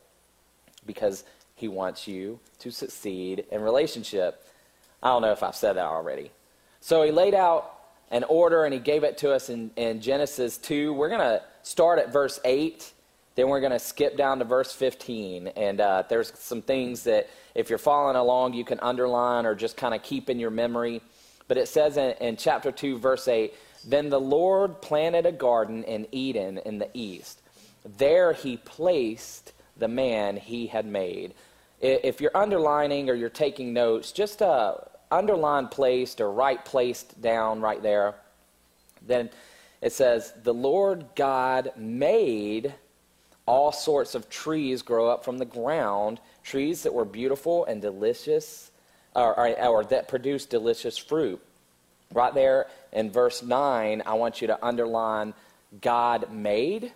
because 0.86 1.24
he 1.56 1.66
wants 1.66 2.06
you 2.06 2.38
to 2.60 2.70
succeed 2.70 3.44
in 3.50 3.60
relationship. 3.60 4.46
I 5.02 5.08
don't 5.08 5.22
know 5.22 5.32
if 5.32 5.42
I've 5.42 5.56
said 5.56 5.74
that 5.74 5.86
already. 5.86 6.30
So 6.80 7.02
he 7.02 7.10
laid 7.10 7.34
out 7.34 7.78
an 8.10 8.24
order 8.24 8.64
and 8.64 8.74
he 8.74 8.80
gave 8.80 9.04
it 9.04 9.18
to 9.18 9.32
us 9.32 9.48
in, 9.48 9.70
in 9.76 10.00
Genesis 10.00 10.58
2. 10.58 10.92
We're 10.92 11.08
going 11.08 11.20
to 11.20 11.42
start 11.62 11.98
at 11.98 12.12
verse 12.12 12.40
8, 12.44 12.92
then 13.36 13.48
we're 13.48 13.60
going 13.60 13.72
to 13.72 13.78
skip 13.78 14.16
down 14.16 14.38
to 14.40 14.44
verse 14.44 14.72
15. 14.72 15.48
And 15.48 15.80
uh, 15.80 16.02
there's 16.08 16.32
some 16.38 16.62
things 16.62 17.04
that, 17.04 17.28
if 17.54 17.68
you're 17.68 17.78
following 17.78 18.16
along, 18.16 18.54
you 18.54 18.64
can 18.64 18.80
underline 18.80 19.46
or 19.46 19.54
just 19.54 19.76
kind 19.76 19.94
of 19.94 20.02
keep 20.02 20.28
in 20.28 20.38
your 20.38 20.50
memory. 20.50 21.00
But 21.48 21.56
it 21.56 21.68
says 21.68 21.96
in, 21.96 22.14
in 22.20 22.36
chapter 22.36 22.72
2, 22.72 22.98
verse 22.98 23.28
8 23.28 23.54
Then 23.86 24.10
the 24.10 24.20
Lord 24.20 24.82
planted 24.82 25.26
a 25.26 25.32
garden 25.32 25.84
in 25.84 26.06
Eden 26.12 26.58
in 26.58 26.78
the 26.78 26.88
east. 26.94 27.40
There 27.98 28.32
he 28.32 28.56
placed 28.56 29.52
the 29.76 29.88
man 29.88 30.36
he 30.36 30.66
had 30.66 30.86
made. 30.86 31.34
If 31.80 32.20
you're 32.20 32.36
underlining 32.36 33.08
or 33.08 33.14
you're 33.14 33.30
taking 33.30 33.72
notes, 33.72 34.12
just 34.12 34.42
uh, 34.42 34.74
underline 35.10 35.68
placed 35.68 36.20
or 36.20 36.30
right 36.30 36.64
placed 36.64 37.20
down 37.20 37.60
right 37.60 37.82
there, 37.82 38.14
then 39.06 39.30
it 39.80 39.92
says, 39.92 40.32
The 40.42 40.54
Lord 40.54 41.06
God 41.14 41.72
made 41.76 42.74
all 43.46 43.72
sorts 43.72 44.14
of 44.14 44.28
trees 44.30 44.82
grow 44.82 45.08
up 45.08 45.24
from 45.24 45.38
the 45.38 45.44
ground, 45.44 46.20
trees 46.42 46.82
that 46.84 46.94
were 46.94 47.04
beautiful 47.04 47.64
and 47.64 47.82
delicious, 47.82 48.70
or, 49.14 49.38
or, 49.38 49.66
or 49.66 49.84
that 49.84 50.08
produced 50.08 50.50
delicious 50.50 50.96
fruit. 50.96 51.40
Right 52.12 52.34
there 52.34 52.66
in 52.92 53.10
verse 53.10 53.42
9, 53.42 54.02
I 54.04 54.14
want 54.14 54.40
you 54.40 54.46
to 54.48 54.64
underline 54.64 55.34
God 55.80 56.32
made. 56.32 56.92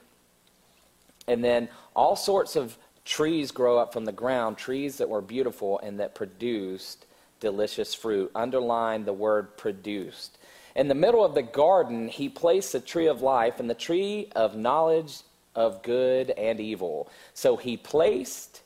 And 1.26 1.42
then 1.42 1.68
all 1.94 2.16
sorts 2.16 2.56
of 2.56 2.76
trees 3.04 3.50
grow 3.50 3.78
up 3.78 3.92
from 3.92 4.04
the 4.04 4.12
ground, 4.12 4.56
trees 4.56 4.98
that 4.98 5.08
were 5.08 5.20
beautiful 5.20 5.78
and 5.80 6.00
that 6.00 6.14
produced 6.14 7.06
delicious 7.44 7.94
fruit. 7.94 8.30
Underline 8.34 9.04
the 9.04 9.12
word 9.12 9.58
produced. 9.58 10.38
In 10.74 10.88
the 10.88 10.94
middle 10.94 11.22
of 11.22 11.34
the 11.34 11.42
garden, 11.42 12.08
he 12.08 12.30
placed 12.30 12.72
the 12.72 12.80
tree 12.80 13.06
of 13.06 13.20
life 13.20 13.60
and 13.60 13.68
the 13.68 13.74
tree 13.74 14.30
of 14.34 14.56
knowledge 14.56 15.18
of 15.54 15.82
good 15.82 16.30
and 16.30 16.58
evil. 16.58 17.10
So 17.34 17.56
he 17.56 17.76
placed, 17.76 18.62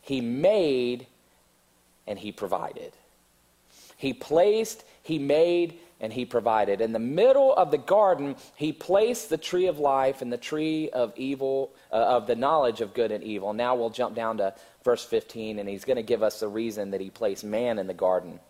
he 0.00 0.22
made, 0.22 1.06
and 2.06 2.18
he 2.18 2.32
provided. 2.32 2.92
He 3.98 4.14
placed, 4.14 4.82
he 5.02 5.18
made, 5.18 5.78
and 6.00 6.12
he 6.12 6.24
provided. 6.24 6.80
In 6.80 6.92
the 6.92 6.98
middle 6.98 7.54
of 7.54 7.70
the 7.70 7.78
garden, 7.78 8.36
he 8.56 8.72
placed 8.72 9.28
the 9.28 9.36
tree 9.36 9.66
of 9.66 9.78
life 9.78 10.22
and 10.22 10.32
the 10.32 10.38
tree 10.38 10.90
of 10.90 11.12
evil, 11.16 11.72
uh, 11.92 11.96
of 11.96 12.26
the 12.26 12.36
knowledge 12.36 12.80
of 12.80 12.94
good 12.94 13.12
and 13.12 13.22
evil. 13.22 13.52
Now 13.52 13.74
we'll 13.74 13.90
jump 13.90 14.14
down 14.14 14.38
to 14.38 14.54
verse 14.82 15.04
15, 15.04 15.58
and 15.58 15.68
he's 15.68 15.84
going 15.84 15.96
to 15.96 16.02
give 16.02 16.22
us 16.22 16.40
the 16.40 16.48
reason 16.48 16.90
that 16.92 17.00
he 17.00 17.10
placed 17.10 17.44
man 17.44 17.78
in 17.78 17.86
the 17.86 17.94
garden. 17.94 18.40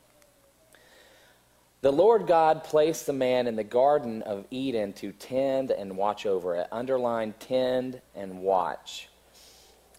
The 1.82 1.90
Lord 1.90 2.26
God 2.26 2.62
placed 2.62 3.06
the 3.06 3.14
man 3.14 3.46
in 3.46 3.56
the 3.56 3.64
Garden 3.64 4.20
of 4.22 4.44
Eden 4.50 4.92
to 4.94 5.12
tend 5.12 5.70
and 5.70 5.96
watch 5.96 6.26
over 6.26 6.54
it. 6.56 6.68
Underline 6.70 7.32
tend 7.40 8.02
and 8.14 8.40
watch. 8.42 9.08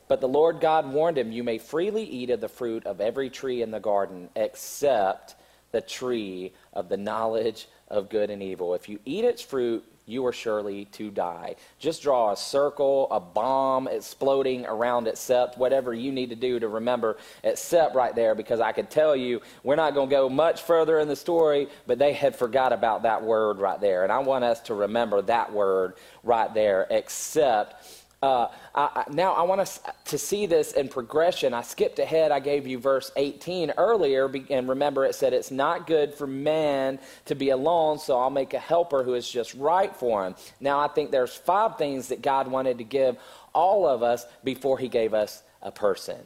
But 0.08 0.22
the 0.22 0.28
Lord 0.28 0.60
God 0.60 0.94
warned 0.94 1.18
him, 1.18 1.32
You 1.32 1.44
may 1.44 1.58
freely 1.58 2.04
eat 2.04 2.30
of 2.30 2.40
the 2.40 2.50
fruit 2.50 2.86
of 2.86 3.02
every 3.02 3.32
tree 3.32 3.64
in 3.64 3.72
the 3.72 3.80
garden, 3.80 4.30
except 4.36 5.36
the 5.72 5.82
tree 5.82 6.54
of 6.74 6.90
the 6.90 6.98
knowledge 6.98 7.68
of 7.88 8.10
good 8.10 8.30
and 8.30 8.42
evil. 8.42 8.74
If 8.74 8.88
you 8.88 9.00
eat 9.06 9.26
its 9.26 9.42
fruit, 9.42 9.84
you 10.06 10.26
are 10.26 10.34
surely 10.34 10.86
to 10.86 11.10
die. 11.10 11.56
Just 11.80 12.02
draw 12.02 12.32
a 12.32 12.38
circle, 12.38 13.08
a 13.12 13.20
bomb 13.20 13.88
exploding 13.88 14.66
around 14.66 15.08
it, 15.08 15.12
except 15.12 15.58
whatever 15.58 15.94
you 15.94 16.12
need 16.12 16.30
to 16.30 16.36
do 16.36 16.60
to 16.60 16.68
remember 16.68 17.18
except 17.44 17.96
right 17.96 18.14
there 18.16 18.36
because 18.36 18.60
I 18.60 18.72
could 18.72 18.90
tell 18.90 19.16
you 19.16 19.42
we're 19.64 19.76
not 19.76 19.94
going 19.94 20.10
to 20.10 20.16
go 20.16 20.30
much 20.30 20.64
further 20.64 21.00
in 21.00 21.08
the 21.08 21.16
story, 21.16 21.68
but 21.88 22.00
they 22.00 22.14
had 22.14 22.36
forgot 22.36 22.74
about 22.74 23.04
that 23.04 23.24
word 23.24 23.60
right 23.60 23.80
there. 23.80 24.04
And 24.04 24.12
I 24.12 24.20
want 24.20 24.44
us 24.44 24.60
to 24.62 24.74
remember 24.74 25.22
that 25.24 25.54
word 25.54 25.94
right 26.24 26.54
there, 26.54 26.88
except 26.90 28.01
uh, 28.22 28.50
I, 28.76 29.06
now 29.12 29.34
I 29.34 29.42
want 29.42 29.62
us 29.62 29.80
to 30.06 30.18
see 30.18 30.46
this 30.46 30.74
in 30.74 30.90
progression. 30.90 31.56
I 31.56 31.64
skipped 31.64 31.98
ahead. 31.98 32.32
I 32.32 32.40
gave 32.40 32.68
you 32.68 32.78
verse 32.78 33.12
18 33.16 33.72
earlier, 33.78 34.32
and 34.52 34.70
remember 34.70 35.06
it 35.06 35.16
said 35.16 35.34
it's 35.34 35.50
not 35.50 35.88
good 35.88 36.14
for 36.14 36.28
man 36.28 37.00
to 37.26 37.36
be 37.36 37.50
alone, 37.50 37.98
so 37.98 38.20
I'll 38.20 38.30
make 38.30 38.54
a 38.54 38.60
helper 38.60 39.04
who 39.04 39.16
is 39.16 39.30
just 39.30 39.56
right 39.56 39.96
for 39.96 40.26
him. 40.26 40.36
Now 40.60 40.80
I 40.80 40.88
think 40.88 41.10
there's 41.10 41.34
five 41.34 41.78
things 41.80 42.10
that 42.10 42.22
God 42.22 42.48
wanted 42.48 42.78
to 42.78 42.84
give 42.84 43.18
all 43.54 43.88
of 43.88 44.04
us 44.04 44.26
before 44.44 44.78
he 44.78 44.88
gave 44.88 45.16
us 45.16 45.42
a 45.64 45.72
person. 45.72 46.20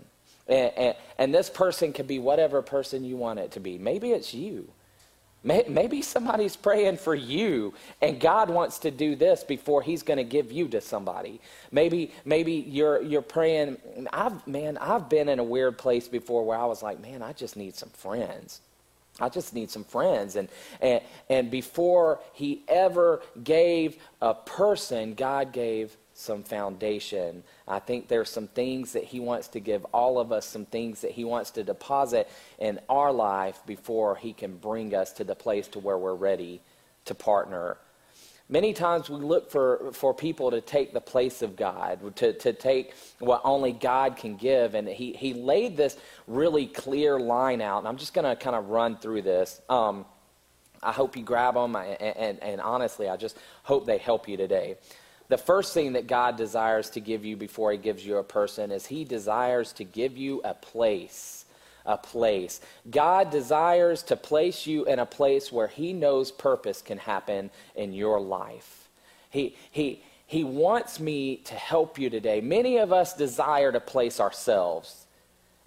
And, 0.48 0.72
and, 0.78 0.96
and 1.18 1.34
this 1.34 1.50
person 1.50 1.94
can 1.94 2.08
be 2.08 2.20
whatever 2.20 2.62
person 2.62 3.06
you 3.06 3.16
want 3.16 3.40
it 3.40 3.52
to 3.54 3.60
be. 3.62 3.78
Maybe 3.78 4.12
it's 4.12 4.34
you. 4.34 4.70
Maybe 5.46 6.02
somebody's 6.02 6.56
praying 6.56 6.98
for 6.98 7.14
you, 7.16 7.76
and 8.02 8.20
God 8.20 8.50
wants 8.50 8.80
to 8.80 8.92
do 8.92 9.16
this 9.16 9.44
before 9.44 9.84
He's 9.84 10.02
going 10.04 10.18
to 10.18 10.24
give 10.24 10.52
you 10.52 10.68
to 10.70 10.82
somebody. 10.82 11.40
Maybe, 11.72 12.12
maybe 12.26 12.54
you're 12.54 13.02
you're 13.02 13.22
praying. 13.22 13.78
I've 14.12 14.46
man, 14.48 14.78
I've 14.80 15.08
been 15.08 15.30
in 15.30 15.38
a 15.40 15.44
weird 15.44 15.78
place 15.78 16.08
before 16.08 16.44
where 16.44 16.58
I 16.58 16.66
was 16.66 16.82
like, 16.82 17.00
man, 17.00 17.22
I 17.22 17.34
just 17.34 17.56
need 17.56 17.76
some 17.76 17.90
friends. 17.90 18.62
I 19.20 19.30
just 19.30 19.54
need 19.54 19.70
some 19.70 19.84
friends. 19.84 20.36
And, 20.36 20.50
and, 20.82 21.02
and 21.30 21.50
before 21.50 22.20
he 22.34 22.64
ever 22.68 23.22
gave 23.44 23.98
a 24.22 24.34
person, 24.34 25.14
God 25.14 25.54
gave 25.54 25.96
some 26.16 26.44
foundation. 26.44 27.44
I 27.68 27.80
think 27.80 28.08
there's 28.08 28.30
some 28.30 28.48
things 28.48 28.94
that 28.94 29.04
He 29.04 29.20
wants 29.20 29.50
to 29.50 29.60
give 29.60 29.86
all 29.94 30.18
of 30.18 30.32
us, 30.32 30.46
some 30.46 30.66
things 30.66 31.02
that 31.02 31.12
He 31.12 31.26
wants 31.26 31.52
to 31.52 31.64
deposit 31.64 32.30
in 32.58 32.80
our 32.90 33.12
life 33.12 33.62
before 33.68 34.16
He 34.16 34.32
can 34.32 34.56
bring 34.56 34.96
us 34.96 35.12
to 35.14 35.26
the 35.26 35.36
place 35.36 35.68
to 35.70 35.80
where 35.80 35.98
we're 35.98 36.16
ready 36.16 36.62
to 37.04 37.14
partner. 37.14 37.78
Many 38.48 38.74
times 38.74 39.10
we 39.10 39.18
look 39.18 39.52
for, 39.52 39.92
for 39.92 40.14
people 40.14 40.52
to 40.52 40.62
take 40.62 40.94
the 40.94 41.02
place 41.02 41.42
of 41.42 41.58
God, 41.58 42.16
to, 42.18 42.32
to 42.32 42.54
take 42.54 42.94
what 43.20 43.42
only 43.44 43.74
God 43.74 44.16
can 44.16 44.38
give. 44.38 44.74
And 44.74 44.88
he, 44.88 45.14
he 45.14 45.34
laid 45.34 45.76
this 45.76 45.98
really 46.28 46.68
clear 46.68 47.20
line 47.20 47.60
out. 47.60 47.80
And 47.80 47.88
I'm 47.88 47.98
just 47.98 48.14
going 48.14 48.26
to 48.26 48.42
kind 48.42 48.56
of 48.56 48.70
run 48.70 48.98
through 48.98 49.24
this. 49.24 49.60
Um, 49.68 50.06
I 50.82 50.92
hope 50.92 51.18
you 51.18 51.24
grab 51.24 51.56
them. 51.56 51.76
And, 51.76 52.00
and, 52.00 52.44
and 52.44 52.62
honestly, 52.62 53.10
I 53.10 53.18
just 53.18 53.36
hope 53.64 53.88
they 53.88 53.98
help 53.98 54.30
you 54.30 54.38
today 54.38 54.78
the 55.28 55.38
first 55.38 55.74
thing 55.74 55.94
that 55.94 56.08
God 56.08 56.38
desires 56.38 56.90
to 56.92 57.00
give 57.00 57.26
you 57.26 57.36
before 57.36 57.72
He 57.72 57.78
gives 57.78 58.06
you 58.06 58.18
a 58.18 58.24
person 58.24 58.72
is 58.72 58.86
He 58.86 59.04
desires 59.04 59.74
to 59.74 59.84
give 59.84 60.18
you 60.18 60.42
a 60.44 60.54
place. 60.54 61.46
A 61.88 61.98
place. 61.98 62.62
God 62.90 63.30
desires 63.30 64.02
to 64.04 64.16
place 64.16 64.66
you 64.66 64.86
in 64.86 64.98
a 64.98 65.06
place 65.06 65.52
where 65.52 65.68
He 65.68 65.94
knows 65.94 66.32
purpose 66.32 66.82
can 66.82 66.98
happen 66.98 67.52
in 67.76 67.94
your 67.94 68.20
life. 68.20 68.90
He, 69.30 69.56
he, 69.70 70.02
he 70.26 70.44
wants 70.44 71.00
me 71.00 71.38
to 71.38 71.54
help 71.54 72.00
you 72.00 72.10
today. 72.10 72.42
Many 72.42 72.78
of 72.78 72.92
us 72.92 73.14
desire 73.16 73.72
to 73.72 73.80
place 73.80 74.20
ourselves 74.20 75.05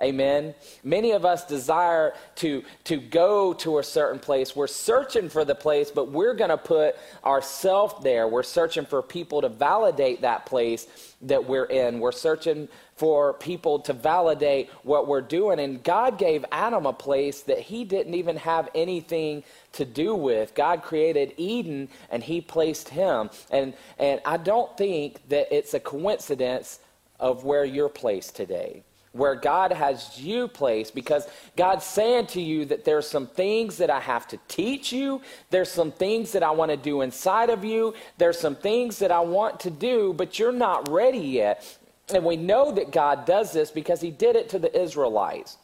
Amen. 0.00 0.54
Many 0.84 1.10
of 1.10 1.24
us 1.24 1.44
desire 1.44 2.12
to, 2.36 2.62
to 2.84 2.98
go 2.98 3.52
to 3.54 3.78
a 3.78 3.82
certain 3.82 4.20
place. 4.20 4.54
We're 4.54 4.68
searching 4.68 5.28
for 5.28 5.44
the 5.44 5.56
place, 5.56 5.90
but 5.90 6.12
we're 6.12 6.34
going 6.34 6.50
to 6.50 6.56
put 6.56 6.94
ourselves 7.24 7.94
there. 8.04 8.28
We're 8.28 8.44
searching 8.44 8.86
for 8.86 9.02
people 9.02 9.40
to 9.40 9.48
validate 9.48 10.20
that 10.20 10.46
place 10.46 10.86
that 11.22 11.44
we're 11.48 11.64
in. 11.64 11.98
We're 11.98 12.12
searching 12.12 12.68
for 12.94 13.32
people 13.34 13.80
to 13.80 13.92
validate 13.92 14.70
what 14.84 15.08
we're 15.08 15.20
doing. 15.20 15.58
And 15.58 15.82
God 15.82 16.16
gave 16.16 16.44
Adam 16.52 16.86
a 16.86 16.92
place 16.92 17.42
that 17.42 17.58
he 17.58 17.84
didn't 17.84 18.14
even 18.14 18.36
have 18.36 18.68
anything 18.76 19.42
to 19.72 19.84
do 19.84 20.14
with. 20.14 20.54
God 20.54 20.84
created 20.84 21.34
Eden 21.36 21.88
and 22.08 22.22
he 22.22 22.40
placed 22.40 22.88
him. 22.88 23.30
And, 23.50 23.74
and 23.98 24.20
I 24.24 24.36
don't 24.36 24.76
think 24.76 25.28
that 25.28 25.52
it's 25.52 25.74
a 25.74 25.80
coincidence 25.80 26.78
of 27.18 27.42
where 27.42 27.64
you're 27.64 27.88
placed 27.88 28.36
today 28.36 28.84
where 29.12 29.34
God 29.34 29.72
has 29.72 30.20
you 30.20 30.48
placed 30.48 30.94
because 30.94 31.26
God's 31.56 31.84
saying 31.84 32.26
to 32.28 32.40
you 32.40 32.64
that 32.66 32.84
there's 32.84 33.08
some 33.08 33.26
things 33.26 33.78
that 33.78 33.90
I 33.90 34.00
have 34.00 34.28
to 34.28 34.38
teach 34.48 34.92
you. 34.92 35.22
There's 35.50 35.70
some 35.70 35.92
things 35.92 36.32
that 36.32 36.42
I 36.42 36.50
want 36.50 36.70
to 36.70 36.76
do 36.76 37.00
inside 37.00 37.50
of 37.50 37.64
you. 37.64 37.94
There's 38.18 38.38
some 38.38 38.56
things 38.56 38.98
that 38.98 39.10
I 39.10 39.20
want 39.20 39.60
to 39.60 39.70
do, 39.70 40.12
but 40.12 40.38
you're 40.38 40.52
not 40.52 40.88
ready 40.88 41.18
yet. 41.18 41.78
And 42.12 42.24
we 42.24 42.36
know 42.36 42.72
that 42.72 42.90
God 42.90 43.26
does 43.26 43.52
this 43.52 43.70
because 43.70 44.00
he 44.00 44.10
did 44.10 44.36
it 44.36 44.48
to 44.50 44.58
the 44.58 44.74
Israelites 44.80 45.58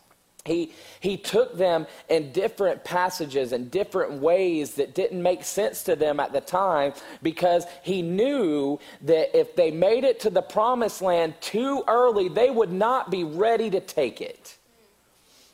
he, 0.44 0.72
he 1.00 1.16
took 1.16 1.56
them 1.56 1.86
in 2.10 2.30
different 2.32 2.84
passages 2.84 3.52
and 3.52 3.70
different 3.70 4.20
ways 4.20 4.74
that 4.74 4.94
didn't 4.94 5.22
make 5.22 5.42
sense 5.42 5.82
to 5.84 5.96
them 5.96 6.20
at 6.20 6.34
the 6.34 6.40
time 6.42 6.92
because 7.22 7.64
he 7.82 8.02
knew 8.02 8.78
that 9.02 9.34
if 9.38 9.56
they 9.56 9.70
made 9.70 10.04
it 10.04 10.20
to 10.20 10.30
the 10.30 10.42
promised 10.42 11.00
land 11.00 11.32
too 11.40 11.82
early, 11.88 12.28
they 12.28 12.50
would 12.50 12.70
not 12.70 13.10
be 13.10 13.24
ready 13.24 13.70
to 13.70 13.80
take 13.80 14.20
it. 14.20 14.58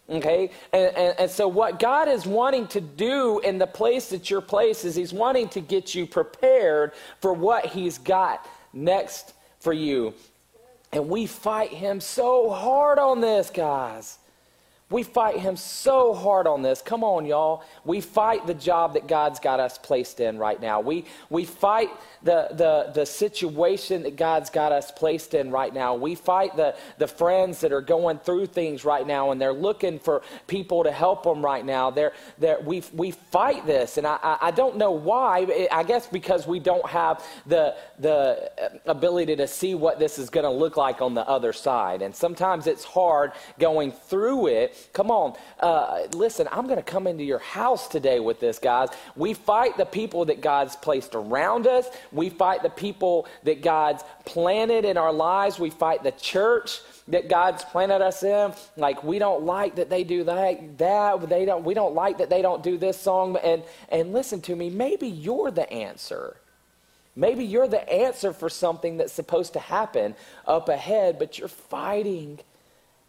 Okay? 0.08 0.50
And, 0.72 0.96
and, 0.96 1.20
and 1.20 1.30
so, 1.30 1.46
what 1.46 1.78
God 1.78 2.08
is 2.08 2.26
wanting 2.26 2.66
to 2.68 2.80
do 2.80 3.38
in 3.40 3.58
the 3.58 3.68
place 3.68 4.08
that 4.08 4.28
you're 4.28 4.40
placed 4.40 4.84
is 4.84 4.96
He's 4.96 5.12
wanting 5.12 5.48
to 5.50 5.60
get 5.60 5.94
you 5.94 6.04
prepared 6.04 6.94
for 7.20 7.32
what 7.32 7.66
He's 7.66 7.96
got 7.96 8.44
next 8.72 9.34
for 9.60 9.72
you. 9.72 10.14
And 10.92 11.08
we 11.08 11.26
fight 11.26 11.70
Him 11.70 12.00
so 12.00 12.50
hard 12.50 12.98
on 12.98 13.20
this, 13.20 13.50
guys. 13.50 14.18
We 14.90 15.04
fight 15.04 15.38
him 15.38 15.56
so 15.56 16.12
hard 16.12 16.48
on 16.48 16.62
this. 16.62 16.82
Come 16.82 17.04
on, 17.04 17.24
y'all. 17.24 17.62
We 17.84 18.00
fight 18.00 18.48
the 18.48 18.54
job 18.54 18.94
that 18.94 19.06
God's 19.06 19.38
got 19.38 19.60
us 19.60 19.78
placed 19.78 20.18
in 20.18 20.36
right 20.36 20.60
now. 20.60 20.80
We, 20.80 21.04
we 21.30 21.44
fight 21.44 21.90
the, 22.24 22.48
the, 22.50 22.90
the 22.92 23.06
situation 23.06 24.02
that 24.02 24.16
God's 24.16 24.50
got 24.50 24.72
us 24.72 24.90
placed 24.90 25.34
in 25.34 25.52
right 25.52 25.72
now. 25.72 25.94
We 25.94 26.16
fight 26.16 26.56
the, 26.56 26.74
the 26.98 27.06
friends 27.06 27.60
that 27.60 27.72
are 27.72 27.80
going 27.80 28.18
through 28.18 28.46
things 28.46 28.84
right 28.84 29.06
now 29.06 29.30
and 29.30 29.40
they're 29.40 29.52
looking 29.52 30.00
for 30.00 30.22
people 30.48 30.82
to 30.82 30.90
help 30.90 31.22
them 31.22 31.44
right 31.44 31.64
now. 31.64 31.90
They're, 31.90 32.12
they're, 32.38 32.58
we, 32.60 32.82
we 32.92 33.12
fight 33.12 33.66
this, 33.66 33.96
and 33.96 34.06
I, 34.06 34.38
I 34.40 34.50
don't 34.50 34.76
know 34.76 34.90
why. 34.90 35.68
I 35.70 35.84
guess 35.84 36.06
because 36.06 36.46
we 36.46 36.58
don't 36.58 36.86
have 36.88 37.24
the, 37.46 37.76
the 37.98 38.50
uh, 38.60 38.90
ability 38.90 39.36
to 39.36 39.46
see 39.46 39.74
what 39.74 39.98
this 39.98 40.18
is 40.18 40.30
going 40.30 40.44
to 40.44 40.50
look 40.50 40.76
like 40.76 41.00
on 41.00 41.14
the 41.14 41.26
other 41.28 41.52
side. 41.52 42.02
And 42.02 42.14
sometimes 42.14 42.66
it's 42.66 42.84
hard 42.84 43.32
going 43.58 43.92
through 43.92 44.48
it 44.48 44.79
Come 44.92 45.10
on. 45.10 45.36
Uh, 45.58 46.02
listen, 46.12 46.48
I'm 46.50 46.66
going 46.66 46.78
to 46.78 46.82
come 46.82 47.06
into 47.06 47.24
your 47.24 47.38
house 47.38 47.88
today 47.88 48.20
with 48.20 48.40
this, 48.40 48.58
guys. 48.58 48.88
We 49.16 49.34
fight 49.34 49.76
the 49.76 49.84
people 49.84 50.24
that 50.26 50.40
God's 50.40 50.76
placed 50.76 51.14
around 51.14 51.66
us, 51.66 51.86
we 52.12 52.30
fight 52.30 52.62
the 52.62 52.70
people 52.70 53.26
that 53.44 53.62
God's 53.62 54.02
planted 54.24 54.84
in 54.84 54.96
our 54.96 55.12
lives, 55.12 55.58
we 55.58 55.70
fight 55.70 56.02
the 56.02 56.12
church 56.12 56.80
that 57.08 57.28
God's 57.28 57.64
planted 57.64 58.00
us 58.00 58.22
in. 58.22 58.52
Like 58.76 59.02
we 59.04 59.18
don't 59.18 59.44
like 59.44 59.76
that 59.76 59.90
they 59.90 60.04
do 60.04 60.24
that, 60.24 60.78
that 60.78 61.28
they 61.28 61.44
don't. 61.44 61.64
We 61.64 61.74
don't 61.74 61.94
like 61.94 62.18
that 62.18 62.30
they 62.30 62.42
don't 62.42 62.62
do 62.62 62.78
this 62.78 62.98
song. 63.00 63.36
And 63.36 63.62
and 63.88 64.12
listen 64.12 64.40
to 64.42 64.56
me. 64.56 64.70
Maybe 64.70 65.08
you're 65.08 65.50
the 65.50 65.70
answer. 65.72 66.36
Maybe 67.16 67.44
you're 67.44 67.68
the 67.68 67.86
answer 67.92 68.32
for 68.32 68.48
something 68.48 68.96
that's 68.96 69.12
supposed 69.12 69.52
to 69.54 69.58
happen 69.58 70.14
up 70.46 70.68
ahead, 70.68 71.18
but 71.18 71.38
you're 71.38 71.48
fighting 71.48 72.40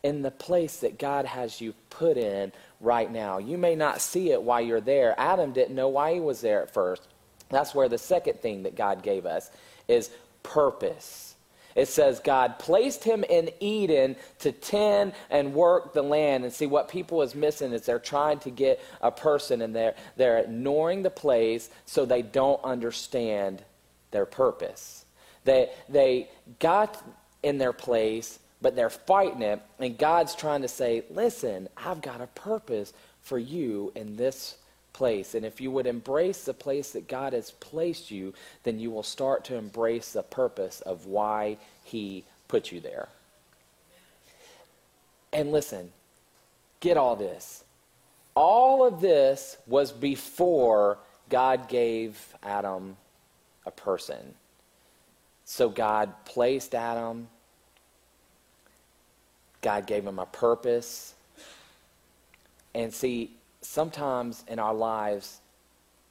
in 0.03 0.21
the 0.21 0.31
place 0.31 0.77
that 0.77 0.97
God 0.97 1.25
has 1.25 1.61
you 1.61 1.73
put 1.89 2.17
in 2.17 2.51
right 2.79 3.11
now. 3.11 3.37
You 3.37 3.57
may 3.57 3.75
not 3.75 4.01
see 4.01 4.31
it 4.31 4.41
while 4.41 4.61
you're 4.61 4.81
there. 4.81 5.13
Adam 5.17 5.53
didn't 5.53 5.75
know 5.75 5.89
why 5.89 6.13
he 6.13 6.19
was 6.19 6.41
there 6.41 6.63
at 6.63 6.73
first. 6.73 7.07
That's 7.49 7.75
where 7.75 7.89
the 7.89 7.97
second 7.97 8.39
thing 8.39 8.63
that 8.63 8.75
God 8.75 9.03
gave 9.03 9.25
us 9.25 9.51
is 9.87 10.09
purpose. 10.41 11.35
It 11.75 11.87
says 11.87 12.19
God 12.19 12.59
placed 12.59 13.03
him 13.03 13.23
in 13.23 13.49
Eden 13.59 14.15
to 14.39 14.51
tend 14.51 15.13
and 15.29 15.53
work 15.53 15.93
the 15.93 16.01
land. 16.01 16.43
And 16.43 16.51
see, 16.51 16.65
what 16.65 16.89
people 16.89 17.21
is 17.21 17.35
missing 17.35 17.71
is 17.71 17.85
they're 17.85 17.99
trying 17.99 18.39
to 18.39 18.49
get 18.49 18.81
a 19.01 19.11
person 19.11 19.61
and 19.61 19.75
they're, 19.75 19.95
they're 20.17 20.39
ignoring 20.39 21.03
the 21.03 21.09
place 21.09 21.69
so 21.85 22.05
they 22.05 22.21
don't 22.21 22.61
understand 22.63 23.63
their 24.11 24.25
purpose. 24.25 25.05
They, 25.45 25.69
they 25.87 26.29
got 26.59 27.01
in 27.41 27.57
their 27.57 27.73
place 27.73 28.39
but 28.61 28.75
they're 28.75 28.89
fighting 28.89 29.41
it. 29.41 29.61
And 29.79 29.97
God's 29.97 30.35
trying 30.35 30.61
to 30.61 30.67
say, 30.67 31.03
listen, 31.09 31.67
I've 31.75 32.01
got 32.01 32.21
a 32.21 32.27
purpose 32.27 32.93
for 33.21 33.39
you 33.39 33.91
in 33.95 34.15
this 34.15 34.57
place. 34.93 35.35
And 35.35 35.45
if 35.45 35.59
you 35.59 35.71
would 35.71 35.87
embrace 35.87 36.43
the 36.43 36.53
place 36.53 36.91
that 36.91 37.07
God 37.07 37.33
has 37.33 37.51
placed 37.51 38.11
you, 38.11 38.33
then 38.63 38.79
you 38.79 38.91
will 38.91 39.03
start 39.03 39.45
to 39.45 39.55
embrace 39.55 40.13
the 40.13 40.23
purpose 40.23 40.81
of 40.81 41.05
why 41.05 41.57
He 41.83 42.23
put 42.47 42.71
you 42.71 42.79
there. 42.79 43.09
And 45.33 45.51
listen, 45.51 45.91
get 46.81 46.97
all 46.97 47.15
this. 47.15 47.63
All 48.35 48.85
of 48.85 49.01
this 49.01 49.57
was 49.65 49.91
before 49.91 50.97
God 51.29 51.69
gave 51.69 52.35
Adam 52.43 52.97
a 53.65 53.71
person. 53.71 54.35
So 55.45 55.69
God 55.69 56.13
placed 56.25 56.75
Adam 56.75 57.27
God 59.61 59.85
gave 59.85 60.05
him 60.05 60.19
a 60.19 60.25
purpose. 60.25 61.13
And 62.73 62.93
see, 62.93 63.35
sometimes 63.61 64.43
in 64.47 64.59
our 64.59 64.73
lives, 64.73 65.39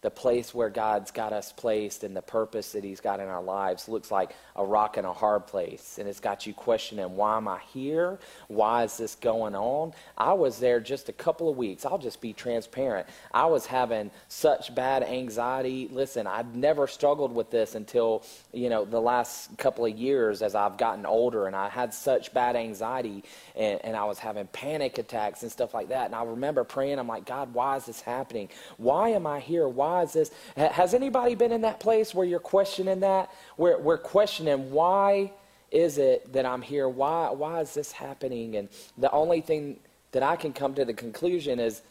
the 0.02 0.10
place 0.10 0.54
where 0.54 0.70
God's 0.70 1.10
got 1.10 1.32
us 1.32 1.52
placed 1.52 2.04
and 2.04 2.16
the 2.16 2.22
purpose 2.22 2.72
that 2.72 2.84
He's 2.84 3.00
got 3.00 3.20
in 3.20 3.28
our 3.28 3.42
lives 3.42 3.88
looks 3.88 4.10
like 4.10 4.34
a 4.56 4.64
rock 4.64 4.96
in 4.96 5.04
a 5.04 5.12
hard 5.12 5.46
place. 5.46 5.98
And 5.98 6.08
it's 6.08 6.20
got 6.20 6.46
you 6.46 6.54
questioning, 6.54 7.16
why 7.16 7.36
am 7.36 7.48
I 7.48 7.58
here? 7.72 8.18
Why 8.48 8.84
is 8.84 8.96
this 8.96 9.14
going 9.14 9.54
on? 9.54 9.92
I 10.16 10.32
was 10.32 10.58
there 10.58 10.80
just 10.80 11.08
a 11.10 11.12
couple 11.12 11.50
of 11.50 11.56
weeks. 11.56 11.84
I'll 11.84 11.98
just 11.98 12.20
be 12.20 12.32
transparent. 12.32 13.08
I 13.32 13.46
was 13.46 13.66
having 13.66 14.10
such 14.28 14.74
bad 14.74 15.02
anxiety. 15.02 15.88
Listen, 15.92 16.26
I've 16.26 16.54
never 16.54 16.86
struggled 16.86 17.34
with 17.34 17.50
this 17.50 17.74
until, 17.74 18.22
you 18.52 18.70
know, 18.70 18.86
the 18.86 19.00
last 19.00 19.56
couple 19.58 19.84
of 19.84 19.98
years 19.98 20.40
as 20.40 20.54
I've 20.54 20.78
gotten 20.78 21.04
older. 21.04 21.46
And 21.46 21.54
I 21.54 21.68
had 21.68 21.92
such 21.92 22.32
bad 22.32 22.56
anxiety 22.56 23.22
and, 23.54 23.84
and 23.84 23.96
I 23.96 24.04
was 24.04 24.18
having 24.18 24.46
panic 24.46 24.96
attacks 24.96 25.42
and 25.42 25.52
stuff 25.52 25.74
like 25.74 25.88
that. 25.88 26.06
And 26.06 26.14
I 26.14 26.24
remember 26.24 26.64
praying, 26.64 26.98
I'm 26.98 27.08
like, 27.08 27.26
God, 27.26 27.52
why 27.52 27.76
is 27.76 27.84
this 27.84 28.00
happening? 28.00 28.48
Why 28.78 29.10
am 29.10 29.26
I 29.26 29.40
here? 29.40 29.68
Why 29.68 29.89
this? 30.12 30.30
Has 30.56 30.94
anybody 30.94 31.34
been 31.34 31.52
in 31.52 31.62
that 31.62 31.80
place 31.80 32.14
where 32.14 32.26
you're 32.26 32.38
questioning 32.38 33.00
that? 33.00 33.30
Where 33.56 33.78
we're 33.78 33.98
questioning 33.98 34.70
why 34.70 35.32
is 35.70 35.98
it 35.98 36.32
that 36.32 36.46
I'm 36.46 36.62
here? 36.62 36.88
Why 36.88 37.30
why 37.30 37.60
is 37.60 37.74
this 37.74 37.92
happening? 37.92 38.56
And 38.56 38.68
the 38.98 39.10
only 39.10 39.40
thing 39.40 39.78
that 40.12 40.22
I 40.22 40.36
can 40.36 40.52
come 40.52 40.74
to 40.74 40.84
the 40.84 40.94
conclusion 40.94 41.60
is 41.60 41.82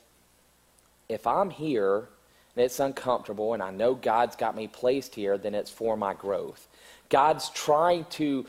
if 1.08 1.26
I'm 1.26 1.50
here 1.50 2.10
and 2.56 2.66
it's 2.66 2.80
uncomfortable 2.80 3.54
and 3.54 3.64
I 3.64 3.72
know 3.72 3.96
God's 3.96 4.36
got 4.36 4.56
me 4.56 4.68
placed 4.68 5.16
here, 5.16 5.38
then 5.38 5.56
it's 5.56 5.72
for 5.72 5.96
my 5.96 6.14
growth. 6.14 6.68
God's 7.10 7.50
trying 7.50 8.06
to 8.12 8.46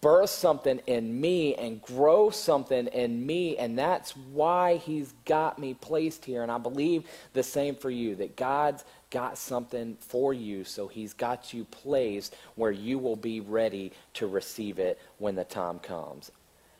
birth 0.00 0.30
something 0.30 0.80
in 0.86 1.20
me 1.20 1.54
and 1.54 1.82
grow 1.82 2.30
something 2.30 2.86
in 2.88 3.24
me. 3.26 3.56
And 3.56 3.78
that's 3.78 4.16
why 4.16 4.76
he's 4.76 5.12
got 5.24 5.58
me 5.58 5.74
placed 5.74 6.24
here. 6.24 6.42
And 6.42 6.52
I 6.52 6.58
believe 6.58 7.04
the 7.32 7.42
same 7.42 7.74
for 7.74 7.90
you 7.90 8.14
that 8.16 8.36
God's 8.36 8.84
got 9.10 9.36
something 9.36 9.96
for 10.00 10.32
you. 10.32 10.64
So 10.64 10.86
he's 10.88 11.12
got 11.12 11.52
you 11.52 11.64
placed 11.64 12.34
where 12.54 12.70
you 12.70 12.98
will 12.98 13.16
be 13.16 13.40
ready 13.40 13.92
to 14.14 14.26
receive 14.26 14.78
it 14.78 14.98
when 15.18 15.34
the 15.34 15.44
time 15.44 15.78
comes. 15.78 16.30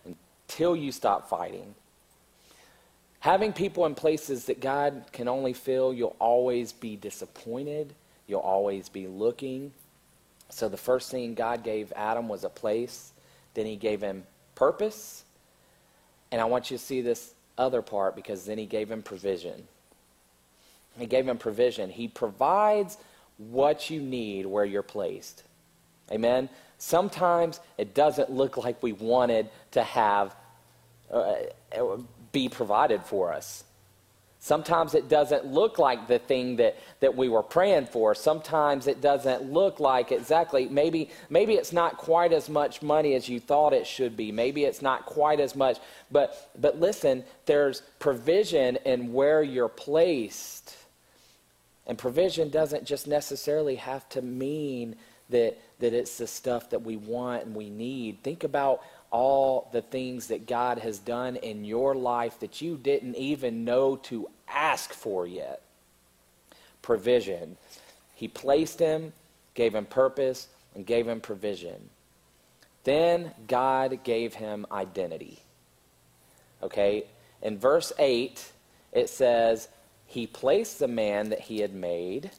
Until 0.05 0.77
you 0.77 0.93
stop 0.93 1.29
fighting. 1.29 1.75
Having 3.21 3.53
people 3.53 3.85
in 3.85 3.95
places 3.95 4.47
that 4.47 4.61
God 4.61 5.05
can 5.13 5.29
only 5.29 5.53
fill, 5.53 5.93
you'll 5.93 6.17
always 6.19 6.73
be 6.73 6.97
disappointed. 6.97 7.95
You'll 8.27 8.41
always 8.41 8.89
be 8.89 9.07
looking 9.07 9.73
so 10.51 10.69
the 10.69 10.77
first 10.77 11.11
thing 11.11 11.35
God 11.35 11.65
gave 11.65 11.93
Adam 11.97 12.29
was 12.29 12.45
a 12.45 12.49
place, 12.49 13.13
then 13.55 13.67
he 13.67 13.77
gave 13.77 14.01
him 14.01 14.25
purpose. 14.55 15.25
And 16.31 16.41
I 16.41 16.45
want 16.45 16.71
you 16.71 16.77
to 16.77 16.83
see 16.83 17.01
this 17.01 17.35
other 17.57 17.83
part 17.83 18.15
because 18.15 18.45
then 18.45 18.59
he 18.59 18.67
gave 18.67 18.91
him 18.91 19.03
provision. 19.03 19.67
He 20.99 21.07
gave 21.07 21.27
him 21.27 21.39
provision. 21.39 21.91
He 21.91 22.09
provides 22.09 22.99
what 23.39 23.91
you 23.91 24.01
need 24.01 24.47
where 24.47 24.65
you're 24.65 24.83
placed. 24.83 25.45
Amen. 26.11 26.49
Sometimes 26.79 27.61
it 27.79 27.95
doesn't 27.95 28.31
look 28.31 28.57
like 28.57 28.83
we 28.83 28.93
wanted 28.93 29.49
to 29.73 29.83
have 29.83 30.35
uh, 31.13 31.35
be 32.33 32.49
provided 32.49 33.03
for 33.03 33.33
us. 33.33 33.65
Sometimes 34.43 34.95
it 34.95 35.11
doesn't 35.11 35.47
look 35.47 35.79
like 35.79 36.09
the 36.09 36.19
thing 36.19 36.57
that, 36.57 36.79
that 37.01 37.15
we 37.15 37.29
were 37.29 37.43
praying 37.43 37.87
for. 37.87 38.15
Sometimes 38.15 38.87
it 38.87 39.03
doesn't 39.03 39.53
look 39.53 39.81
like 39.81 40.13
exactly. 40.13 40.67
Maybe, 40.67 41.11
maybe 41.29 41.55
it's 41.55 41.75
not 41.75 41.99
quite 41.99 42.33
as 42.33 42.49
much 42.49 42.81
money 42.81 43.15
as 43.15 43.29
you 43.29 43.39
thought 43.39 43.75
it 43.75 43.87
should 43.87 44.17
be. 44.17 44.33
Maybe 44.33 44.65
it's 44.65 44.81
not 44.81 45.05
quite 45.05 45.41
as 45.41 45.55
much. 45.55 45.77
But, 46.11 46.51
but 46.59 46.81
listen, 46.81 47.23
there's 47.45 47.83
provision 47.99 48.79
in 48.87 49.13
where 49.13 49.43
you're 49.43 49.69
placed. 49.69 50.75
And 51.87 51.99
provision 51.99 52.49
doesn't 52.49 52.87
just 52.87 53.07
necessarily 53.07 53.75
have 53.75 54.09
to 54.11 54.23
mean 54.23 54.97
that, 55.29 55.59
that 55.81 55.93
it's 55.93 56.17
the 56.17 56.27
stuff 56.27 56.71
that 56.71 56.81
we 56.81 56.97
want 56.97 57.45
and 57.45 57.55
we 57.55 57.69
need. 57.69 58.23
Think 58.23 58.43
about 58.43 58.81
all 59.11 59.69
the 59.73 59.83
things 59.83 60.29
that 60.29 60.47
God 60.47 60.79
has 60.79 60.99
done 60.99 61.37
in 61.37 61.65
your 61.65 61.95
life 61.95 62.39
that 62.41 62.61
you 62.61 62.77
didn't 62.77 63.17
even 63.17 63.65
know 63.65 63.97
to 63.97 64.29
ask 64.49 64.93
for 64.93 65.27
yet. 65.27 65.63
Provision. 66.83 67.57
He 68.15 68.29
placed 68.29 68.79
him, 68.79 69.13
gave 69.55 69.75
him 69.75 69.87
purpose, 69.87 70.49
and 70.75 70.87
gave 70.87 71.09
him 71.09 71.21
provision. 71.21 71.91
Then 72.85 73.33
God 73.49 74.05
gave 74.05 74.35
him 74.35 74.67
identity. 74.71 75.43
Okay? 76.63 77.05
In 77.43 77.59
verse 77.59 77.93
8, 77.99 78.53
it 78.93 79.09
says, 79.09 79.69
He 80.07 80.27
placed 80.27 80.79
the 80.79 80.89
man 80.89 81.31
that 81.31 81.41
he 81.41 81.61
had 81.61 81.75
made 81.75 82.31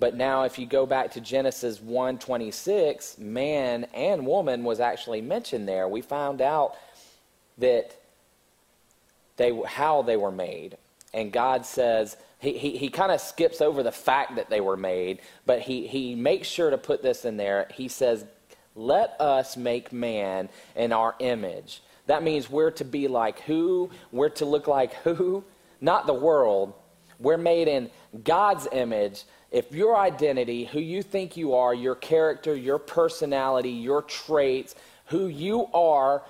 but 0.00 0.16
now 0.16 0.42
if 0.42 0.58
you 0.58 0.66
go 0.66 0.86
back 0.86 1.12
to 1.12 1.20
Genesis 1.20 1.78
1:26, 1.78 3.18
man 3.18 3.84
and 3.94 4.26
woman 4.26 4.64
was 4.64 4.80
actually 4.80 5.20
mentioned 5.20 5.68
there. 5.68 5.86
We 5.86 6.00
found 6.00 6.40
out 6.40 6.74
that 7.58 7.94
they 9.36 9.52
how 9.66 10.02
they 10.02 10.16
were 10.16 10.32
made. 10.32 10.76
And 11.12 11.32
God 11.32 11.66
says 11.66 12.16
he, 12.40 12.56
he, 12.56 12.78
he 12.78 12.88
kind 12.88 13.12
of 13.12 13.20
skips 13.20 13.60
over 13.60 13.82
the 13.82 13.92
fact 13.92 14.36
that 14.36 14.48
they 14.48 14.60
were 14.60 14.76
made, 14.76 15.20
but 15.44 15.60
he, 15.60 15.86
he 15.86 16.14
makes 16.14 16.48
sure 16.48 16.70
to 16.70 16.78
put 16.78 17.02
this 17.02 17.24
in 17.26 17.36
there. 17.36 17.68
He 17.74 17.88
says, 17.88 18.24
Let 18.74 19.20
us 19.20 19.56
make 19.56 19.92
man 19.92 20.48
in 20.74 20.92
our 20.92 21.14
image. 21.18 21.82
That 22.06 22.22
means 22.22 22.48
we're 22.48 22.70
to 22.72 22.84
be 22.84 23.08
like 23.08 23.40
who? 23.40 23.90
We're 24.10 24.30
to 24.30 24.46
look 24.46 24.66
like 24.66 24.94
who? 24.94 25.44
Not 25.80 26.06
the 26.06 26.14
world. 26.14 26.72
We're 27.18 27.36
made 27.36 27.68
in 27.68 27.90
God's 28.24 28.66
image 28.72 29.24
if 29.50 29.72
your 29.72 29.96
identity, 29.96 30.64
who 30.64 30.80
you 30.80 31.02
think 31.02 31.36
you 31.36 31.54
are, 31.54 31.74
your 31.74 31.96
character, 31.96 32.54
your 32.54 32.78
personality, 32.78 33.70
your 33.70 34.02
traits, 34.02 34.74
who 35.06 35.26
you 35.26 35.66
are, 35.74 36.22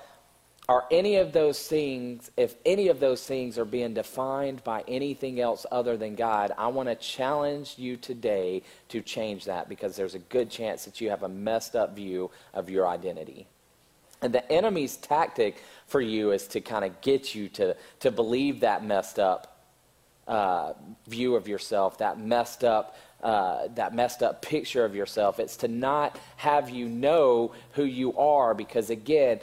are 0.68 0.86
any 0.90 1.16
of 1.16 1.32
those 1.32 1.66
things, 1.66 2.30
if 2.36 2.54
any 2.64 2.88
of 2.88 3.00
those 3.00 3.26
things 3.26 3.58
are 3.58 3.64
being 3.64 3.92
defined 3.92 4.62
by 4.62 4.84
anything 4.86 5.40
else 5.40 5.66
other 5.72 5.96
than 5.96 6.14
God, 6.14 6.52
I 6.56 6.68
want 6.68 6.88
to 6.88 6.94
challenge 6.94 7.74
you 7.76 7.96
today 7.96 8.62
to 8.88 9.02
change 9.02 9.46
that 9.46 9.68
because 9.68 9.96
there's 9.96 10.14
a 10.14 10.20
good 10.20 10.48
chance 10.48 10.84
that 10.84 11.00
you 11.00 11.10
have 11.10 11.24
a 11.24 11.28
messed 11.28 11.74
up 11.74 11.96
view 11.96 12.30
of 12.54 12.70
your 12.70 12.86
identity. 12.86 13.48
And 14.22 14.32
the 14.32 14.50
enemy's 14.50 14.96
tactic 14.96 15.62
for 15.86 16.00
you 16.00 16.30
is 16.30 16.46
to 16.48 16.60
kind 16.60 16.84
of 16.84 17.00
get 17.00 17.34
you 17.34 17.48
to, 17.50 17.76
to 18.00 18.10
believe 18.10 18.60
that 18.60 18.84
messed 18.84 19.18
up 19.18 19.60
uh, 20.28 20.74
view 21.08 21.34
of 21.34 21.48
yourself, 21.48 21.98
that 21.98 22.20
messed 22.20 22.62
up 22.62 22.96
uh, 23.22 23.68
that 23.74 23.94
messed 23.94 24.22
up 24.22 24.42
picture 24.42 24.84
of 24.84 24.94
yourself. 24.94 25.38
It's 25.38 25.56
to 25.58 25.68
not 25.68 26.18
have 26.36 26.70
you 26.70 26.88
know 26.88 27.52
who 27.72 27.84
you 27.84 28.16
are 28.16 28.54
because, 28.54 28.90
again, 28.90 29.40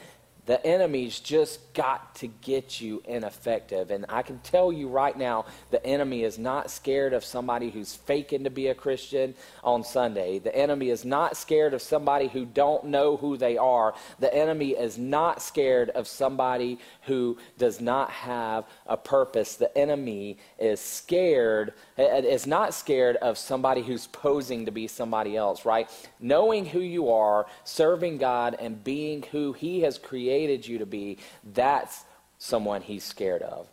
the 0.47 0.65
enemy's 0.65 1.19
just 1.19 1.73
got 1.73 2.15
to 2.15 2.27
get 2.27 2.79
you 2.79 3.03
ineffective. 3.05 3.91
And 3.91 4.05
I 4.07 4.21
can 4.21 4.39
tell 4.39 4.71
you 4.71 4.87
right 4.87 5.15
now, 5.15 5.45
the 5.71 5.85
enemy 5.85 6.23
is 6.23 6.39
not 6.39 6.71
scared 6.71 7.11
of 7.11 7.25
somebody 7.25 7.69
who's 7.69 7.93
faking 7.93 8.45
to 8.45 8.49
be 8.49 8.67
a 8.67 8.73
Christian 8.73 9.35
on 9.61 9.83
Sunday. 9.83 10.39
The 10.39 10.55
enemy 10.55 10.89
is 10.89 11.03
not 11.03 11.35
scared 11.35 11.73
of 11.73 11.81
somebody 11.81 12.29
who 12.29 12.45
don't 12.45 12.85
know 12.85 13.17
who 13.17 13.35
they 13.35 13.57
are. 13.57 13.93
The 14.19 14.33
enemy 14.33 14.69
is 14.69 14.97
not 14.97 15.41
scared 15.41 15.89
of 15.89 16.07
somebody 16.07 16.79
who 17.03 17.37
does 17.57 17.81
not 17.81 18.09
have 18.09 18.63
a 18.85 18.95
purpose. 18.95 19.55
The 19.55 19.77
enemy 19.77 20.37
is 20.57 20.79
scared, 20.79 21.73
eh, 21.97 22.21
is 22.21 22.47
not 22.47 22.73
scared 22.73 23.17
of 23.17 23.37
somebody 23.37 23.81
who's 23.81 24.07
posing 24.07 24.65
to 24.65 24.71
be 24.71 24.87
somebody 24.87 25.35
else, 25.35 25.65
right? 25.65 25.89
Knowing 26.21 26.65
who 26.65 26.79
you 26.79 27.11
are, 27.11 27.47
serving 27.65 28.17
God, 28.17 28.55
and 28.57 28.81
being 28.81 29.23
who 29.31 29.51
he 29.51 29.81
has 29.81 29.97
created 29.97 30.36
created 30.37 30.67
you 30.67 30.77
to 30.77 30.85
be, 30.85 31.17
that's 31.53 32.03
someone 32.37 32.81
he's 32.81 33.03
scared 33.03 33.41
of. 33.41 33.67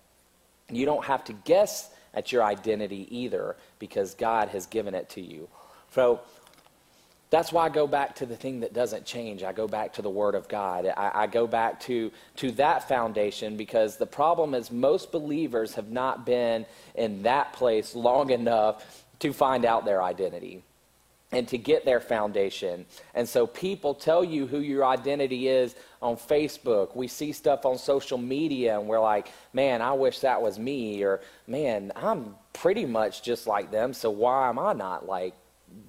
You 0.70 0.86
don't 0.86 1.04
have 1.04 1.22
to 1.24 1.34
guess 1.34 1.90
at 2.14 2.32
your 2.32 2.42
identity 2.42 3.06
either 3.10 3.56
because 3.78 4.14
God 4.14 4.48
has 4.48 4.64
given 4.64 4.94
it 4.94 5.10
to 5.10 5.20
you. 5.20 5.46
So 5.90 6.20
that's 7.28 7.52
why 7.52 7.66
I 7.66 7.68
go 7.68 7.86
back 7.86 8.14
to 8.16 8.26
the 8.26 8.36
thing 8.36 8.60
that 8.60 8.72
doesn't 8.72 9.04
change. 9.04 9.42
I 9.42 9.52
go 9.52 9.68
back 9.68 9.92
to 9.94 10.02
the 10.02 10.08
Word 10.08 10.34
of 10.34 10.48
God. 10.48 10.86
I, 10.86 11.10
I, 11.14 11.26
go 11.26 11.46
back 11.46 11.80
to, 11.80 12.10
to 12.36 12.50
that 12.52 12.88
foundation 12.88 13.58
because 13.58 13.98
the 13.98 14.06
problem 14.06 14.54
is 14.54 14.70
most 14.70 15.12
believers 15.12 15.74
have 15.74 15.90
not 15.90 16.24
been 16.24 16.64
in 16.94 17.24
that 17.24 17.52
place 17.52 17.94
long 17.94 18.30
enough 18.30 19.04
to 19.18 19.34
find 19.34 19.66
out 19.66 19.84
their 19.84 20.02
identity 20.02 20.62
and 21.32 21.48
to 21.48 21.58
get 21.58 21.84
their 21.84 22.00
foundation. 22.00 22.86
And 23.14 23.28
so 23.28 23.46
people 23.46 23.94
tell 23.94 24.22
you 24.22 24.46
who 24.46 24.58
your 24.58 24.84
identity 24.84 25.48
is 25.48 25.74
on 26.00 26.16
Facebook. 26.16 26.94
We 26.94 27.08
see 27.08 27.32
stuff 27.32 27.66
on 27.66 27.78
social 27.78 28.18
media 28.18 28.78
and 28.78 28.88
we're 28.88 29.00
like, 29.00 29.32
man, 29.52 29.82
I 29.82 29.92
wish 29.92 30.20
that 30.20 30.40
was 30.40 30.58
me. 30.58 31.02
Or, 31.02 31.20
man, 31.46 31.92
I'm 31.96 32.36
pretty 32.52 32.86
much 32.86 33.22
just 33.22 33.46
like 33.46 33.70
them, 33.70 33.92
so 33.92 34.10
why 34.10 34.48
am 34.48 34.58
I 34.58 34.72
not 34.72 35.06
like 35.06 35.34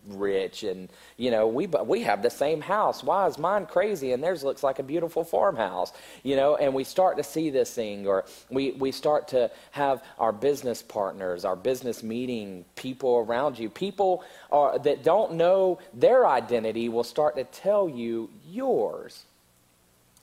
rich 0.08 0.64
and 0.64 0.90
you 1.18 1.32
know 1.32 1.48
we 1.48 1.68
we 1.68 2.02
have 2.02 2.22
the 2.22 2.30
same 2.30 2.62
house. 2.62 3.04
Why 3.04 3.28
is 3.28 3.38
mine 3.38 3.66
crazy 3.66 4.12
and 4.12 4.24
theirs 4.24 4.44
looks 4.44 4.64
like 4.64 4.80
a 4.80 4.84
beautiful 4.84 5.24
farmhouse? 5.24 5.94
You 6.24 6.36
know 6.36 6.56
and 6.56 6.74
we 6.74 6.84
start 6.84 7.18
to 7.18 7.24
see 7.24 7.50
this 7.50 7.74
thing 7.74 8.08
or 8.08 8.26
we 8.50 8.72
we 8.72 8.92
start 8.92 9.28
to 9.30 9.52
have 9.72 10.04
our 10.20 10.32
business 10.32 10.82
partners 10.82 11.46
our 11.46 11.56
business 11.56 12.04
meeting 12.04 12.66
people 12.76 13.26
around 13.28 13.58
you. 13.58 13.70
People 13.70 14.24
are, 14.52 14.78
that 14.80 15.04
don't 15.04 15.34
know 15.34 15.80
their 15.94 16.28
identity 16.28 16.90
will 16.90 17.04
start 17.04 17.36
to 17.36 17.44
tell 17.44 17.88
you 17.90 18.30
yours. 18.48 19.24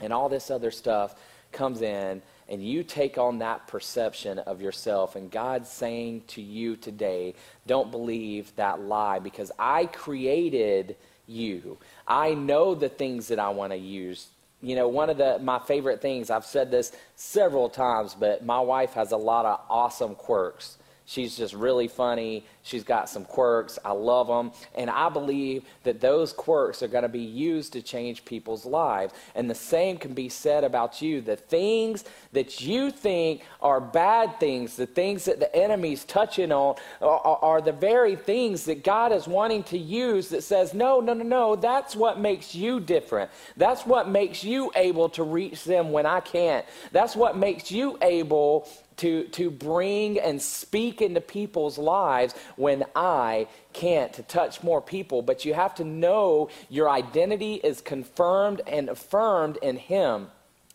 And 0.00 0.12
all 0.12 0.28
this 0.28 0.50
other 0.50 0.70
stuff 0.70 1.14
comes 1.52 1.82
in 1.82 2.22
and 2.52 2.62
you 2.62 2.84
take 2.84 3.16
on 3.16 3.38
that 3.38 3.66
perception 3.66 4.38
of 4.40 4.60
yourself, 4.60 5.16
and 5.16 5.30
God's 5.30 5.70
saying 5.70 6.24
to 6.28 6.42
you 6.42 6.76
today, 6.76 7.34
don't 7.66 7.90
believe 7.90 8.54
that 8.56 8.78
lie 8.78 9.20
because 9.20 9.50
I 9.58 9.86
created 9.86 10.96
you. 11.26 11.78
I 12.06 12.34
know 12.34 12.74
the 12.74 12.90
things 12.90 13.28
that 13.28 13.38
I 13.38 13.48
want 13.48 13.72
to 13.72 13.78
use. 13.78 14.28
You 14.60 14.76
know, 14.76 14.86
one 14.86 15.08
of 15.08 15.16
the 15.16 15.38
my 15.38 15.60
favorite 15.60 16.02
things, 16.02 16.28
I've 16.28 16.44
said 16.44 16.70
this 16.70 16.92
several 17.16 17.70
times, 17.70 18.14
but 18.14 18.44
my 18.44 18.60
wife 18.60 18.92
has 18.92 19.12
a 19.12 19.16
lot 19.16 19.46
of 19.46 19.60
awesome 19.70 20.14
quirks. 20.14 20.76
She's 21.12 21.36
just 21.36 21.52
really 21.52 21.88
funny. 21.88 22.46
She's 22.62 22.84
got 22.84 23.06
some 23.06 23.26
quirks. 23.26 23.78
I 23.84 23.92
love 23.92 24.28
them. 24.28 24.50
And 24.74 24.88
I 24.88 25.10
believe 25.10 25.64
that 25.82 26.00
those 26.00 26.32
quirks 26.32 26.82
are 26.82 26.88
going 26.88 27.02
to 27.02 27.08
be 27.10 27.20
used 27.20 27.74
to 27.74 27.82
change 27.82 28.24
people's 28.24 28.64
lives. 28.64 29.12
And 29.34 29.50
the 29.50 29.54
same 29.54 29.98
can 29.98 30.14
be 30.14 30.30
said 30.30 30.64
about 30.64 31.02
you. 31.02 31.20
The 31.20 31.36
things 31.36 32.04
that 32.32 32.62
you 32.62 32.90
think 32.90 33.42
are 33.60 33.78
bad 33.78 34.40
things, 34.40 34.76
the 34.76 34.86
things 34.86 35.26
that 35.26 35.38
the 35.38 35.54
enemy's 35.54 36.06
touching 36.06 36.50
on, 36.50 36.76
are, 37.02 37.38
are 37.42 37.60
the 37.60 37.72
very 37.72 38.16
things 38.16 38.64
that 38.64 38.82
God 38.82 39.12
is 39.12 39.28
wanting 39.28 39.64
to 39.64 39.76
use 39.76 40.30
that 40.30 40.42
says, 40.42 40.72
no, 40.72 41.00
no, 41.00 41.12
no, 41.12 41.24
no, 41.24 41.56
that's 41.56 41.94
what 41.94 42.18
makes 42.18 42.54
you 42.54 42.80
different. 42.80 43.30
That's 43.58 43.84
what 43.84 44.08
makes 44.08 44.42
you 44.42 44.72
able 44.74 45.10
to 45.10 45.24
reach 45.24 45.64
them 45.64 45.92
when 45.92 46.06
I 46.06 46.20
can't. 46.20 46.64
That's 46.90 47.14
what 47.14 47.36
makes 47.36 47.70
you 47.70 47.98
able 48.00 48.66
to, 49.02 49.24
to 49.24 49.50
bring 49.50 50.20
and 50.20 50.40
speak 50.40 51.02
into 51.02 51.20
people's 51.20 51.76
lives 51.76 52.34
when 52.54 52.84
I 52.94 53.48
can't 53.72 54.12
to 54.12 54.22
touch 54.22 54.62
more 54.62 54.80
people. 54.80 55.22
But 55.22 55.44
you 55.44 55.54
have 55.54 55.74
to 55.76 55.84
know 55.84 56.50
your 56.70 56.88
identity 56.88 57.54
is 57.54 57.80
confirmed 57.80 58.60
and 58.64 58.88
affirmed 58.88 59.58
in 59.60 59.76
Him. 59.76 60.28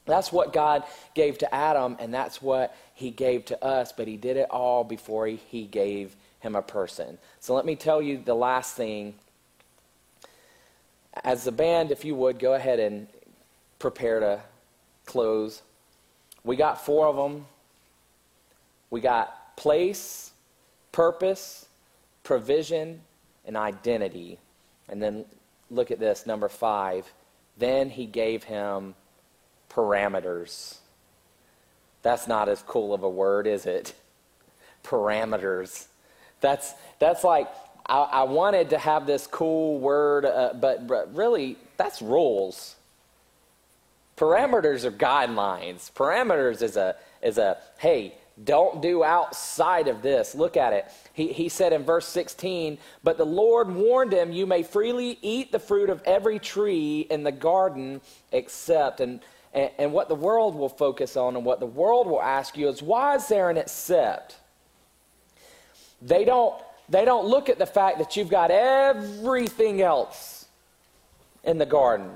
That's 0.05 0.29
what 0.29 0.51
God 0.51 0.83
gave 1.15 1.37
to 1.37 1.55
Adam, 1.55 1.95
and 2.01 2.13
that's 2.13 2.41
what 2.41 2.75
He 2.93 3.11
gave 3.11 3.45
to 3.45 3.63
us, 3.63 3.93
but 3.95 4.09
He 4.09 4.17
did 4.17 4.35
it 4.35 4.49
all 4.49 4.83
before 4.83 5.25
He, 5.27 5.39
he 5.47 5.63
gave 5.63 6.13
him 6.39 6.55
a 6.55 6.61
person. 6.61 7.17
So 7.39 7.55
let 7.55 7.65
me 7.65 7.75
tell 7.75 8.01
you 8.01 8.21
the 8.23 8.35
last 8.35 8.75
thing. 8.75 9.15
As 11.23 11.45
the 11.45 11.51
band, 11.51 11.91
if 11.91 12.05
you 12.05 12.13
would, 12.13 12.39
go 12.39 12.53
ahead 12.53 12.79
and 12.79 13.07
prepare 13.79 14.19
to 14.19 14.41
close. 15.05 15.63
We 16.43 16.55
got 16.55 16.85
four 16.85 17.07
of 17.07 17.15
them. 17.15 17.45
We 18.89 19.01
got 19.01 19.55
place, 19.57 20.31
purpose, 20.91 21.67
provision, 22.23 23.01
and 23.45 23.57
identity. 23.57 24.39
And 24.89 25.01
then 25.01 25.25
look 25.69 25.91
at 25.91 25.99
this, 25.99 26.25
number 26.25 26.49
five. 26.49 27.11
Then 27.57 27.89
he 27.89 28.05
gave 28.05 28.43
him 28.43 28.95
parameters. 29.69 30.77
That's 32.01 32.27
not 32.27 32.49
as 32.49 32.61
cool 32.63 32.93
of 32.93 33.03
a 33.03 33.09
word, 33.09 33.47
is 33.47 33.65
it? 33.65 33.93
Parameters. 34.83 35.87
That's, 36.39 36.73
that's 36.99 37.23
like, 37.23 37.49
I, 37.85 37.97
I 37.97 38.23
wanted 38.23 38.69
to 38.69 38.77
have 38.77 39.05
this 39.05 39.27
cool 39.27 39.79
word, 39.79 40.25
uh, 40.25 40.53
but, 40.53 40.87
but 40.87 41.13
really, 41.15 41.57
that's 41.77 42.01
rules. 42.01 42.75
Parameters 44.15 44.83
are 44.83 44.91
guidelines. 44.91 45.91
Parameters 45.91 46.61
is 46.61 46.77
a, 46.77 46.95
is 47.21 47.37
a 47.37 47.57
hey, 47.77 48.15
don't 48.43 48.81
do 48.81 49.03
outside 49.03 49.87
of 49.87 50.01
this. 50.01 50.35
Look 50.35 50.57
at 50.57 50.73
it. 50.73 50.85
He, 51.13 51.33
he 51.33 51.49
said 51.49 51.73
in 51.73 51.83
verse 51.83 52.07
16, 52.07 52.77
But 53.03 53.17
the 53.17 53.25
Lord 53.25 53.73
warned 53.73 54.13
him, 54.13 54.31
You 54.31 54.45
may 54.45 54.63
freely 54.63 55.17
eat 55.21 55.51
the 55.51 55.59
fruit 55.59 55.89
of 55.89 56.01
every 56.05 56.37
tree 56.37 57.07
in 57.09 57.23
the 57.23 57.31
garden 57.31 58.01
except. 58.31 58.99
And, 58.99 59.21
and, 59.53 59.71
and 59.79 59.93
what 59.93 60.07
the 60.07 60.15
world 60.15 60.55
will 60.55 60.69
focus 60.69 61.17
on 61.17 61.35
and 61.35 61.43
what 61.43 61.59
the 61.59 61.65
world 61.65 62.07
will 62.07 62.21
ask 62.21 62.57
you 62.57 62.67
is, 62.67 62.83
Why 62.83 63.15
is 63.15 63.27
there 63.27 63.49
an 63.49 63.57
except? 63.57 64.35
They 65.99 66.23
don't, 66.23 66.53
they 66.89 67.05
don't 67.05 67.25
look 67.25 67.49
at 67.49 67.57
the 67.57 67.65
fact 67.65 67.97
that 67.97 68.15
you've 68.15 68.29
got 68.29 68.51
everything 68.51 69.81
else 69.81 70.45
in 71.43 71.57
the 71.57 71.65
garden. 71.65 72.11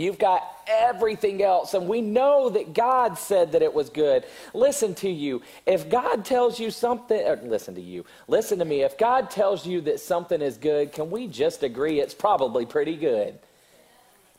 You've 0.00 0.18
got 0.18 0.42
everything 0.66 1.42
else. 1.42 1.74
And 1.74 1.88
we 1.88 2.00
know 2.00 2.50
that 2.50 2.74
God 2.74 3.18
said 3.18 3.52
that 3.52 3.62
it 3.62 3.72
was 3.72 3.88
good. 3.88 4.24
Listen 4.54 4.94
to 4.96 5.10
you. 5.10 5.42
If 5.64 5.88
God 5.88 6.24
tells 6.24 6.58
you 6.58 6.70
something, 6.70 7.48
listen 7.48 7.74
to 7.74 7.80
you. 7.80 8.04
Listen 8.28 8.58
to 8.58 8.64
me. 8.64 8.82
If 8.82 8.98
God 8.98 9.30
tells 9.30 9.66
you 9.66 9.80
that 9.82 10.00
something 10.00 10.42
is 10.42 10.56
good, 10.56 10.92
can 10.92 11.10
we 11.10 11.28
just 11.28 11.62
agree 11.62 12.00
it's 12.00 12.14
probably 12.14 12.66
pretty 12.66 12.96
good? 12.96 13.38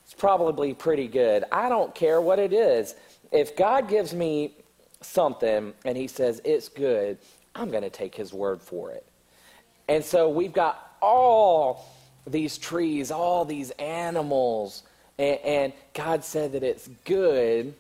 It's 0.03 0.13
probably 0.13 0.73
pretty 0.73 1.07
good. 1.07 1.43
I 1.51 1.69
don't 1.69 1.93
care 1.93 2.21
what 2.21 2.39
it 2.39 2.53
is. 2.53 2.95
If 3.31 3.55
God 3.55 3.89
gives 3.89 4.13
me 4.13 4.53
something 5.01 5.73
and 5.85 5.97
he 5.97 6.07
says 6.07 6.41
it's 6.45 6.69
good, 6.69 7.17
I'm 7.55 7.71
going 7.71 7.83
to 7.83 7.89
take 7.89 8.15
his 8.15 8.33
word 8.33 8.61
for 8.61 8.91
it. 8.91 9.05
And 9.89 10.03
so 10.03 10.29
we've 10.29 10.53
got 10.53 10.95
all 11.01 11.85
these 12.25 12.57
trees, 12.57 13.11
all 13.11 13.45
these 13.45 13.71
animals 13.71 14.83
and, 15.17 15.39
and 15.41 15.73
God 15.93 16.23
said 16.23 16.53
that 16.53 16.63
it's 16.63 16.87
good, 17.05 17.73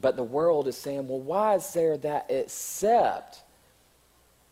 but 0.00 0.16
the 0.16 0.22
world 0.22 0.68
is 0.68 0.76
saying, 0.76 1.08
well, 1.08 1.20
why 1.20 1.54
is 1.56 1.72
there 1.72 1.96
that 1.98 2.26
except? 2.28 3.42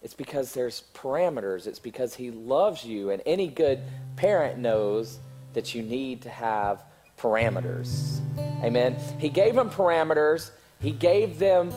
It's 0.02 0.14
because 0.14 0.54
there's 0.54 0.84
parameters. 0.94 1.66
It's 1.66 1.78
because 1.78 2.14
He 2.14 2.30
loves 2.30 2.84
you. 2.84 3.10
And 3.10 3.22
any 3.26 3.48
good 3.48 3.80
parent 4.16 4.58
knows 4.58 5.18
that 5.52 5.74
you 5.74 5.82
need 5.82 6.22
to 6.22 6.30
have 6.30 6.82
parameters. 7.18 8.20
Amen. 8.62 8.96
He 9.18 9.28
gave 9.28 9.54
them 9.54 9.68
parameters. 9.68 10.50
He 10.80 10.92
gave 10.92 11.38
them 11.38 11.72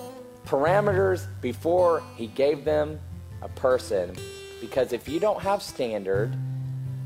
parameters 0.46 1.26
before 1.42 2.04
He 2.16 2.28
gave 2.28 2.64
them 2.64 3.00
a 3.42 3.50
person. 3.50 4.16
Because 4.62 4.94
if 4.94 5.10
you 5.10 5.20
don't 5.20 5.42
have 5.42 5.62
standard, 5.62 6.34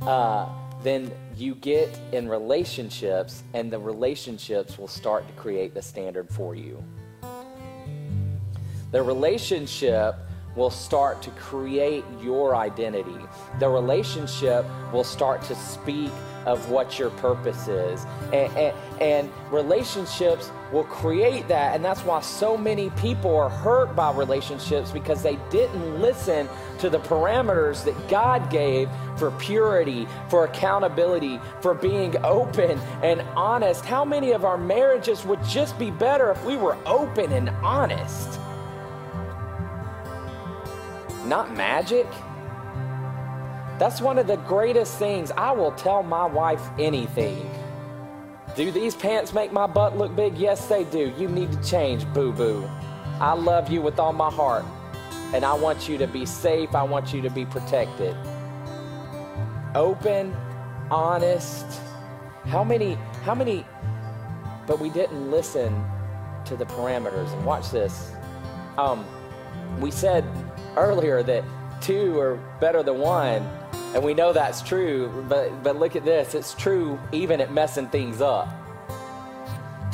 uh, 0.03 0.47
then 0.83 1.11
you 1.35 1.55
get 1.55 1.99
in 2.11 2.29
relationships, 2.29 3.43
and 3.53 3.71
the 3.71 3.79
relationships 3.79 4.77
will 4.77 4.87
start 4.87 5.27
to 5.27 5.33
create 5.33 5.73
the 5.73 5.81
standard 5.81 6.29
for 6.29 6.55
you. 6.55 6.83
The 8.91 9.01
relationship 9.01 10.15
will 10.55 10.69
start 10.69 11.21
to 11.21 11.31
create 11.31 12.03
your 12.21 12.55
identity. 12.55 13.19
The 13.59 13.69
relationship 13.69 14.65
will 14.91 15.03
start 15.03 15.43
to 15.43 15.55
speak 15.55 16.11
of 16.45 16.69
what 16.69 16.97
your 16.97 17.09
purpose 17.11 17.67
is. 17.67 18.05
And, 18.33 18.51
and, 18.57 18.75
and, 19.01 19.31
relationships 19.51 20.49
will 20.71 20.85
create 20.85 21.47
that. 21.49 21.75
And 21.75 21.83
that's 21.83 22.01
why 22.01 22.21
so 22.21 22.57
many 22.57 22.89
people 22.91 23.35
are 23.35 23.49
hurt 23.49 23.95
by 23.95 24.13
relationships 24.13 24.91
because 24.91 25.21
they 25.21 25.37
didn't 25.49 26.01
listen 26.01 26.47
to 26.79 26.89
the 26.89 26.99
parameters 26.99 27.83
that 27.85 28.07
God 28.07 28.49
gave 28.49 28.89
for 29.17 29.31
purity, 29.31 30.07
for 30.29 30.45
accountability, 30.45 31.39
for 31.61 31.73
being 31.73 32.15
open 32.23 32.79
and 33.03 33.21
honest. 33.35 33.85
How 33.85 34.05
many 34.05 34.31
of 34.31 34.45
our 34.45 34.57
marriages 34.57 35.25
would 35.25 35.43
just 35.43 35.77
be 35.79 35.91
better 35.91 36.31
if 36.31 36.43
we 36.45 36.57
were 36.57 36.77
open 36.85 37.31
and 37.31 37.49
honest? 37.63 38.39
Not 41.25 41.55
magic 41.55 42.07
that's 43.79 44.01
one 44.01 44.17
of 44.17 44.25
the 44.25 44.37
greatest 44.37 44.97
things. 44.97 45.31
I 45.31 45.51
will 45.51 45.71
tell 45.71 46.01
my 46.01 46.25
wife 46.25 46.61
anything. 46.79 47.47
Do 48.55 48.71
these 48.71 48.95
pants 48.95 49.33
make 49.33 49.53
my 49.53 49.67
butt 49.67 49.95
look 49.95 50.15
big? 50.15 50.35
Yes, 50.35 50.67
they 50.67 50.83
do. 50.85 51.13
You 51.15 51.27
need 51.27 51.51
to 51.51 51.63
change, 51.63 52.11
boo 52.11 52.31
boo. 52.31 52.67
I 53.19 53.33
love 53.33 53.69
you 53.69 53.83
with 53.83 53.99
all 53.99 54.13
my 54.13 54.31
heart. 54.31 54.65
And 55.33 55.43
I 55.43 55.53
want 55.53 55.89
you 55.89 55.97
to 55.97 56.07
be 56.07 56.25
safe. 56.25 56.73
I 56.75 56.83
want 56.83 57.13
you 57.13 57.21
to 57.21 57.29
be 57.29 57.45
protected. 57.45 58.15
Open, 59.75 60.35
honest. 60.89 61.65
How 62.45 62.63
many, 62.63 62.97
how 63.23 63.35
many, 63.35 63.65
but 64.65 64.79
we 64.79 64.89
didn't 64.89 65.29
listen 65.29 65.83
to 66.47 66.55
the 66.55 66.65
parameters. 66.65 67.31
And 67.33 67.45
watch 67.45 67.71
this. 67.71 68.11
Um, 68.77 69.05
we 69.79 69.91
said 69.91 70.25
earlier 70.75 71.21
that 71.23 71.43
two 71.81 72.17
are 72.19 72.37
better 72.59 72.83
than 72.83 72.99
one. 72.99 73.47
And 73.93 74.03
we 74.03 74.13
know 74.13 74.33
that's 74.33 74.61
true, 74.61 75.25
but, 75.29 75.63
but 75.63 75.77
look 75.77 75.95
at 75.95 76.03
this 76.03 76.35
it's 76.35 76.53
true 76.53 76.99
even 77.11 77.39
at 77.39 77.53
messing 77.53 77.87
things 77.87 78.21
up. 78.21 78.49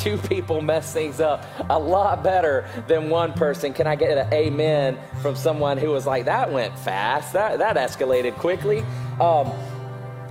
Two 0.04 0.18
people 0.18 0.60
mess 0.60 0.92
things 0.92 1.22
up 1.22 1.46
a 1.70 1.80
lot 1.80 2.26
better 2.26 2.68
than 2.90 3.10
one 3.10 3.32
person. 3.32 3.72
Can 3.72 3.88
I 3.88 3.96
get 3.96 4.18
an 4.18 4.34
amen 4.34 4.98
from 5.22 5.34
someone 5.34 5.78
who 5.78 5.92
was 5.92 6.06
like, 6.06 6.26
that 6.26 6.52
went 6.52 6.78
fast, 6.78 7.32
that, 7.32 7.58
that 7.60 7.78
escalated 7.78 8.36
quickly? 8.36 8.84
Um, 9.22 9.50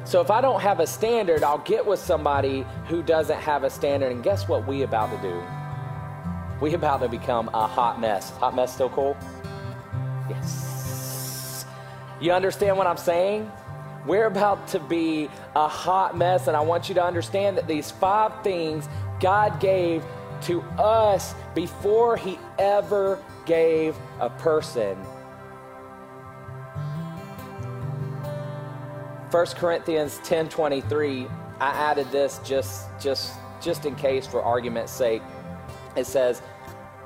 so 0.04 0.20
if 0.20 0.30
I 0.30 0.42
don't 0.42 0.60
have 0.60 0.80
a 0.80 0.86
standard, 0.86 1.42
I'll 1.42 1.56
get 1.56 1.86
with 1.86 2.00
somebody 2.00 2.66
who 2.86 3.02
doesn't 3.02 3.38
have 3.38 3.64
a 3.64 3.70
standard. 3.70 4.12
And 4.12 4.22
guess 4.22 4.46
what 4.46 4.66
we 4.66 4.82
about 4.82 5.10
to 5.10 5.26
do? 5.26 5.42
We 6.60 6.74
about 6.74 7.00
to 7.00 7.08
become 7.08 7.48
a 7.54 7.66
hot 7.66 7.98
mess. 7.98 8.28
Hot 8.32 8.54
mess 8.54 8.74
still 8.74 8.90
cool? 8.90 9.16
Yes. 10.28 11.64
You 12.20 12.32
understand 12.32 12.76
what 12.76 12.86
I'm 12.86 12.98
saying? 12.98 13.50
We're 14.04 14.26
about 14.26 14.68
to 14.68 14.80
be 14.80 15.30
a 15.54 15.68
hot 15.68 16.18
mess, 16.18 16.48
and 16.48 16.56
I 16.56 16.60
want 16.60 16.88
you 16.88 16.94
to 16.96 17.04
understand 17.04 17.56
that 17.56 17.68
these 17.68 17.90
five 17.90 18.42
things 18.42 18.88
God 19.22 19.60
gave 19.60 20.04
to 20.42 20.60
us 20.78 21.34
before 21.54 22.16
He 22.16 22.38
ever 22.58 23.18
gave 23.46 23.96
a 24.20 24.28
person. 24.28 24.96
1 29.30 29.46
Corinthians 29.56 30.18
10:23 30.24 31.30
I 31.60 31.68
added 31.68 32.10
this 32.10 32.38
just 32.44 32.88
just 33.00 33.32
just 33.62 33.86
in 33.86 33.94
case 33.94 34.26
for 34.26 34.42
argument's 34.42 34.92
sake. 34.92 35.22
It 35.96 36.06
says 36.06 36.42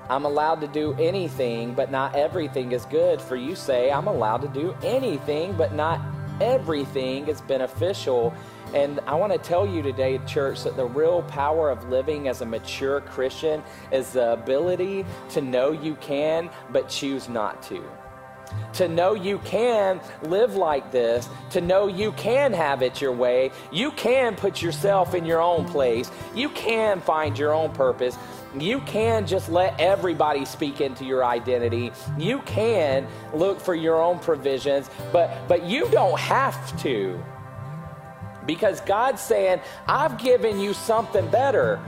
I'm 0.09 0.25
allowed 0.25 0.61
to 0.63 0.69
do 0.69 0.95
anything, 0.95 1.75
but 1.75 1.91
not 1.91 2.15
everything 2.15 2.73
is 2.73 2.85
good. 2.87 3.21
For 3.21 3.37
you 3.37 3.57
say, 3.57 3.91
I'm 3.91 4.07
allowed 4.07 4.43
to 4.43 4.49
do 4.49 4.75
anything, 4.83 5.53
but 5.55 5.75
not 5.75 6.01
everything 6.41 7.29
is 7.29 7.41
beneficial. 7.43 8.35
And 8.75 9.01
I 9.07 9.15
want 9.15 9.33
to 9.33 9.39
tell 9.39 9.67
you 9.67 9.83
today, 9.83 10.19
church, 10.27 10.65
that 10.65 10.77
the 10.77 10.87
real 10.87 11.23
power 11.23 11.71
of 11.71 11.89
living 11.89 12.29
as 12.29 12.41
a 12.41 12.47
mature 12.47 13.01
Christian 13.01 13.63
is 13.93 14.13
the 14.13 14.33
ability 14.33 15.07
to 15.31 15.41
know 15.41 15.73
you 15.73 15.95
can, 15.97 16.51
but 16.71 16.89
choose 16.89 17.29
not 17.29 17.63
to 17.65 17.85
to 18.75 18.89
know 18.89 19.15
you 19.15 19.39
can 19.39 20.01
live 20.23 20.55
like 20.55 20.93
this, 20.93 21.29
to 21.51 21.61
know 21.61 21.87
you 21.87 22.13
can 22.13 22.53
have 22.53 22.83
it 22.83 23.01
your 23.01 23.13
way. 23.13 23.51
You 23.73 23.91
can 23.93 24.37
put 24.37 24.63
yourself 24.63 25.15
in 25.15 25.25
your 25.25 25.41
own 25.41 25.67
place. 25.67 26.11
You 26.35 26.49
can 26.51 27.01
find 27.01 27.39
your 27.39 27.53
own 27.53 27.73
purpose. 27.73 28.17
You 28.59 28.81
can 28.81 29.27
just 29.27 29.49
let 29.49 29.79
everybody 29.81 30.45
speak 30.45 30.81
into 30.81 31.05
your 31.05 31.25
identity. 31.25 31.93
You 32.19 32.41
can 32.41 33.07
look 33.35 33.61
for 33.61 33.75
your 33.75 34.01
own 34.03 34.19
provisions, 34.19 34.91
but 35.13 35.49
but 35.49 35.65
you 35.65 35.89
don't 35.91 36.19
have 36.19 36.81
to. 36.83 37.23
Because 38.47 38.81
God's 38.83 39.21
saying, 39.21 39.61
I've 39.89 40.19
given 40.19 40.61
you 40.61 40.73
something 40.73 41.29
better. 41.31 41.81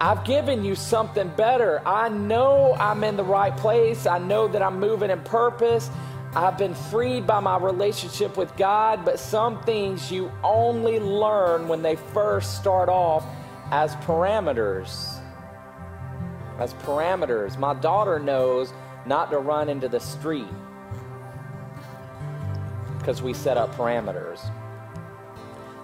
I've 0.00 0.24
given 0.24 0.64
you 0.64 0.74
something 0.74 1.28
better. 1.30 1.82
I 1.86 2.08
know 2.08 2.74
I'm 2.74 3.02
in 3.02 3.16
the 3.16 3.24
right 3.24 3.56
place. 3.56 4.06
I 4.06 4.18
know 4.18 4.46
that 4.48 4.62
I'm 4.62 4.78
moving 4.78 5.10
in 5.10 5.20
purpose. 5.22 5.90
I've 6.34 6.58
been 6.58 6.74
freed 6.74 7.26
by 7.26 7.40
my 7.40 7.56
relationship 7.56 8.36
with 8.36 8.54
God, 8.56 9.04
but 9.04 9.18
some 9.18 9.62
things 9.62 10.12
you 10.12 10.30
only 10.44 11.00
learn 11.00 11.66
when 11.66 11.80
they 11.80 11.96
first 11.96 12.60
start 12.60 12.90
off 12.90 13.24
as 13.70 13.94
parameters. 13.96 15.15
As 16.58 16.74
parameters. 16.74 17.58
My 17.58 17.74
daughter 17.74 18.18
knows 18.18 18.72
not 19.06 19.30
to 19.30 19.38
run 19.38 19.68
into 19.68 19.88
the 19.88 20.00
street 20.00 20.48
because 22.98 23.22
we 23.22 23.32
set 23.34 23.56
up 23.56 23.74
parameters. 23.76 24.50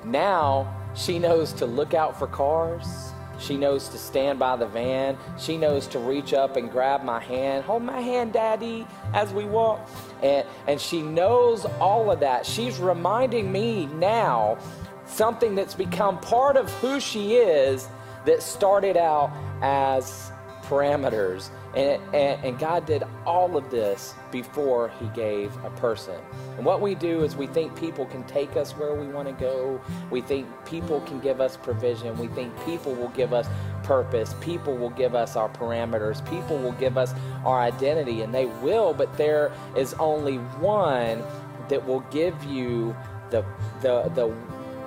Now 0.05 0.75
she 0.95 1.18
knows 1.18 1.53
to 1.55 1.66
look 1.66 1.95
out 1.95 2.18
for 2.18 2.27
cars 2.27 3.12
She 3.43 3.57
knows 3.57 3.89
to 3.89 3.99
stand 3.99 4.39
by 4.39 4.57
the 4.57 4.66
van. 4.66 5.18
She 5.39 5.57
knows 5.57 5.87
to 5.89 5.99
reach 5.99 6.33
up 6.33 6.57
and 6.57 6.70
grab 6.70 7.03
my 7.03 7.20
hand. 7.20 7.64
Hold 7.64 7.83
my 7.83 8.01
hand, 8.01 8.33
Daddy, 8.33 8.87
as 9.14 9.33
we 9.33 9.45
walk. 9.45 9.89
And, 10.23 10.47
and 10.68 10.81
she 10.81 11.03
knows 11.03 11.64
all 11.81 12.11
of 12.11 12.20
that. 12.20 12.47
She's 12.47 12.79
reminding 12.79 13.51
me 13.51 13.87
now 13.87 14.59
something 15.07 15.55
that's 15.57 15.75
become 15.75 16.20
part 16.20 16.57
of 16.57 16.70
who 16.75 17.01
she 17.01 17.35
is 17.35 17.89
that 18.25 18.43
started 18.43 18.97
out 18.97 19.33
as 19.61 20.31
parameters. 20.63 21.51
And, 21.75 22.03
and, 22.15 22.45
and, 22.45 22.59
God 22.59 22.85
did 22.87 23.03
all 23.25 23.57
of 23.57 23.71
this 23.71 24.15
before 24.31 24.93
He 25.01 25.07
gave 25.09 25.55
a 25.65 25.71
person. 25.71 26.21
And 26.57 26.67
what 26.67 26.81
we 26.81 26.95
do 26.95 27.25
is 27.25 27.35
we 27.35 27.47
think 27.47 27.75
people 27.77 28.05
can 28.07 28.25
take 28.25 28.57
us 28.57 28.73
where 28.73 28.95
we 28.95 29.07
want 29.07 29.29
to 29.29 29.35
go. 29.35 29.81
We 30.11 30.21
think 30.21 30.47
people 30.67 31.01
can 31.03 31.19
give 31.21 31.41
us 31.41 31.57
provision. 31.57 32.17
We 32.19 32.29
think 32.29 32.53
people 32.65 32.95
will 32.95 33.09
give 33.09 33.33
us 33.33 33.49
purpose. 33.85 34.35
People 34.41 34.77
will 34.77 34.91
give 34.91 35.15
us 35.15 35.35
our 35.35 35.49
parameters. 35.49 36.25
People 36.29 36.59
will 36.59 36.73
give 36.73 36.99
us 36.99 37.15
our 37.45 37.61
identity. 37.61 38.21
And 38.21 38.35
they 38.35 38.47
will, 38.47 38.93
but 38.93 39.17
there 39.17 39.51
is 39.77 39.95
only 39.95 40.37
one 40.37 41.23
that 41.69 41.87
will 41.87 42.01
give 42.11 42.45
you 42.45 42.95
the, 43.31 43.45
the, 43.81 44.11
the 44.15 44.29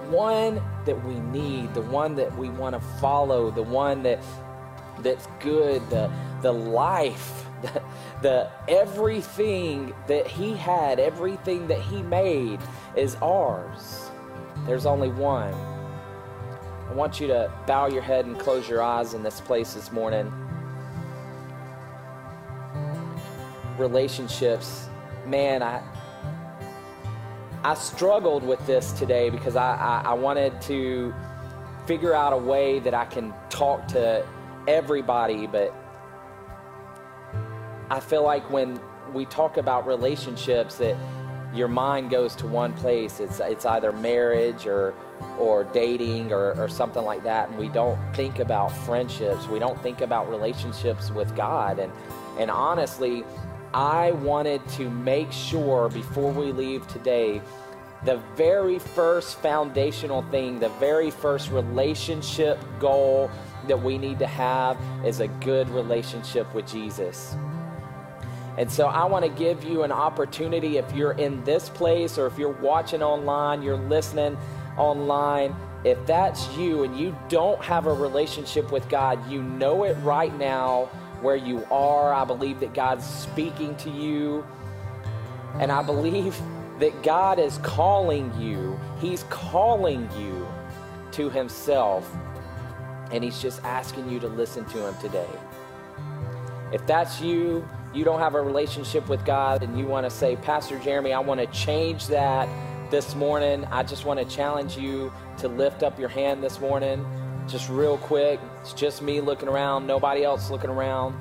one 0.10 0.62
that 0.86 1.04
we 1.04 1.16
need, 1.16 1.74
the 1.74 1.82
one 1.82 2.16
that 2.16 2.36
we 2.38 2.50
want 2.50 2.76
to 2.76 2.80
follow, 3.00 3.50
the 3.52 3.64
one 3.64 4.04
that 4.04 4.24
that's 5.00 5.28
good, 5.40 5.88
the, 5.90 6.12
the 6.42 6.52
life, 6.52 7.46
the, 7.62 7.82
the 8.22 8.50
everything 8.68 9.94
that 10.08 10.28
he 10.28 10.54
had, 10.54 11.00
everything 11.00 11.68
that 11.68 11.82
he 11.82 12.02
made 12.04 12.60
is 12.96 13.16
ours. 13.22 14.10
There's 14.66 14.86
only 14.86 15.10
one. 15.10 15.54
I 16.90 16.94
want 16.94 17.20
you 17.20 17.28
to 17.28 17.52
bow 17.68 17.88
your 17.88 18.02
head 18.02 18.26
and 18.26 18.38
close 18.38 18.70
your 18.70 18.82
eyes 18.82 19.14
in 19.14 19.24
this 19.24 19.42
place 19.42 19.74
this 19.74 19.92
morning. 19.92 20.32
Relationships, 23.78 24.88
man, 25.26 25.62
I 25.62 25.82
I 27.66 27.74
struggled 27.74 28.44
with 28.44 28.64
this 28.68 28.92
today 28.92 29.32
because 29.32 29.56
I, 29.56 29.76
I, 29.76 30.12
I 30.12 30.14
wanted 30.14 30.62
to 30.62 31.12
figure 31.88 32.14
out 32.14 32.32
a 32.32 32.38
way 32.38 32.78
that 32.78 32.94
I 32.94 33.06
can 33.06 33.34
talk 33.50 33.88
to 33.88 34.24
everybody, 34.68 35.48
but 35.48 35.74
I 37.90 38.00
feel 38.00 38.24
like 38.24 38.50
when 38.50 38.80
we 39.14 39.26
talk 39.26 39.58
about 39.58 39.86
relationships 39.86 40.76
that 40.78 40.98
your 41.56 41.68
mind 41.68 42.10
goes 42.10 42.36
to 42.36 42.48
one 42.48 42.74
place. 42.74 43.20
It's 43.20 43.40
it's 43.40 43.66
either 43.66 43.92
marriage 43.92 44.68
or 44.68 44.94
or 45.40 45.64
dating 45.64 46.34
or, 46.34 46.54
or 46.62 46.68
something 46.68 47.04
like 47.04 47.24
that, 47.24 47.50
and 47.50 47.58
we 47.58 47.70
don't 47.70 47.98
think 48.14 48.40
about 48.40 48.70
friendships. 48.70 49.48
We 49.48 49.60
don't 49.60 49.82
think 49.82 50.02
about 50.02 50.30
relationships 50.30 51.12
with 51.12 51.36
God. 51.36 51.80
And 51.80 51.92
and 52.38 52.52
honestly, 52.52 53.24
I 53.74 54.12
wanted 54.12 54.68
to 54.70 54.90
make 54.90 55.32
sure 55.32 55.90
before 55.90 56.32
we 56.32 56.52
leave 56.52 56.88
today, 56.88 57.42
the 58.04 58.18
very 58.36 58.80
first 58.80 59.40
foundational 59.40 60.22
thing, 60.24 60.60
the 60.60 60.70
very 60.70 61.12
first 61.12 61.50
relationship 61.52 62.60
goal 62.80 63.32
that 63.68 63.82
we 63.82 63.98
need 63.98 64.20
to 64.20 64.28
have 64.28 64.78
is 65.06 65.20
a 65.20 65.28
good 65.28 65.70
relationship 65.70 66.54
with 66.54 66.68
Jesus. 66.68 67.36
And 68.58 68.72
so 68.72 68.88
I 68.88 69.06
want 69.06 69.26
to 69.26 69.32
give 69.32 69.64
you 69.64 69.84
an 69.84 69.92
opportunity 69.92 70.78
if 70.78 70.92
you're 70.94 71.12
in 71.14 71.44
this 71.44 71.70
place 71.70 72.18
or 72.18 72.28
if 72.28 72.38
you're 72.38 72.50
watching 72.62 73.04
online, 73.04 73.62
you're 73.62 73.78
listening 73.78 74.38
online, 74.78 75.56
if 75.84 76.04
that's 76.06 76.48
you 76.56 76.84
and 76.84 76.98
you 76.98 77.16
don't 77.30 77.62
have 77.62 77.86
a 77.86 77.94
relationship 77.94 78.72
with 78.72 78.88
God, 78.90 79.30
you 79.30 79.44
know 79.44 79.84
it 79.84 79.94
right 79.96 80.36
now 80.38 80.86
where 81.22 81.36
you 81.36 81.66
are. 81.70 82.14
I 82.14 82.24
believe 82.24 82.60
that 82.62 82.74
God's 82.74 83.06
speaking 83.06 83.76
to 83.78 83.90
you. 83.90 84.46
And 85.60 85.72
I 85.72 85.82
believe 85.82 86.40
that 86.80 87.04
God 87.04 87.40
is 87.40 87.58
calling 87.60 88.34
you. 88.40 88.80
He's 89.00 89.24
calling 89.30 90.10
you 90.18 90.48
to 91.12 91.30
Himself 91.30 92.10
and 93.16 93.24
He's 93.24 93.42
just 93.42 93.64
asking 93.64 94.10
you 94.10 94.20
to 94.20 94.28
listen 94.28 94.66
to 94.66 94.88
Him 94.88 94.96
today. 95.02 95.30
If 96.74 96.86
that's 96.86 97.22
you, 97.22 97.68
you 97.94 98.04
don't 98.04 98.20
have 98.20 98.36
a 98.36 98.42
relationship 98.42 99.08
with 99.08 99.26
God, 99.26 99.64
and 99.64 99.80
you 99.80 99.86
want 99.86 100.06
to 100.06 100.10
say, 100.10 100.36
Pastor 100.36 100.78
Jeremy, 100.80 101.14
I 101.14 101.20
want 101.20 101.40
to 101.40 101.48
change 101.48 102.08
that 102.08 102.50
this 102.92 103.16
morning, 103.16 103.66
I 103.72 103.84
just 103.84 104.06
want 104.06 104.20
to 104.20 104.26
challenge 104.26 104.78
you 104.78 105.12
to 105.38 105.48
lift 105.48 105.82
up 105.82 105.98
your 105.98 106.10
hand 106.10 106.44
this 106.44 106.60
morning, 106.60 107.06
just 107.48 107.70
real 107.70 107.98
quick. 107.98 108.40
It's 108.62 108.74
just 108.74 109.02
me 109.02 109.22
looking 109.22 109.48
around, 109.48 109.88
nobody 109.88 110.24
else 110.24 110.50
looking 110.50 110.70
around. 110.70 111.16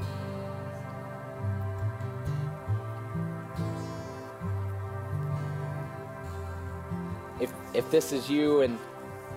If, 7.40 7.52
if 7.72 7.88
this 7.90 8.12
is 8.12 8.28
you 8.28 8.62
and 8.62 8.78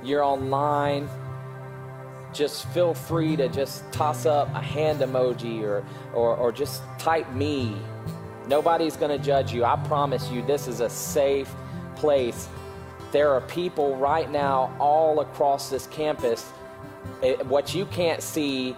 you're 0.03 0.23
online, 0.23 1.07
just 2.33 2.67
feel 2.69 2.93
free 2.93 3.35
to 3.35 3.47
just 3.49 3.89
toss 3.91 4.25
up 4.25 4.53
a 4.53 4.61
hand 4.61 4.99
emoji 4.99 5.61
or, 5.63 5.83
or, 6.13 6.35
or 6.35 6.51
just 6.51 6.81
type 6.99 7.31
me. 7.33 7.75
Nobody's 8.47 8.95
going 8.95 9.17
to 9.17 9.23
judge 9.23 9.53
you. 9.53 9.65
I 9.65 9.75
promise 9.87 10.29
you, 10.29 10.41
this 10.43 10.67
is 10.67 10.79
a 10.79 10.89
safe 10.89 11.53
place. 11.95 12.47
There 13.11 13.31
are 13.31 13.41
people 13.41 13.95
right 13.97 14.29
now 14.29 14.75
all 14.79 15.19
across 15.21 15.69
this 15.69 15.87
campus. 15.87 16.49
It, 17.21 17.45
what 17.45 17.73
you 17.73 17.85
can't 17.87 18.21
see 18.21 18.75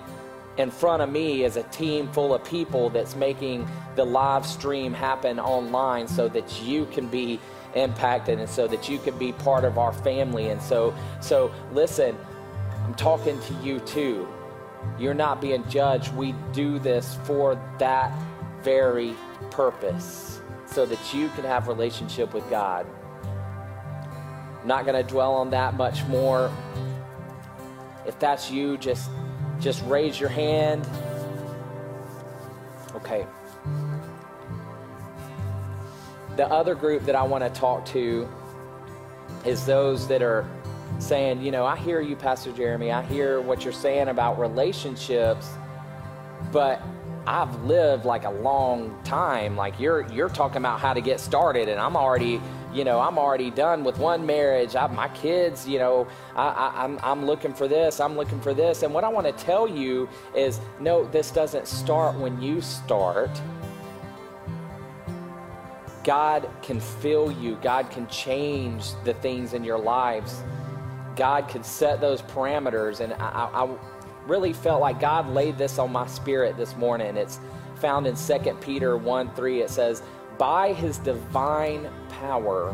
in 0.58 0.70
front 0.70 1.02
of 1.02 1.10
me 1.10 1.44
is 1.44 1.56
a 1.56 1.64
team 1.64 2.08
full 2.12 2.34
of 2.34 2.44
people 2.44 2.90
that's 2.90 3.16
making 3.16 3.68
the 3.96 4.04
live 4.04 4.46
stream 4.46 4.94
happen 4.94 5.40
online 5.40 6.08
so 6.08 6.28
that 6.28 6.62
you 6.62 6.86
can 6.88 7.08
be 7.08 7.40
impacted 7.76 8.40
and 8.40 8.50
so 8.50 8.68
that 8.68 8.90
you 8.90 8.98
can 9.00 9.18
be 9.18 9.32
part 9.32 9.64
of 9.64 9.78
our 9.78 9.94
family 9.94 10.50
and 10.50 10.62
so 10.62 10.94
so 11.22 11.54
listen 11.72 12.18
talking 13.00 13.40
to 13.40 13.54
you 13.64 13.80
too. 13.80 14.28
You're 15.00 15.14
not 15.14 15.40
being 15.40 15.68
judged. 15.70 16.14
We 16.14 16.36
do 16.52 16.80
this 16.80 17.18
for 17.24 17.60
that 17.80 18.14
very 18.62 19.16
purpose 19.52 20.42
so 20.66 20.86
that 20.86 21.14
you 21.14 21.30
can 21.30 21.46
have 21.46 21.70
relationship 21.70 22.34
with 22.34 22.48
God. 22.50 22.86
I'm 24.62 24.68
not 24.68 24.86
going 24.86 25.02
to 25.02 25.10
dwell 25.10 25.34
on 25.34 25.50
that 25.52 25.76
much 25.76 26.06
more. 26.08 26.52
If 28.06 28.20
that's 28.20 28.52
you, 28.52 28.78
just 28.78 29.10
just 29.60 29.84
raise 29.86 30.20
your 30.20 30.30
hand. 30.30 30.88
Okay. 32.96 33.26
The 36.36 36.48
other 36.48 36.76
group 36.76 37.04
that 37.06 37.16
I 37.16 37.24
want 37.24 37.44
to 37.44 37.50
talk 37.50 37.86
to 37.88 38.28
is 39.46 39.66
those 39.66 40.08
that 40.10 40.22
are 40.22 40.50
saying, 41.00 41.42
you 41.42 41.52
know, 41.52 41.66
I 41.66 41.78
hear 41.78 42.02
you, 42.02 42.16
Pastor 42.16 42.52
Jeremy. 42.52 42.92
I 42.92 43.02
hear 43.04 43.42
what 43.42 43.64
you're 43.64 43.74
saying 43.74 44.10
about 44.10 44.40
relationships, 44.40 45.50
but 46.52 46.82
I've 47.26 47.64
lived 47.64 48.06
like 48.06 48.26
a 48.26 48.32
long 48.32 48.98
time. 49.04 49.56
Like 49.56 49.80
you're 49.80 50.12
you're 50.12 50.30
talking 50.30 50.58
about 50.58 50.80
how 50.80 50.94
to 50.94 51.02
get 51.02 51.20
started, 51.20 51.70
and 51.70 51.80
I'm 51.80 51.96
already, 51.96 52.42
you 52.74 52.84
know, 52.84 53.00
I'm 53.00 53.18
already 53.18 53.52
done 53.52 53.84
with 53.84 53.98
one 53.98 54.26
marriage. 54.26 54.76
I, 54.76 54.88
my 54.88 55.08
kids, 55.10 55.68
you 55.68 55.80
know, 55.80 56.08
I, 56.36 56.48
I, 56.48 56.84
I'm 56.84 57.00
I'm 57.02 57.26
looking 57.26 57.54
for 57.54 57.68
this. 57.68 58.00
I'm 58.00 58.16
looking 58.16 58.42
for 58.42 58.54
this. 58.54 58.84
And 58.84 58.94
what 58.94 59.04
I 59.04 59.10
want 59.10 59.26
to 59.26 59.44
tell 59.44 59.68
you 59.68 60.10
is, 60.36 60.60
no, 60.80 61.06
this 61.06 61.32
doesn't 61.32 61.68
start 61.68 62.16
when 62.16 62.42
you 62.42 62.62
start. 62.62 63.32
God 66.04 66.50
can 66.62 66.80
fill 66.80 67.32
you. 67.32 67.60
God 67.62 67.92
can 67.92 68.08
change 68.08 68.92
the 69.04 69.14
things 69.16 69.54
in 69.54 69.64
your 69.64 69.78
lives 69.78 70.42
God 71.20 71.50
could 71.50 71.66
set 71.66 72.00
those 72.00 72.22
parameters. 72.22 73.02
And 73.02 73.12
I, 73.16 73.50
I 73.54 73.78
really 74.26 74.54
felt 74.54 74.80
like 74.80 75.02
God 75.02 75.28
laid 75.28 75.58
this 75.58 75.78
on 75.78 75.92
my 75.92 76.08
spirit 76.08 76.56
this 76.56 76.78
morning. 76.78 77.18
It's 77.18 77.42
found 77.76 78.08
in 78.08 78.16
2 78.16 78.58
Peter 78.62 78.96
1 78.96 79.36
3. 79.36 79.62
It 79.62 79.70
says, 79.70 80.02
By 80.38 80.72
his 80.72 80.98
divine 81.00 81.90
power, 82.08 82.74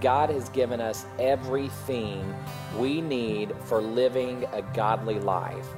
God 0.00 0.30
has 0.30 0.48
given 0.48 0.80
us 0.80 1.04
everything 1.18 2.34
we 2.78 3.02
need 3.02 3.54
for 3.64 3.82
living 3.82 4.46
a 4.54 4.62
godly 4.74 5.20
life. 5.20 5.68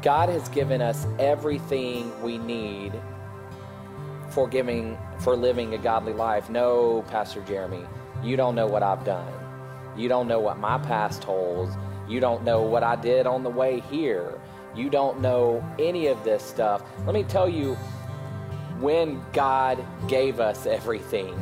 God 0.00 0.30
has 0.30 0.48
given 0.48 0.80
us 0.80 1.06
everything 1.18 2.10
we 2.22 2.38
need 2.38 2.94
for 4.30 4.48
giving 4.48 4.96
for 5.20 5.36
living 5.36 5.74
a 5.74 5.78
godly 5.78 6.14
life. 6.14 6.48
No, 6.48 7.04
Pastor 7.08 7.42
Jeremy. 7.42 7.84
You 8.22 8.36
don't 8.36 8.54
know 8.54 8.66
what 8.66 8.82
I've 8.82 9.04
done. 9.04 9.32
You 9.96 10.08
don't 10.08 10.28
know 10.28 10.40
what 10.40 10.58
my 10.58 10.78
past 10.78 11.24
holds. 11.24 11.76
You 12.08 12.20
don't 12.20 12.44
know 12.44 12.62
what 12.62 12.82
I 12.82 12.96
did 12.96 13.26
on 13.26 13.42
the 13.42 13.50
way 13.50 13.80
here. 13.80 14.40
You 14.74 14.90
don't 14.90 15.20
know 15.20 15.64
any 15.78 16.08
of 16.08 16.22
this 16.24 16.42
stuff. 16.42 16.82
Let 17.06 17.14
me 17.14 17.22
tell 17.24 17.48
you, 17.48 17.74
when 18.80 19.24
God 19.32 19.84
gave 20.08 20.40
us 20.40 20.66
everything, 20.66 21.40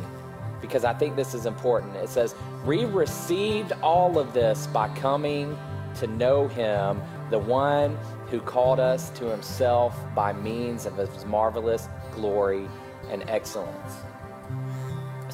because 0.61 0.85
I 0.85 0.93
think 0.93 1.15
this 1.15 1.33
is 1.33 1.45
important. 1.45 1.95
It 1.97 2.09
says, 2.09 2.35
We 2.65 2.85
received 2.85 3.73
all 3.81 4.17
of 4.17 4.33
this 4.33 4.67
by 4.67 4.87
coming 4.95 5.57
to 5.95 6.07
know 6.07 6.47
him, 6.47 7.01
the 7.29 7.39
one 7.39 7.97
who 8.29 8.39
called 8.39 8.79
us 8.79 9.09
to 9.11 9.25
himself 9.25 9.95
by 10.15 10.33
means 10.33 10.85
of 10.85 10.97
his 10.97 11.25
marvelous 11.25 11.87
glory 12.13 12.67
and 13.09 13.27
excellence. 13.29 13.93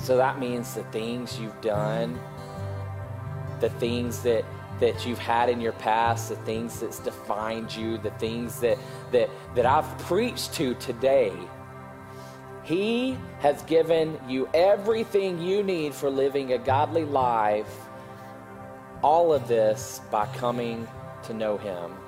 So 0.03 0.17
that 0.17 0.39
means 0.39 0.73
the 0.73 0.83
things 0.85 1.39
you've 1.39 1.59
done, 1.61 2.19
the 3.59 3.69
things 3.69 4.21
that 4.23 4.45
that 4.79 5.05
you've 5.05 5.19
had 5.19 5.49
in 5.49 5.59
your 5.59 5.73
past, 5.73 6.29
the 6.29 6.37
things 6.37 6.79
that's 6.79 6.99
defined 6.99 7.75
you, 7.75 7.97
the 7.97 8.11
things 8.11 8.59
that 8.61 8.77
that 9.11 9.29
that 9.55 9.65
I've 9.65 9.97
preached 9.99 10.53
to 10.53 10.73
today. 10.75 11.33
He 12.63 13.17
has 13.39 13.61
given 13.63 14.19
you 14.27 14.47
everything 14.53 15.41
you 15.41 15.63
need 15.63 15.93
for 15.93 16.09
living 16.09 16.53
a 16.53 16.57
godly 16.57 17.03
life. 17.03 17.73
All 19.01 19.33
of 19.33 19.47
this 19.47 20.01
by 20.11 20.27
coming 20.27 20.87
to 21.23 21.33
know 21.33 21.57
him. 21.57 21.98